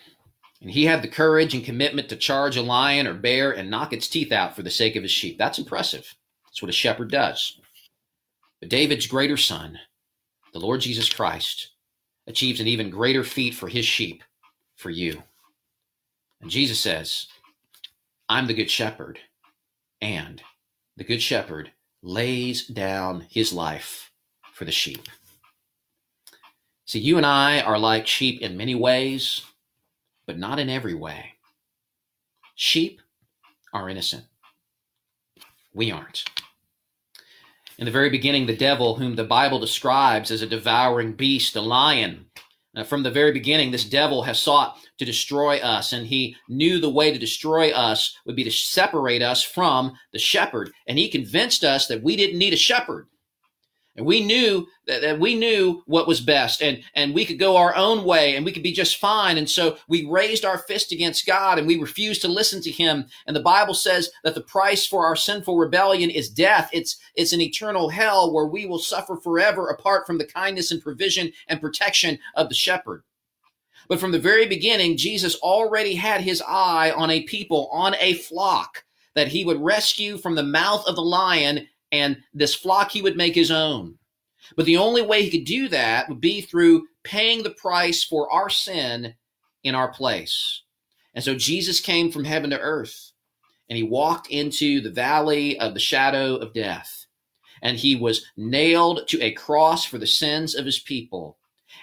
and 0.60 0.70
he 0.70 0.84
had 0.84 1.00
the 1.00 1.08
courage 1.08 1.54
and 1.54 1.64
commitment 1.64 2.10
to 2.10 2.16
charge 2.16 2.58
a 2.58 2.62
lion 2.62 3.06
or 3.06 3.14
bear 3.14 3.52
and 3.52 3.70
knock 3.70 3.94
its 3.94 4.06
teeth 4.06 4.32
out 4.32 4.54
for 4.54 4.60
the 4.60 4.68
sake 4.68 4.96
of 4.96 5.02
his 5.02 5.12
sheep. 5.12 5.38
That's 5.38 5.58
impressive. 5.58 6.14
That's 6.44 6.60
what 6.60 6.68
a 6.68 6.72
shepherd 6.72 7.10
does. 7.10 7.58
But 8.64 8.70
David's 8.70 9.06
greater 9.06 9.36
son, 9.36 9.78
the 10.54 10.58
Lord 10.58 10.80
Jesus 10.80 11.12
Christ, 11.12 11.72
achieves 12.26 12.60
an 12.60 12.66
even 12.66 12.88
greater 12.88 13.22
feat 13.22 13.54
for 13.54 13.68
his 13.68 13.84
sheep, 13.84 14.24
for 14.74 14.88
you. 14.88 15.22
And 16.40 16.50
Jesus 16.50 16.80
says, 16.80 17.26
I'm 18.26 18.46
the 18.46 18.54
good 18.54 18.70
shepherd, 18.70 19.18
and 20.00 20.42
the 20.96 21.04
good 21.04 21.20
shepherd 21.20 21.72
lays 22.02 22.66
down 22.66 23.26
his 23.28 23.52
life 23.52 24.10
for 24.54 24.64
the 24.64 24.72
sheep. 24.72 25.02
See, 26.86 27.00
you 27.00 27.18
and 27.18 27.26
I 27.26 27.60
are 27.60 27.78
like 27.78 28.06
sheep 28.06 28.40
in 28.40 28.56
many 28.56 28.74
ways, 28.74 29.42
but 30.26 30.38
not 30.38 30.58
in 30.58 30.70
every 30.70 30.94
way. 30.94 31.34
Sheep 32.54 33.02
are 33.74 33.90
innocent. 33.90 34.24
We 35.74 35.90
aren't. 35.90 36.24
In 37.78 37.86
the 37.86 37.90
very 37.90 38.10
beginning, 38.10 38.46
the 38.46 38.56
devil, 38.56 38.96
whom 38.96 39.16
the 39.16 39.24
Bible 39.24 39.58
describes 39.58 40.30
as 40.30 40.42
a 40.42 40.46
devouring 40.46 41.14
beast, 41.14 41.56
a 41.56 41.60
lion, 41.60 42.26
uh, 42.76 42.84
from 42.84 43.02
the 43.02 43.10
very 43.10 43.32
beginning, 43.32 43.70
this 43.70 43.84
devil 43.84 44.22
has 44.22 44.38
sought 44.38 44.78
to 44.98 45.04
destroy 45.04 45.58
us, 45.58 45.92
and 45.92 46.06
he 46.06 46.36
knew 46.48 46.80
the 46.80 46.90
way 46.90 47.12
to 47.12 47.18
destroy 47.18 47.70
us 47.70 48.16
would 48.26 48.36
be 48.36 48.44
to 48.44 48.50
separate 48.50 49.22
us 49.22 49.42
from 49.42 49.94
the 50.12 50.18
shepherd. 50.18 50.70
And 50.86 50.98
he 50.98 51.08
convinced 51.08 51.64
us 51.64 51.86
that 51.86 52.02
we 52.02 52.16
didn't 52.16 52.38
need 52.38 52.52
a 52.52 52.56
shepherd. 52.56 53.08
And 53.96 54.04
we 54.04 54.24
knew 54.24 54.66
that, 54.86 55.02
that, 55.02 55.20
we 55.20 55.36
knew 55.36 55.82
what 55.86 56.08
was 56.08 56.20
best 56.20 56.62
and, 56.62 56.82
and 56.94 57.14
we 57.14 57.24
could 57.24 57.38
go 57.38 57.56
our 57.56 57.74
own 57.76 58.04
way 58.04 58.34
and 58.34 58.44
we 58.44 58.50
could 58.50 58.62
be 58.62 58.72
just 58.72 58.98
fine. 58.98 59.38
And 59.38 59.48
so 59.48 59.76
we 59.88 60.04
raised 60.06 60.44
our 60.44 60.58
fist 60.58 60.90
against 60.90 61.26
God 61.26 61.58
and 61.58 61.66
we 61.66 61.78
refused 61.78 62.20
to 62.22 62.28
listen 62.28 62.60
to 62.62 62.72
him. 62.72 63.06
And 63.26 63.36
the 63.36 63.40
Bible 63.40 63.74
says 63.74 64.10
that 64.24 64.34
the 64.34 64.40
price 64.40 64.84
for 64.84 65.06
our 65.06 65.14
sinful 65.14 65.56
rebellion 65.56 66.10
is 66.10 66.28
death. 66.28 66.70
It's, 66.72 66.96
it's 67.14 67.32
an 67.32 67.40
eternal 67.40 67.88
hell 67.88 68.32
where 68.32 68.46
we 68.46 68.66
will 68.66 68.80
suffer 68.80 69.16
forever 69.16 69.68
apart 69.68 70.06
from 70.06 70.18
the 70.18 70.26
kindness 70.26 70.72
and 70.72 70.82
provision 70.82 71.32
and 71.46 71.60
protection 71.60 72.18
of 72.34 72.48
the 72.48 72.54
shepherd. 72.54 73.04
But 73.88 74.00
from 74.00 74.12
the 74.12 74.18
very 74.18 74.46
beginning, 74.46 74.96
Jesus 74.96 75.36
already 75.36 75.94
had 75.94 76.22
his 76.22 76.42
eye 76.42 76.90
on 76.90 77.10
a 77.10 77.22
people, 77.22 77.68
on 77.70 77.94
a 78.00 78.14
flock 78.14 78.82
that 79.14 79.28
he 79.28 79.44
would 79.44 79.60
rescue 79.60 80.18
from 80.18 80.34
the 80.34 80.42
mouth 80.42 80.84
of 80.86 80.96
the 80.96 81.02
lion 81.02 81.68
and 81.94 82.16
this 82.34 82.56
flock 82.56 82.90
he 82.90 83.02
would 83.02 83.16
make 83.16 83.36
his 83.36 83.52
own. 83.52 83.96
But 84.56 84.66
the 84.66 84.76
only 84.76 85.00
way 85.00 85.22
he 85.22 85.30
could 85.30 85.46
do 85.46 85.68
that 85.68 86.08
would 86.08 86.20
be 86.20 86.40
through 86.40 86.88
paying 87.04 87.42
the 87.42 87.50
price 87.50 88.02
for 88.02 88.30
our 88.32 88.50
sin 88.50 89.14
in 89.62 89.76
our 89.76 89.92
place. 89.92 90.62
And 91.14 91.22
so 91.22 91.36
Jesus 91.36 91.78
came 91.78 92.10
from 92.10 92.24
heaven 92.24 92.50
to 92.50 92.58
earth 92.58 93.12
and 93.68 93.76
he 93.76 93.84
walked 93.84 94.26
into 94.28 94.80
the 94.80 94.90
valley 94.90 95.58
of 95.60 95.72
the 95.72 95.80
shadow 95.80 96.34
of 96.34 96.52
death. 96.52 97.06
And 97.62 97.78
he 97.78 97.94
was 97.94 98.26
nailed 98.36 99.06
to 99.08 99.22
a 99.22 99.30
cross 99.30 99.84
for 99.84 99.98
the 99.98 100.06
sins 100.06 100.56
of 100.56 100.66
his 100.66 100.80
people. 100.80 101.38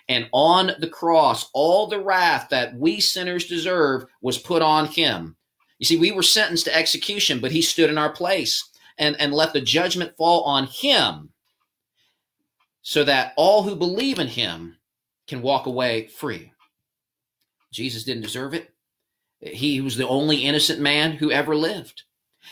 And 0.09 0.27
on 0.33 0.73
the 0.79 0.89
cross, 0.89 1.49
all 1.53 1.87
the 1.87 2.01
wrath 2.01 2.49
that 2.49 2.75
we 2.75 2.99
sinners 2.99 3.47
deserve 3.47 4.05
was 4.21 4.37
put 4.37 4.61
on 4.61 4.87
him. 4.87 5.37
You 5.79 5.85
see, 5.85 5.97
we 5.97 6.11
were 6.11 6.21
sentenced 6.21 6.65
to 6.65 6.75
execution, 6.75 7.39
but 7.39 7.51
he 7.53 7.61
stood 7.61 7.89
in 7.89 7.97
our 7.97 8.11
place 8.11 8.70
and, 8.97 9.19
and 9.19 9.33
let 9.33 9.53
the 9.53 9.61
judgment 9.61 10.15
fall 10.17 10.43
on 10.43 10.67
him 10.67 11.29
so 12.81 13.03
that 13.03 13.33
all 13.37 13.63
who 13.63 13.75
believe 13.75 14.19
in 14.19 14.27
him 14.27 14.77
can 15.27 15.41
walk 15.41 15.65
away 15.65 16.07
free. 16.07 16.51
Jesus 17.71 18.03
didn't 18.03 18.23
deserve 18.23 18.53
it. 18.53 18.73
He 19.39 19.81
was 19.81 19.97
the 19.97 20.07
only 20.07 20.37
innocent 20.37 20.79
man 20.79 21.13
who 21.13 21.31
ever 21.31 21.55
lived. 21.55 22.03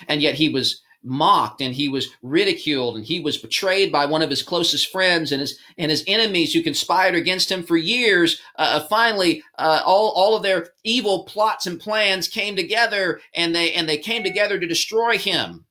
And 0.08 0.22
yet 0.22 0.36
he 0.36 0.50
was 0.50 0.82
mocked 1.04 1.62
and 1.62 1.74
he 1.74 1.88
was 1.88 2.10
ridiculed 2.22 2.98
and 2.98 3.06
he 3.06 3.20
was 3.20 3.38
betrayed 3.38 3.92
by 3.92 4.06
one 4.06 4.22
of 4.22 4.30
his 4.30 4.44
closest 4.44 4.92
friends 4.92 5.32
and 5.32 5.40
his 5.40 5.58
and 5.78 5.90
his 5.90 6.04
enemies 6.08 6.54
who 6.54 6.62
conspired 6.62 7.16
against 7.16 7.50
him 7.50 7.64
for 7.64 7.78
years 7.78 8.42
uh, 8.58 8.82
uh 8.82 8.88
finally 8.88 9.42
uh, 9.58 9.82
all 9.86 10.10
all 10.10 10.36
of 10.36 10.44
their 10.44 10.68
evil 10.84 11.24
plots 11.24 11.68
and 11.68 11.80
plans 11.80 12.28
came 12.28 12.54
together 12.54 13.22
and 13.34 13.56
they 13.56 13.72
and 13.74 13.88
they 13.88 13.98
came 13.98 14.24
together 14.24 14.60
to 14.60 14.68
destroy 14.68 15.18
him 15.18 15.66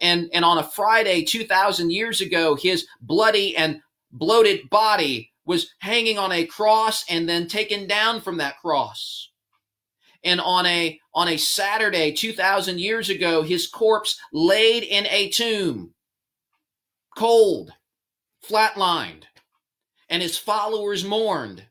and, 0.00 0.28
and 0.32 0.44
on 0.44 0.58
a 0.58 0.62
Friday 0.62 1.22
2,000 1.22 1.90
years 1.90 2.20
ago, 2.20 2.54
his 2.54 2.86
bloody 3.00 3.56
and 3.56 3.80
bloated 4.12 4.68
body 4.70 5.32
was 5.46 5.70
hanging 5.80 6.18
on 6.18 6.32
a 6.32 6.46
cross 6.46 7.04
and 7.08 7.28
then 7.28 7.46
taken 7.46 7.86
down 7.86 8.20
from 8.20 8.38
that 8.38 8.58
cross. 8.60 9.30
And 10.22 10.40
on 10.40 10.64
a, 10.64 10.98
on 11.14 11.28
a 11.28 11.36
Saturday 11.36 12.12
2,000 12.12 12.80
years 12.80 13.10
ago, 13.10 13.42
his 13.42 13.66
corpse 13.66 14.18
laid 14.32 14.82
in 14.82 15.06
a 15.10 15.28
tomb, 15.28 15.92
cold, 17.16 17.72
flatlined, 18.48 19.24
and 20.08 20.22
his 20.22 20.38
followers 20.38 21.04
mourned 21.04 21.64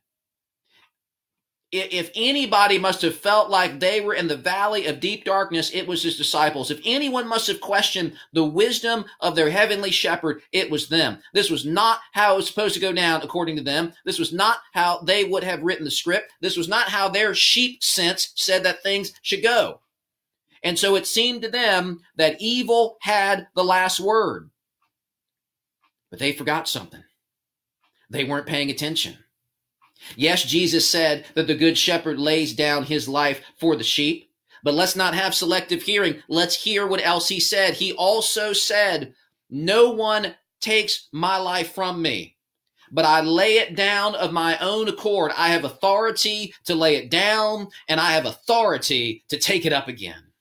if 1.74 2.12
anybody 2.14 2.78
must 2.78 3.02
have 3.02 3.18
felt 3.18 3.50
like 3.50 3.80
they 3.80 4.00
were 4.00 4.14
in 4.14 4.28
the 4.28 4.38
valley 4.38 4.86
of 4.86 5.00
deep 5.00 5.26
darkness, 5.26 5.72
it 5.74 5.88
was 5.88 6.04
his 6.04 6.18
disciples. 6.18 6.70
If 6.70 6.80
anyone 6.86 7.28
must 7.28 7.48
have 7.48 7.62
questioned 7.62 8.14
the 8.32 8.46
wisdom 8.46 9.06
of 9.22 9.36
their 9.36 9.50
heavenly 9.50 9.90
shepherd, 9.90 10.44
it 10.52 10.70
was 10.70 10.88
them. 10.88 11.18
This 11.34 11.50
was 11.50 11.66
not 11.66 12.00
how 12.12 12.34
it 12.34 12.38
was 12.38 12.48
supposed 12.48 12.76
to 12.76 12.80
go 12.80 12.94
down 12.94 13.24
according 13.24 13.56
to 13.56 13.64
them. 13.64 13.92
This 14.06 14.20
was 14.20 14.32
not 14.32 14.60
how 14.74 15.00
they 15.00 15.24
would 15.24 15.44
have 15.44 15.64
written 15.64 15.84
the 15.84 15.90
script. 15.90 16.32
This 16.42 16.56
was 16.56 16.68
not 16.68 16.90
how 16.90 17.10
their 17.10 17.34
sheep 17.34 17.84
sense 17.84 18.34
said 18.36 18.64
that 18.64 18.84
things 18.84 19.12
should 19.24 19.42
go. 19.42 19.82
And 20.62 20.78
so 20.78 20.96
it 20.96 21.08
seemed 21.08 21.42
to 21.42 21.50
them 21.50 22.02
that 22.18 22.40
evil 22.40 22.98
had 23.02 23.48
the 23.56 23.64
last 23.64 24.00
word. 24.00 24.52
But 26.12 26.20
they 26.20 26.34
forgot 26.34 26.70
something. 26.70 27.04
They 28.12 28.26
weren't 28.26 28.46
paying 28.46 28.70
attention. 28.70 29.18
Yes, 30.16 30.44
Jesus 30.44 30.90
said 30.90 31.26
that 31.36 31.48
the 31.48 31.56
good 31.56 31.78
shepherd 31.78 32.20
lays 32.20 32.54
down 32.54 32.84
his 32.84 33.08
life 33.08 33.42
for 33.58 33.76
the 33.76 33.84
sheep, 33.84 34.30
but 34.64 34.74
let's 34.74 34.96
not 34.96 35.14
have 35.14 35.36
selective 35.36 35.82
hearing. 35.82 36.22
Let's 36.28 36.56
hear 36.56 36.88
what 36.88 37.06
else 37.06 37.28
he 37.28 37.40
said. 37.40 37.74
He 37.74 37.94
also 37.94 38.54
said, 38.54 39.14
No 39.50 39.92
one 39.92 40.36
takes 40.60 41.10
my 41.12 41.38
life 41.38 41.74
from 41.74 42.02
me, 42.02 42.38
but 42.92 43.06
I 43.06 43.22
lay 43.22 43.56
it 43.56 43.76
down 43.76 44.16
of 44.16 44.32
my 44.32 44.58
own 44.60 44.88
accord. 44.88 45.32
I 45.38 45.50
have 45.50 45.66
authority 45.66 46.54
to 46.66 46.76
lay 46.76 46.96
it 46.96 47.10
down, 47.10 47.68
and 47.88 48.00
I 48.00 48.12
have 48.14 48.26
authority 48.26 49.24
to 49.30 49.38
take 49.38 49.66
it 49.66 49.74
up 49.74 49.88
again 49.88 50.33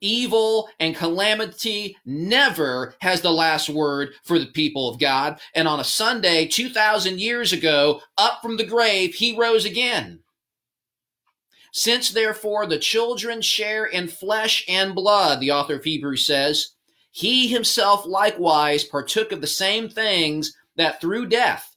evil 0.00 0.68
and 0.78 0.94
calamity 0.94 1.96
never 2.04 2.94
has 3.00 3.20
the 3.20 3.32
last 3.32 3.68
word 3.68 4.10
for 4.24 4.38
the 4.38 4.46
people 4.46 4.88
of 4.88 5.00
God. 5.00 5.40
And 5.54 5.66
on 5.66 5.80
a 5.80 5.84
Sunday, 5.84 6.46
2,000 6.46 7.20
years 7.20 7.52
ago, 7.52 8.00
up 8.16 8.40
from 8.42 8.56
the 8.56 8.66
grave, 8.66 9.14
he 9.14 9.36
rose 9.36 9.64
again. 9.64 10.20
Since 11.72 12.10
therefore 12.10 12.66
the 12.66 12.78
children 12.78 13.42
share 13.42 13.86
in 13.86 14.08
flesh 14.08 14.64
and 14.68 14.94
blood, 14.94 15.40
the 15.40 15.52
author 15.52 15.74
of 15.76 15.84
Hebrews 15.84 16.24
says, 16.24 16.70
he 17.10 17.48
himself 17.48 18.06
likewise 18.06 18.84
partook 18.84 19.32
of 19.32 19.40
the 19.40 19.46
same 19.46 19.88
things 19.88 20.54
that 20.76 21.00
through 21.00 21.26
death 21.26 21.76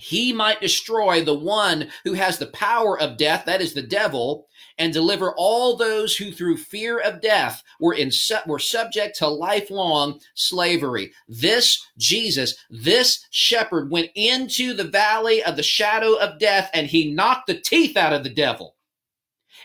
he 0.00 0.32
might 0.32 0.62
destroy 0.62 1.22
the 1.22 1.38
one 1.38 1.88
who 2.04 2.14
has 2.14 2.38
the 2.38 2.46
power 2.46 2.98
of 2.98 3.18
death, 3.18 3.44
that 3.44 3.60
is 3.60 3.74
the 3.74 3.82
devil, 3.82 4.46
and 4.80 4.94
deliver 4.94 5.34
all 5.36 5.76
those 5.76 6.16
who 6.16 6.32
through 6.32 6.56
fear 6.56 6.98
of 6.98 7.20
death 7.20 7.62
were 7.78 7.92
in 7.92 8.10
were 8.46 8.58
subject 8.58 9.16
to 9.18 9.28
lifelong 9.28 10.18
slavery. 10.34 11.12
This 11.28 11.86
Jesus, 11.98 12.56
this 12.70 13.26
shepherd 13.30 13.90
went 13.90 14.10
into 14.14 14.72
the 14.72 14.84
valley 14.84 15.44
of 15.44 15.56
the 15.56 15.62
shadow 15.62 16.14
of 16.14 16.38
death 16.38 16.70
and 16.72 16.86
he 16.86 17.12
knocked 17.12 17.46
the 17.46 17.60
teeth 17.60 17.96
out 17.98 18.14
of 18.14 18.24
the 18.24 18.32
devil. 18.32 18.74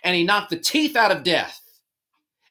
And 0.03 0.15
he 0.15 0.25
knocked 0.25 0.49
the 0.49 0.59
teeth 0.59 0.97
out 0.97 1.11
of 1.11 1.23
death. 1.23 1.61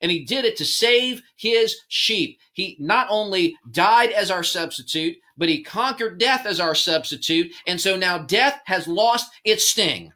And 0.00 0.10
he 0.10 0.24
did 0.24 0.46
it 0.46 0.56
to 0.56 0.64
save 0.64 1.22
his 1.36 1.76
sheep. 1.88 2.40
He 2.54 2.76
not 2.80 3.06
only 3.10 3.56
died 3.72 4.10
as 4.10 4.30
our 4.30 4.42
substitute, 4.42 5.16
but 5.36 5.50
he 5.50 5.62
conquered 5.62 6.18
death 6.18 6.46
as 6.46 6.60
our 6.60 6.74
substitute. 6.74 7.52
And 7.66 7.78
so 7.78 7.94
now 7.94 8.18
death 8.18 8.60
has 8.64 8.88
lost 8.88 9.30
its 9.44 9.70
sting 9.70 10.14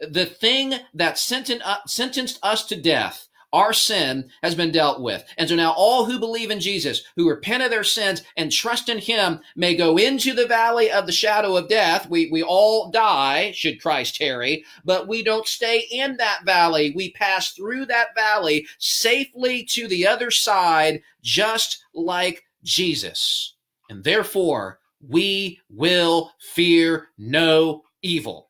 the 0.00 0.26
thing 0.26 0.74
that 0.94 1.32
uh, 1.64 1.76
sentenced 1.86 2.38
us 2.42 2.64
to 2.66 2.80
death, 2.80 3.28
our 3.52 3.72
sin, 3.72 4.28
has 4.42 4.54
been 4.54 4.72
dealt 4.72 5.00
with. 5.00 5.24
And 5.38 5.48
so 5.48 5.54
now 5.54 5.72
all 5.72 6.04
who 6.04 6.18
believe 6.18 6.50
in 6.50 6.60
Jesus, 6.60 7.02
who 7.16 7.30
repent 7.30 7.62
of 7.62 7.70
their 7.70 7.84
sins 7.84 8.22
and 8.36 8.52
trust 8.52 8.88
in 8.88 8.98
him, 8.98 9.40
may 9.54 9.74
go 9.74 9.96
into 9.96 10.34
the 10.34 10.46
valley 10.46 10.90
of 10.90 11.06
the 11.06 11.12
shadow 11.12 11.56
of 11.56 11.68
death. 11.68 12.10
We, 12.10 12.28
we 12.30 12.42
all 12.42 12.90
die, 12.90 13.52
should 13.52 13.80
Christ 13.80 14.16
tarry, 14.16 14.64
but 14.84 15.08
we 15.08 15.22
don't 15.22 15.46
stay 15.46 15.86
in 15.90 16.16
that 16.18 16.44
valley. 16.44 16.92
We 16.94 17.12
pass 17.12 17.52
through 17.52 17.86
that 17.86 18.08
valley 18.14 18.66
safely 18.78 19.64
to 19.70 19.88
the 19.88 20.06
other 20.06 20.30
side, 20.30 21.00
just 21.22 21.82
like 21.94 22.42
Jesus. 22.62 23.54
And 23.88 24.04
therefore, 24.04 24.80
we 25.00 25.60
will 25.70 26.32
fear 26.40 27.08
no 27.16 27.82
evil. 28.02 28.45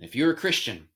If 0.00 0.14
you're 0.16 0.32
a 0.32 0.36
Christian, 0.36 0.88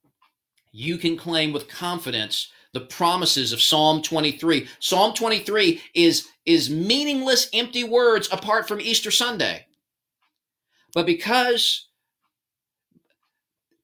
you 0.73 0.99
can 0.99 1.17
claim 1.17 1.53
with 1.53 1.69
confidence 1.69 2.51
the 2.73 2.81
promises 2.81 3.53
of 3.53 3.63
Psalm 3.63 4.03
23. 4.03 4.69
Psalm 4.81 5.15
23 5.15 5.81
is, 5.95 6.29
is 6.45 6.71
meaningless, 6.71 7.49
empty 7.53 7.85
words 7.85 8.29
apart 8.33 8.67
from 8.67 8.81
Easter 8.81 9.11
Sunday. 9.11 9.67
but 10.95 11.07
because 11.07 11.89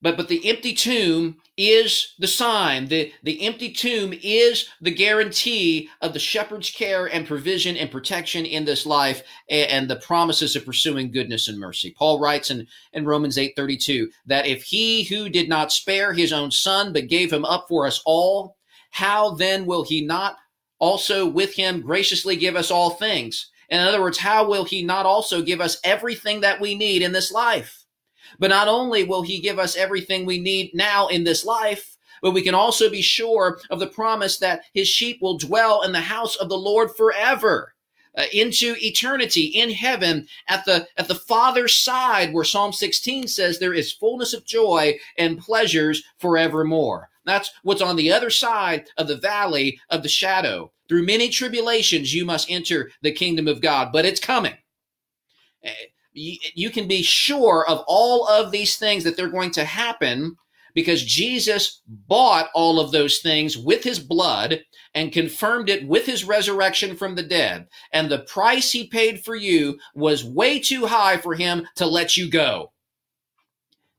but 0.03 0.17
but 0.17 0.29
the 0.29 0.49
empty 0.49 0.73
tomb 0.73 1.37
is 1.61 2.15
the 2.19 2.27
sign. 2.27 2.87
The 2.87 3.13
the 3.23 3.43
empty 3.47 3.71
tomb 3.71 4.15
is 4.23 4.67
the 4.81 4.91
guarantee 4.91 5.91
of 6.01 6.15
the 6.15 6.19
shepherd's 6.19 6.71
care 6.71 7.05
and 7.05 7.27
provision 7.27 7.77
and 7.77 7.91
protection 7.91 8.47
in 8.47 8.65
this 8.65 8.87
life 8.87 9.23
and, 9.51 9.71
and 9.71 9.91
the 9.91 9.97
promises 9.97 10.57
of 10.57 10.65
pursuing 10.65 11.11
goodness 11.11 11.49
and 11.49 11.59
mercy. 11.59 11.95
Paul 11.99 12.19
writes 12.19 12.51
in, 12.51 12.67
in 12.95 13.05
romans 13.05 13.37
8.32 13.37 14.07
that 14.25 14.47
if 14.47 14.63
he 14.63 15.05
who 15.05 15.29
did 15.29 15.51
not 15.51 15.71
spare 15.71 16.15
his 16.15 16.33
own 16.33 16.51
son 16.51 16.95
but 16.95 17.09
gave 17.09 17.31
him 17.31 17.45
up 17.45 17.67
for 17.69 17.87
us 17.87 18.01
all 18.07 18.57
how 18.91 19.35
then 19.35 19.67
will 19.67 19.85
he 19.85 20.01
not 20.01 20.37
also 20.79 21.27
with 21.29 21.55
him 21.55 21.83
graciously 21.83 22.37
give 22.37 22.57
us 22.57 22.71
all 22.71 22.91
things? 22.91 23.51
In 23.69 23.81
other 23.81 24.01
words 24.01 24.17
how 24.17 24.49
will 24.49 24.65
he 24.65 24.83
not 24.83 25.05
also 25.05 25.43
give 25.43 25.61
us 25.61 25.79
everything 25.85 26.41
that 26.41 26.59
we 26.59 26.75
need 26.75 27.03
in 27.03 27.13
this 27.13 27.31
life 27.31 27.80
but 28.39 28.51
not 28.51 28.69
only 28.69 29.05
will 29.05 29.23
he 29.23 29.41
give 29.41 29.59
us 29.59 29.77
everything 29.77 30.25
we 30.25 30.39
need 30.39 30.71
now 30.75 31.09
in 31.09 31.25
this 31.25 31.45
life, 31.45 31.97
but 32.23 32.33
we 32.33 32.43
can 32.43 32.55
also 32.55 32.91
be 32.91 33.03
sure 33.03 33.61
of 33.71 33.81
the 33.81 33.87
promise 33.87 34.39
that 34.39 34.63
his 34.75 34.89
sheep 34.89 35.21
will 35.21 35.39
dwell 35.39 35.83
in 35.83 35.93
the 35.93 36.01
house 36.01 36.37
of 36.37 36.49
the 36.49 36.59
Lord 36.59 36.91
forever. 36.97 37.75
Uh, 38.17 38.25
into 38.33 38.75
eternity 38.81 39.45
in 39.45 39.71
heaven 39.71 40.27
at 40.49 40.65
the 40.65 40.85
at 40.97 41.07
the 41.07 41.15
father's 41.15 41.77
side 41.77 42.35
where 42.35 42.43
psalm 42.43 42.73
16 42.73 43.29
says 43.29 43.61
there 43.61 43.73
is 43.73 43.93
fullness 43.93 44.35
of 44.35 44.45
joy 44.45 44.99
and 45.17 45.39
pleasures 45.39 46.03
forevermore 46.19 47.09
that's 47.25 47.53
what's 47.63 47.81
on 47.81 47.95
the 47.95 48.11
other 48.11 48.29
side 48.29 48.85
of 48.99 49.07
the 49.07 49.17
valley 49.17 49.79
of 49.91 50.03
the 50.03 50.09
shadow 50.09 50.73
through 50.89 51.07
many 51.07 51.29
tribulations 51.29 52.13
you 52.13 52.25
must 52.25 52.51
enter 52.51 52.91
the 53.01 53.13
kingdom 53.13 53.47
of 53.47 53.61
god 53.61 53.91
but 53.93 54.05
it's 54.05 54.19
coming 54.19 54.59
eh, 55.63 55.71
you, 56.21 56.39
you 56.55 56.71
can 56.71 56.87
be 56.87 57.03
sure 57.03 57.65
of 57.69 57.85
all 57.87 58.27
of 58.29 58.51
these 58.51 58.77
things 58.77 59.05
that 59.05 59.17
they're 59.17 59.29
going 59.29 59.51
to 59.53 59.65
happen 59.65 60.37
because 60.75 61.05
Jesus 61.05 61.81
bought 61.87 62.51
all 62.55 62.79
of 62.79 62.93
those 62.93 63.19
things 63.19 63.59
with 63.59 63.83
his 63.83 63.99
blood 63.99 64.63
and 64.95 65.13
confirmed 65.13 65.69
it 65.69 65.87
with 65.87 66.07
his 66.07 66.25
resurrection 66.25 66.97
from 66.97 67.15
the 67.15 67.23
dead. 67.23 67.67
And 67.93 68.09
the 68.09 68.21
price 68.21 68.71
he 68.71 68.87
paid 68.87 69.25
for 69.25 69.35
you 69.35 69.79
was 69.95 70.25
way 70.25 70.59
too 70.59 70.87
high 70.87 71.17
for 71.17 71.35
him 71.35 71.67
to 71.77 71.87
let 71.87 72.17
you 72.17 72.31
go. 72.31 72.73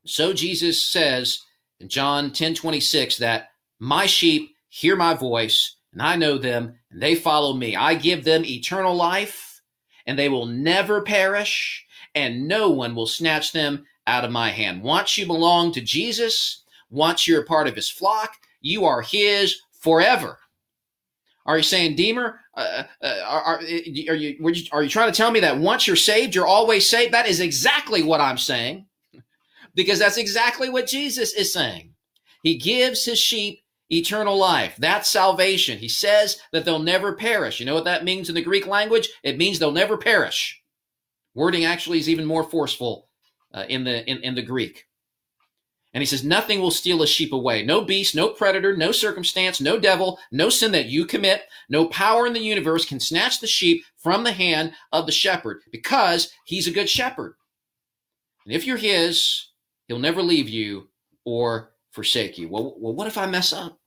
So 0.04 0.32
Jesus 0.32 0.82
says 0.82 1.40
in 1.78 1.88
John 1.88 2.32
10 2.32 2.54
26 2.54 3.18
that 3.18 3.50
my 3.78 4.06
sheep 4.06 4.54
hear 4.68 4.96
my 4.96 5.14
voice, 5.14 5.76
and 5.92 6.00
I 6.00 6.16
know 6.16 6.38
them, 6.38 6.74
and 6.90 7.02
they 7.02 7.14
follow 7.14 7.52
me. 7.52 7.76
I 7.76 7.94
give 7.94 8.24
them 8.24 8.44
eternal 8.44 8.94
life, 8.94 9.60
and 10.06 10.18
they 10.18 10.28
will 10.28 10.46
never 10.46 11.02
perish, 11.02 11.84
and 12.14 12.46
no 12.46 12.70
one 12.70 12.94
will 12.94 13.06
snatch 13.06 13.52
them 13.52 13.84
out 14.06 14.24
of 14.24 14.30
my 14.30 14.50
hand. 14.50 14.82
Once 14.82 15.16
you 15.16 15.26
belong 15.26 15.72
to 15.72 15.80
Jesus, 15.80 16.64
once 16.90 17.26
you're 17.26 17.42
a 17.42 17.46
part 17.46 17.68
of 17.68 17.76
his 17.76 17.90
flock, 17.90 18.36
you 18.60 18.84
are 18.84 19.02
his 19.02 19.60
forever. 19.72 20.38
Are 21.46 21.56
you 21.56 21.62
saying, 21.62 21.96
Demer? 21.96 22.36
Uh, 22.54 22.84
uh, 23.02 23.20
are, 23.26 23.42
are, 23.42 23.56
are, 23.56 23.62
you, 23.62 24.64
are 24.72 24.82
you 24.82 24.88
trying 24.88 25.10
to 25.10 25.16
tell 25.16 25.30
me 25.30 25.40
that 25.40 25.58
once 25.58 25.86
you're 25.86 25.96
saved, 25.96 26.34
you're 26.34 26.46
always 26.46 26.88
saved? 26.88 27.14
That 27.14 27.26
is 27.26 27.40
exactly 27.40 28.02
what 28.02 28.20
I'm 28.20 28.38
saying, 28.38 28.86
because 29.74 29.98
that's 29.98 30.18
exactly 30.18 30.68
what 30.68 30.86
Jesus 30.86 31.32
is 31.32 31.52
saying. 31.52 31.94
He 32.42 32.58
gives 32.58 33.04
his 33.04 33.18
sheep 33.18 33.60
eternal 33.90 34.36
life. 34.36 34.76
That's 34.78 35.08
salvation. 35.08 35.78
He 35.78 35.88
says 35.88 36.38
that 36.52 36.64
they'll 36.64 36.78
never 36.78 37.14
perish. 37.14 37.60
You 37.60 37.66
know 37.66 37.74
what 37.74 37.84
that 37.84 38.04
means 38.04 38.28
in 38.28 38.34
the 38.34 38.42
Greek 38.42 38.66
language? 38.66 39.08
It 39.22 39.38
means 39.38 39.58
they'll 39.58 39.72
never 39.72 39.96
perish. 39.96 40.61
Wording 41.34 41.64
actually 41.64 41.98
is 41.98 42.08
even 42.08 42.24
more 42.24 42.44
forceful 42.44 43.08
uh, 43.52 43.64
in 43.68 43.84
the 43.84 44.08
in, 44.10 44.18
in 44.18 44.34
the 44.34 44.42
Greek. 44.42 44.86
And 45.94 46.00
he 46.00 46.06
says, 46.06 46.24
Nothing 46.24 46.60
will 46.60 46.70
steal 46.70 47.02
a 47.02 47.06
sheep 47.06 47.32
away. 47.32 47.64
No 47.64 47.82
beast, 47.82 48.14
no 48.14 48.30
predator, 48.30 48.76
no 48.76 48.92
circumstance, 48.92 49.60
no 49.60 49.78
devil, 49.78 50.18
no 50.30 50.48
sin 50.48 50.72
that 50.72 50.86
you 50.86 51.04
commit, 51.04 51.42
no 51.68 51.86
power 51.86 52.26
in 52.26 52.32
the 52.32 52.40
universe 52.40 52.86
can 52.86 53.00
snatch 53.00 53.40
the 53.40 53.46
sheep 53.46 53.84
from 53.96 54.24
the 54.24 54.32
hand 54.32 54.72
of 54.90 55.06
the 55.06 55.12
shepherd 55.12 55.60
because 55.70 56.32
he's 56.44 56.66
a 56.66 56.72
good 56.72 56.88
shepherd. 56.88 57.34
And 58.46 58.54
if 58.54 58.66
you're 58.66 58.78
his, 58.78 59.48
he'll 59.86 59.98
never 59.98 60.22
leave 60.22 60.48
you 60.48 60.88
or 61.24 61.72
forsake 61.90 62.38
you. 62.38 62.48
Well, 62.48 62.74
well 62.78 62.94
what 62.94 63.06
if 63.06 63.18
I 63.18 63.26
mess 63.26 63.52
up? 63.52 63.78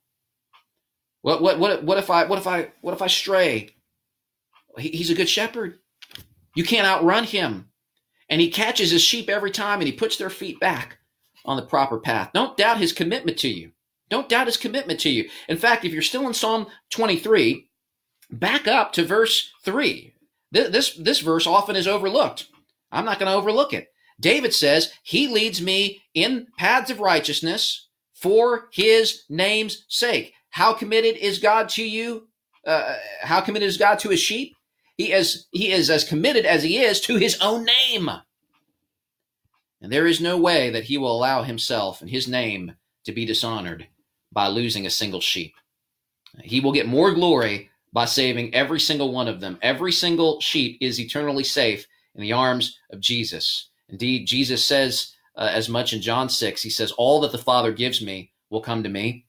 What, 1.22 1.42
what, 1.42 1.58
what, 1.58 1.82
what 1.82 1.98
if 1.98 2.08
I, 2.08 2.24
what 2.24 2.38
if 2.38 2.46
I, 2.46 2.70
what 2.82 2.94
if 2.94 3.02
I 3.02 3.08
stray? 3.08 3.70
He, 4.78 4.90
he's 4.90 5.10
a 5.10 5.14
good 5.14 5.28
shepherd. 5.28 5.80
You 6.56 6.64
can't 6.64 6.86
outrun 6.86 7.24
him. 7.24 7.68
And 8.28 8.40
he 8.40 8.50
catches 8.50 8.90
his 8.90 9.02
sheep 9.02 9.28
every 9.28 9.52
time 9.52 9.80
and 9.80 9.86
he 9.86 9.92
puts 9.92 10.16
their 10.16 10.30
feet 10.30 10.58
back 10.58 10.98
on 11.44 11.56
the 11.56 11.62
proper 11.62 11.98
path. 12.00 12.30
Don't 12.34 12.56
doubt 12.56 12.78
his 12.78 12.92
commitment 12.92 13.38
to 13.38 13.48
you. 13.48 13.70
Don't 14.08 14.28
doubt 14.28 14.46
his 14.46 14.56
commitment 14.56 14.98
to 15.00 15.10
you. 15.10 15.28
In 15.48 15.58
fact, 15.58 15.84
if 15.84 15.92
you're 15.92 16.02
still 16.02 16.26
in 16.26 16.34
Psalm 16.34 16.66
23, 16.90 17.68
back 18.30 18.66
up 18.66 18.92
to 18.94 19.04
verse 19.04 19.52
3. 19.64 20.14
This, 20.50 20.68
this, 20.70 20.94
this 20.94 21.20
verse 21.20 21.46
often 21.46 21.76
is 21.76 21.86
overlooked. 21.86 22.46
I'm 22.90 23.04
not 23.04 23.18
going 23.18 23.30
to 23.30 23.36
overlook 23.36 23.72
it. 23.72 23.88
David 24.18 24.54
says, 24.54 24.92
He 25.02 25.28
leads 25.28 25.60
me 25.60 26.02
in 26.14 26.46
paths 26.56 26.90
of 26.90 27.00
righteousness 27.00 27.88
for 28.14 28.68
his 28.72 29.24
name's 29.28 29.84
sake. 29.88 30.32
How 30.50 30.72
committed 30.72 31.16
is 31.16 31.38
God 31.38 31.68
to 31.70 31.84
you? 31.84 32.28
Uh, 32.66 32.96
how 33.20 33.40
committed 33.40 33.68
is 33.68 33.76
God 33.76 33.98
to 34.00 34.08
his 34.08 34.20
sheep? 34.20 34.55
He 34.96 35.12
is, 35.12 35.46
he 35.52 35.72
is 35.72 35.90
as 35.90 36.04
committed 36.04 36.46
as 36.46 36.62
he 36.62 36.78
is 36.78 37.00
to 37.02 37.16
his 37.16 37.38
own 37.40 37.64
name. 37.64 38.08
And 39.80 39.92
there 39.92 40.06
is 40.06 40.20
no 40.20 40.38
way 40.38 40.70
that 40.70 40.84
he 40.84 40.96
will 40.96 41.14
allow 41.14 41.42
himself 41.42 42.00
and 42.00 42.10
his 42.10 42.26
name 42.26 42.74
to 43.04 43.12
be 43.12 43.24
dishonored 43.24 43.86
by 44.32 44.48
losing 44.48 44.86
a 44.86 44.90
single 44.90 45.20
sheep. 45.20 45.54
He 46.42 46.60
will 46.60 46.72
get 46.72 46.86
more 46.86 47.12
glory 47.12 47.70
by 47.92 48.04
saving 48.04 48.54
every 48.54 48.80
single 48.80 49.12
one 49.12 49.28
of 49.28 49.40
them. 49.40 49.58
Every 49.62 49.92
single 49.92 50.40
sheep 50.40 50.78
is 50.80 51.00
eternally 51.00 51.44
safe 51.44 51.86
in 52.14 52.22
the 52.22 52.32
arms 52.32 52.78
of 52.90 53.00
Jesus. 53.00 53.70
Indeed, 53.88 54.26
Jesus 54.26 54.64
says 54.64 55.14
uh, 55.36 55.50
as 55.52 55.68
much 55.68 55.92
in 55.92 56.02
John 56.02 56.28
6. 56.28 56.62
He 56.62 56.70
says, 56.70 56.92
All 56.92 57.20
that 57.20 57.32
the 57.32 57.38
Father 57.38 57.72
gives 57.72 58.02
me 58.02 58.32
will 58.50 58.60
come 58.60 58.82
to 58.82 58.88
me, 58.88 59.26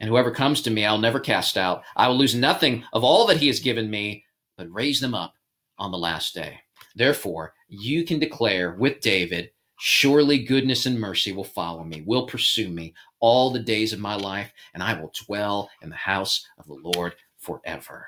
and 0.00 0.08
whoever 0.08 0.30
comes 0.30 0.62
to 0.62 0.70
me, 0.70 0.84
I'll 0.84 0.98
never 0.98 1.20
cast 1.20 1.56
out. 1.56 1.82
I 1.96 2.08
will 2.08 2.16
lose 2.16 2.34
nothing 2.34 2.84
of 2.92 3.04
all 3.04 3.26
that 3.26 3.36
he 3.36 3.46
has 3.46 3.60
given 3.60 3.90
me, 3.90 4.24
but 4.60 4.70
raise 4.70 5.00
them 5.00 5.14
up 5.14 5.32
on 5.78 5.90
the 5.90 5.96
last 5.96 6.34
day. 6.34 6.60
Therefore, 6.94 7.54
you 7.68 8.04
can 8.04 8.18
declare 8.18 8.74
with 8.74 9.00
David, 9.00 9.52
Surely 9.78 10.44
goodness 10.44 10.84
and 10.84 11.00
mercy 11.00 11.32
will 11.32 11.44
follow 11.44 11.82
me, 11.82 12.02
will 12.02 12.26
pursue 12.26 12.68
me 12.68 12.92
all 13.20 13.50
the 13.50 13.58
days 13.58 13.94
of 13.94 13.98
my 13.98 14.14
life, 14.14 14.52
and 14.74 14.82
I 14.82 15.00
will 15.00 15.10
dwell 15.24 15.70
in 15.80 15.88
the 15.88 15.96
house 15.96 16.46
of 16.58 16.66
the 16.66 16.76
Lord 16.94 17.14
forever. 17.38 18.06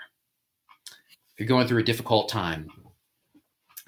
If 0.91 1.39
you're 1.39 1.49
going 1.49 1.67
through 1.67 1.81
a 1.81 1.85
difficult 1.85 2.29
time, 2.29 2.69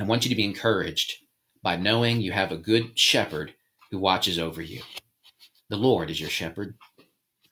I 0.00 0.04
want 0.04 0.24
you 0.24 0.30
to 0.30 0.34
be 0.34 0.46
encouraged 0.46 1.16
by 1.62 1.76
knowing 1.76 2.22
you 2.22 2.32
have 2.32 2.50
a 2.50 2.56
good 2.56 2.98
shepherd 2.98 3.52
who 3.90 3.98
watches 3.98 4.38
over 4.38 4.62
you. 4.62 4.80
The 5.68 5.76
Lord 5.76 6.08
is 6.08 6.18
your 6.18 6.30
shepherd. 6.30 6.76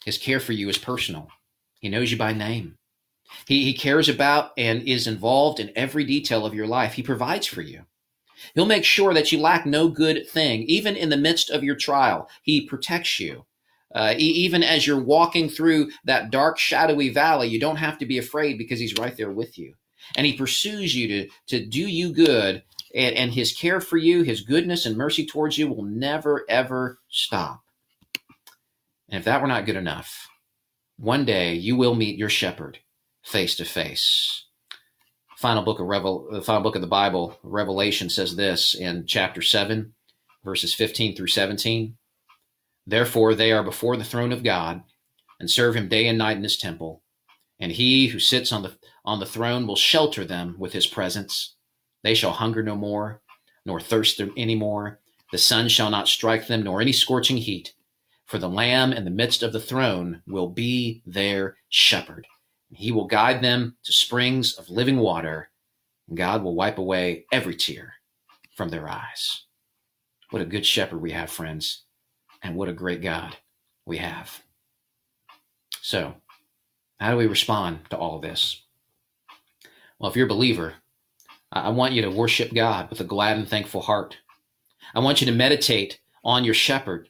His 0.07 0.17
care 0.17 0.41
for 0.41 0.55
you 0.55 0.71
is 0.71 0.79
personal. 0.79 1.29
He 1.81 1.91
knows 1.91 2.11
you 2.11 2.17
by 2.17 2.33
name. 2.33 2.79
He, 3.47 3.65
he 3.65 3.75
cares 3.75 4.09
about 4.09 4.53
and 4.57 4.83
is 4.83 5.07
involved 5.07 5.61
in 5.61 5.73
every 5.77 6.05
detail 6.05 6.47
of 6.47 6.55
your 6.55 6.67
life. 6.67 6.95
He 6.95 7.03
provides 7.03 7.47
for 7.47 7.63
you. 7.63 7.85
He'll 8.55 8.67
make 8.67 8.85
sure 8.85 9.15
that 9.15 9.31
you 9.31 9.39
lack 9.39 9.67
no 9.67 9.89
good 9.89 10.29
thing, 10.29 10.63
even 10.63 10.97
in 10.97 11.09
the 11.09 11.17
midst 11.17 11.51
of 11.51 11.63
your 11.63 11.77
trial. 11.77 12.29
He 12.43 12.67
protects 12.67 13.21
you. 13.21 13.47
Uh, 13.95 14.15
even 14.17 14.63
as 14.63 14.87
you're 14.87 15.03
walking 15.03 15.49
through 15.49 15.91
that 16.05 16.31
dark, 16.31 16.59
shadowy 16.59 17.11
valley, 17.11 17.49
you 17.49 17.61
don't 17.61 17.77
have 17.77 17.99
to 17.99 18.07
be 18.07 18.19
afraid 18.19 18.57
because 18.57 18.81
he's 18.81 18.97
right 18.99 19.17
there 19.17 19.31
with 19.31 19.59
you. 19.59 19.75
And 20.17 20.27
he 20.27 20.37
pursues 20.37 20.97
you 20.97 21.09
to, 21.09 21.29
to 21.49 21.67
do 21.67 21.87
you 21.87 22.13
good, 22.13 22.63
and, 22.95 23.15
and 23.15 23.33
his 23.33 23.53
care 23.53 23.81
for 23.81 23.99
you, 23.99 24.23
his 24.23 24.41
goodness 24.41 24.87
and 24.87 24.97
mercy 24.97 25.27
towards 25.27 25.59
you 25.59 25.69
will 25.69 25.85
never, 25.85 26.45
ever 26.49 26.99
stop. 27.11 27.63
And 29.09 29.19
if 29.19 29.25
that 29.25 29.43
were 29.43 29.49
not 29.49 29.67
good 29.67 29.77
enough, 29.77 30.29
one 30.97 31.25
day 31.25 31.55
you 31.55 31.77
will 31.77 31.95
meet 31.95 32.19
your 32.19 32.31
shepherd 32.31 32.79
face 33.23 33.55
to 33.57 33.65
face. 33.65 34.45
Final 35.37 35.65
book 35.65 35.81
of 35.81 35.87
Revel, 35.87 36.29
the 36.31 36.43
final 36.43 36.63
book 36.63 36.77
of 36.77 36.83
the 36.83 36.87
Bible, 36.87 37.39
Revelation 37.43 38.09
says 38.09 38.37
this 38.37 38.75
in 38.75 39.07
chapter 39.07 39.43
seven, 39.43 39.95
verses 40.45 40.75
fifteen 40.75 41.17
through 41.17 41.29
seventeen. 41.29 41.97
Therefore, 42.87 43.35
they 43.35 43.53
are 43.53 43.63
before 43.63 43.97
the 43.97 44.05
throne 44.05 44.33
of 44.33 44.45
God, 44.45 44.83
and 45.41 45.51
serve 45.51 45.75
Him 45.75 45.89
day 45.89 46.07
and 46.07 46.19
night 46.19 46.37
in 46.37 46.43
His 46.43 46.57
temple. 46.57 47.03
And 47.59 47.73
He 47.73 48.09
who 48.09 48.19
sits 48.19 48.53
on 48.53 48.63
the 48.63 48.77
on 49.05 49.21
the 49.21 49.27
throne 49.27 49.67
will 49.67 49.77
shelter 49.77 50.25
them 50.25 50.57
with 50.59 50.73
His 50.73 50.87
presence. 50.87 51.55
They 52.03 52.15
shall 52.15 52.33
hunger 52.33 52.63
no 52.63 52.77
more, 52.77 53.21
nor 53.65 53.81
thirst 53.81 54.21
any 54.37 54.55
more. 54.55 55.01
The 55.31 55.39
sun 55.39 55.69
shall 55.69 55.91
not 55.91 56.09
strike 56.09 56.47
them, 56.47 56.63
nor 56.63 56.81
any 56.81 56.93
scorching 56.93 57.39
heat. 57.39 57.73
For 58.27 58.39
the 58.39 58.49
Lamb 58.49 58.93
in 58.93 59.05
the 59.05 59.11
midst 59.11 59.43
of 59.43 59.53
the 59.53 59.61
throne 59.61 60.23
will 60.27 60.49
be 60.49 61.03
their 61.07 61.57
shepherd 61.69 62.27
he 62.75 62.93
will 62.93 63.07
guide 63.07 63.43
them 63.43 63.77
to 63.85 63.93
springs 63.93 64.55
of 64.55 64.71
living 64.71 64.99
water, 64.99 65.51
and 66.09 66.17
God 66.17 66.43
will 66.43 66.55
wipe 66.55 66.79
away 66.79 67.27
every 67.33 67.55
tear 67.55 67.95
from 68.57 68.69
their 68.69 68.89
eyes. 68.89 69.45
What 70.31 70.43
a 70.43 70.47
good 70.47 70.65
shepherd 70.65 71.01
we 71.01 71.13
have, 71.13 71.31
friends, 71.31 71.85
and 72.43 72.57
what 72.57 72.69
a 72.69 72.73
great 72.73 73.03
God 73.03 73.37
we 73.85 73.99
have. 73.99 74.43
So, 75.81 76.15
how 76.99 77.11
do 77.11 77.17
we 77.17 77.27
respond 77.27 77.81
to 77.91 77.99
all 77.99 78.21
this? 78.21 78.63
Well, 79.99 80.11
if 80.11 80.17
you're 80.17 80.27
a 80.27 80.29
believer, 80.29 80.75
I 81.51 81.69
want 81.69 81.93
you 81.93 82.03
to 82.03 82.11
worship 82.11 82.55
God 82.55 82.89
with 82.89 83.01
a 83.01 83.05
glad 83.05 83.37
and 83.37 83.47
thankful 83.47 83.83
heart. 83.83 84.17
I 84.95 85.01
want 85.01 85.21
you 85.21 85.27
to 85.27 85.33
meditate 85.33 86.01
on 86.25 86.45
your 86.45 86.55
shepherd. 86.55 87.09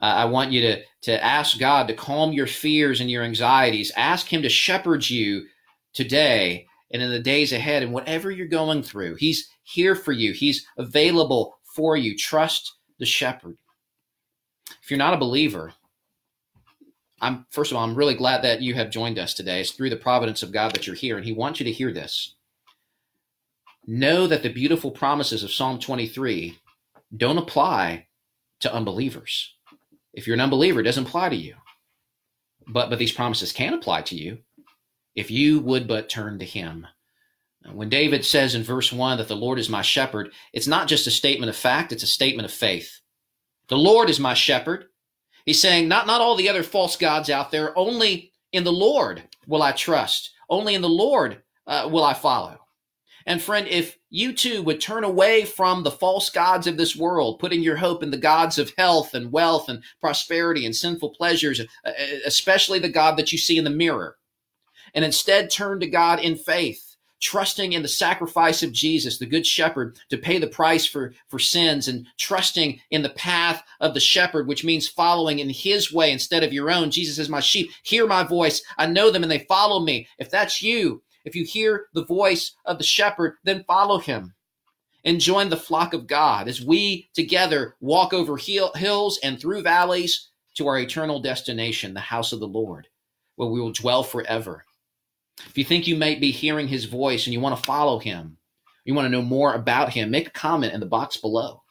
I 0.00 0.24
want 0.24 0.50
you 0.50 0.60
to, 0.62 0.82
to 1.02 1.24
ask 1.24 1.58
God 1.58 1.86
to 1.88 1.94
calm 1.94 2.32
your 2.32 2.46
fears 2.46 3.00
and 3.00 3.10
your 3.10 3.22
anxieties. 3.22 3.92
Ask 3.96 4.26
Him 4.26 4.42
to 4.42 4.48
shepherd 4.48 5.08
you 5.08 5.46
today 5.92 6.66
and 6.90 7.02
in 7.02 7.10
the 7.10 7.20
days 7.20 7.52
ahead 7.52 7.82
and 7.82 7.92
whatever 7.92 8.30
you're 8.30 8.46
going 8.46 8.82
through. 8.82 9.16
He's 9.16 9.48
here 9.62 9.94
for 9.94 10.12
you, 10.12 10.32
He's 10.32 10.66
available 10.78 11.58
for 11.74 11.96
you. 11.96 12.16
Trust 12.16 12.74
the 12.98 13.06
shepherd. 13.06 13.56
If 14.82 14.90
you're 14.90 14.98
not 14.98 15.14
a 15.14 15.18
believer, 15.18 15.72
I'm 17.20 17.46
first 17.50 17.70
of 17.70 17.76
all, 17.76 17.84
I'm 17.84 17.94
really 17.94 18.14
glad 18.14 18.42
that 18.42 18.62
you 18.62 18.74
have 18.74 18.90
joined 18.90 19.18
us 19.18 19.34
today. 19.34 19.60
It's 19.60 19.72
through 19.72 19.90
the 19.90 19.96
providence 19.96 20.42
of 20.42 20.52
God 20.52 20.72
that 20.72 20.86
you're 20.86 20.96
here, 20.96 21.16
and 21.16 21.24
He 21.24 21.32
wants 21.32 21.60
you 21.60 21.64
to 21.64 21.72
hear 21.72 21.92
this. 21.92 22.34
Know 23.86 24.26
that 24.26 24.42
the 24.42 24.52
beautiful 24.52 24.90
promises 24.90 25.42
of 25.42 25.52
Psalm 25.52 25.78
23 25.78 26.58
don't 27.16 27.38
apply 27.38 28.06
to 28.60 28.72
unbelievers. 28.72 29.54
If 30.12 30.26
you're 30.26 30.34
an 30.34 30.40
unbeliever, 30.40 30.80
it 30.80 30.84
doesn't 30.84 31.06
apply 31.06 31.30
to 31.30 31.36
you. 31.36 31.54
But 32.66 32.90
but 32.90 32.98
these 32.98 33.12
promises 33.12 33.52
can 33.52 33.74
apply 33.74 34.02
to 34.02 34.16
you 34.16 34.38
if 35.14 35.30
you 35.30 35.60
would 35.60 35.88
but 35.88 36.08
turn 36.08 36.38
to 36.38 36.44
him. 36.44 36.86
When 37.72 37.88
David 37.88 38.24
says 38.24 38.54
in 38.54 38.62
verse 38.62 38.92
1 38.92 39.18
that 39.18 39.28
the 39.28 39.36
Lord 39.36 39.58
is 39.58 39.68
my 39.68 39.82
shepherd, 39.82 40.32
it's 40.52 40.66
not 40.66 40.88
just 40.88 41.06
a 41.06 41.10
statement 41.10 41.50
of 41.50 41.56
fact, 41.56 41.92
it's 41.92 42.02
a 42.02 42.06
statement 42.06 42.46
of 42.46 42.52
faith. 42.52 43.00
The 43.68 43.76
Lord 43.76 44.08
is 44.08 44.18
my 44.18 44.34
shepherd. 44.34 44.86
He's 45.44 45.60
saying, 45.60 45.86
not, 45.86 46.06
not 46.06 46.20
all 46.20 46.36
the 46.36 46.48
other 46.48 46.62
false 46.62 46.96
gods 46.96 47.28
out 47.28 47.50
there, 47.50 47.76
only 47.78 48.32
in 48.52 48.64
the 48.64 48.72
Lord 48.72 49.22
will 49.46 49.62
I 49.62 49.72
trust. 49.72 50.30
Only 50.48 50.74
in 50.74 50.82
the 50.82 50.88
Lord 50.88 51.42
uh, 51.66 51.88
will 51.90 52.04
I 52.04 52.14
follow. 52.14 52.58
And 53.26 53.42
friend, 53.42 53.66
if 53.68 53.98
you 54.08 54.32
too 54.32 54.62
would 54.62 54.80
turn 54.80 55.04
away 55.04 55.44
from 55.44 55.82
the 55.82 55.90
false 55.90 56.30
gods 56.30 56.66
of 56.66 56.76
this 56.76 56.96
world, 56.96 57.38
putting 57.38 57.62
your 57.62 57.76
hope 57.76 58.02
in 58.02 58.10
the 58.10 58.16
gods 58.16 58.58
of 58.58 58.72
health 58.76 59.14
and 59.14 59.30
wealth 59.32 59.68
and 59.68 59.82
prosperity 60.00 60.64
and 60.64 60.74
sinful 60.74 61.10
pleasures, 61.10 61.60
uh, 61.60 61.92
especially 62.24 62.78
the 62.78 62.88
God 62.88 63.16
that 63.16 63.32
you 63.32 63.38
see 63.38 63.58
in 63.58 63.64
the 63.64 63.70
mirror, 63.70 64.16
and 64.94 65.04
instead 65.04 65.50
turn 65.50 65.80
to 65.80 65.86
God 65.86 66.20
in 66.20 66.36
faith, 66.36 66.96
trusting 67.20 67.72
in 67.74 67.82
the 67.82 67.88
sacrifice 67.88 68.62
of 68.62 68.72
Jesus, 68.72 69.18
the 69.18 69.26
good 69.26 69.46
shepherd, 69.46 69.98
to 70.08 70.16
pay 70.16 70.38
the 70.38 70.46
price 70.46 70.86
for, 70.86 71.12
for 71.28 71.38
sins 71.38 71.86
and 71.86 72.06
trusting 72.18 72.80
in 72.90 73.02
the 73.02 73.10
path 73.10 73.62
of 73.80 73.94
the 73.94 74.00
shepherd, 74.00 74.48
which 74.48 74.64
means 74.64 74.88
following 74.88 75.38
in 75.38 75.50
his 75.50 75.92
way 75.92 76.10
instead 76.10 76.42
of 76.42 76.52
your 76.52 76.70
own. 76.70 76.90
Jesus 76.90 77.18
is 77.18 77.28
my 77.28 77.40
sheep. 77.40 77.70
Hear 77.82 78.06
my 78.06 78.24
voice. 78.24 78.62
I 78.78 78.86
know 78.86 79.10
them 79.10 79.22
and 79.22 79.30
they 79.30 79.40
follow 79.40 79.80
me. 79.80 80.08
If 80.18 80.30
that's 80.30 80.62
you, 80.62 81.02
if 81.24 81.34
you 81.34 81.44
hear 81.44 81.86
the 81.94 82.04
voice 82.04 82.52
of 82.64 82.78
the 82.78 82.84
shepherd, 82.84 83.36
then 83.44 83.64
follow 83.64 83.98
him 83.98 84.34
and 85.04 85.20
join 85.20 85.48
the 85.48 85.56
flock 85.56 85.94
of 85.94 86.06
God 86.06 86.48
as 86.48 86.60
we 86.60 87.08
together 87.14 87.76
walk 87.80 88.12
over 88.12 88.36
hills 88.36 89.18
and 89.22 89.40
through 89.40 89.62
valleys 89.62 90.30
to 90.56 90.66
our 90.66 90.78
eternal 90.78 91.20
destination, 91.20 91.94
the 91.94 92.00
house 92.00 92.32
of 92.32 92.40
the 92.40 92.48
Lord, 92.48 92.88
where 93.36 93.48
we 93.48 93.60
will 93.60 93.72
dwell 93.72 94.02
forever. 94.02 94.64
If 95.48 95.56
you 95.56 95.64
think 95.64 95.86
you 95.86 95.96
might 95.96 96.20
be 96.20 96.30
hearing 96.30 96.68
his 96.68 96.84
voice 96.84 97.26
and 97.26 97.32
you 97.32 97.40
want 97.40 97.56
to 97.56 97.62
follow 97.62 97.98
him, 97.98 98.36
you 98.84 98.94
want 98.94 99.06
to 99.06 99.10
know 99.10 99.22
more 99.22 99.54
about 99.54 99.90
him, 99.90 100.10
make 100.10 100.26
a 100.26 100.32
comment 100.32 100.74
in 100.74 100.80
the 100.80 100.86
box 100.86 101.16
below. 101.16 101.62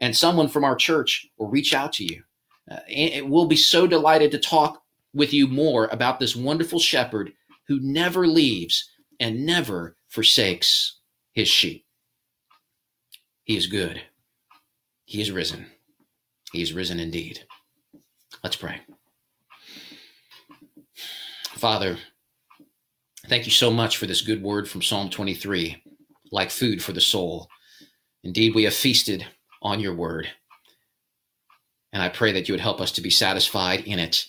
And 0.00 0.14
someone 0.14 0.48
from 0.48 0.64
our 0.64 0.76
church 0.76 1.26
will 1.38 1.48
reach 1.48 1.72
out 1.72 1.92
to 1.94 2.04
you. 2.04 2.22
Uh, 2.70 3.24
we'll 3.24 3.46
be 3.46 3.56
so 3.56 3.86
delighted 3.86 4.30
to 4.32 4.38
talk 4.38 4.82
with 5.14 5.32
you 5.32 5.46
more 5.46 5.86
about 5.86 6.18
this 6.18 6.34
wonderful 6.34 6.80
shepherd 6.80 7.32
who 7.68 7.78
never 7.80 8.26
leaves 8.26 8.90
and 9.20 9.46
never 9.46 9.96
forsakes 10.08 10.98
his 11.32 11.48
sheep. 11.48 11.84
He 13.44 13.56
is 13.56 13.66
good. 13.66 14.00
He 15.04 15.20
is 15.20 15.30
risen. 15.30 15.66
He 16.52 16.62
is 16.62 16.72
risen 16.72 16.98
indeed. 17.00 17.44
Let's 18.42 18.56
pray. 18.56 18.80
Father, 21.54 21.98
thank 23.28 23.44
you 23.46 23.52
so 23.52 23.70
much 23.70 23.96
for 23.96 24.06
this 24.06 24.22
good 24.22 24.42
word 24.42 24.68
from 24.68 24.82
Psalm 24.82 25.10
23, 25.10 25.82
like 26.32 26.50
food 26.50 26.82
for 26.82 26.92
the 26.92 27.00
soul. 27.00 27.48
Indeed, 28.22 28.54
we 28.54 28.64
have 28.64 28.74
feasted 28.74 29.26
on 29.62 29.80
your 29.80 29.94
word. 29.94 30.28
And 31.92 32.02
I 32.02 32.08
pray 32.08 32.32
that 32.32 32.48
you 32.48 32.52
would 32.52 32.60
help 32.60 32.80
us 32.80 32.92
to 32.92 33.00
be 33.00 33.10
satisfied 33.10 33.80
in 33.80 33.98
it 33.98 34.26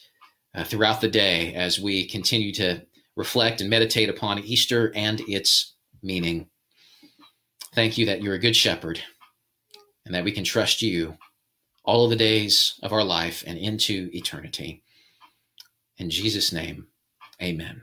uh, 0.53 0.63
throughout 0.63 1.01
the 1.01 1.09
day 1.09 1.53
as 1.55 1.79
we 1.79 2.07
continue 2.07 2.53
to 2.53 2.81
reflect 3.15 3.61
and 3.61 3.69
meditate 3.69 4.09
upon 4.09 4.39
Easter 4.39 4.91
and 4.95 5.21
its 5.21 5.75
meaning. 6.01 6.49
Thank 7.73 7.97
you 7.97 8.05
that 8.07 8.21
you're 8.21 8.35
a 8.35 8.39
good 8.39 8.55
shepherd 8.55 9.01
and 10.05 10.13
that 10.13 10.23
we 10.23 10.31
can 10.31 10.43
trust 10.43 10.81
you 10.81 11.17
all 11.83 12.05
of 12.05 12.09
the 12.09 12.15
days 12.15 12.79
of 12.83 12.93
our 12.93 13.03
life 13.03 13.43
and 13.45 13.57
into 13.57 14.09
eternity. 14.13 14.83
In 15.97 16.09
Jesus' 16.09 16.51
name, 16.51 16.87
amen. 17.41 17.81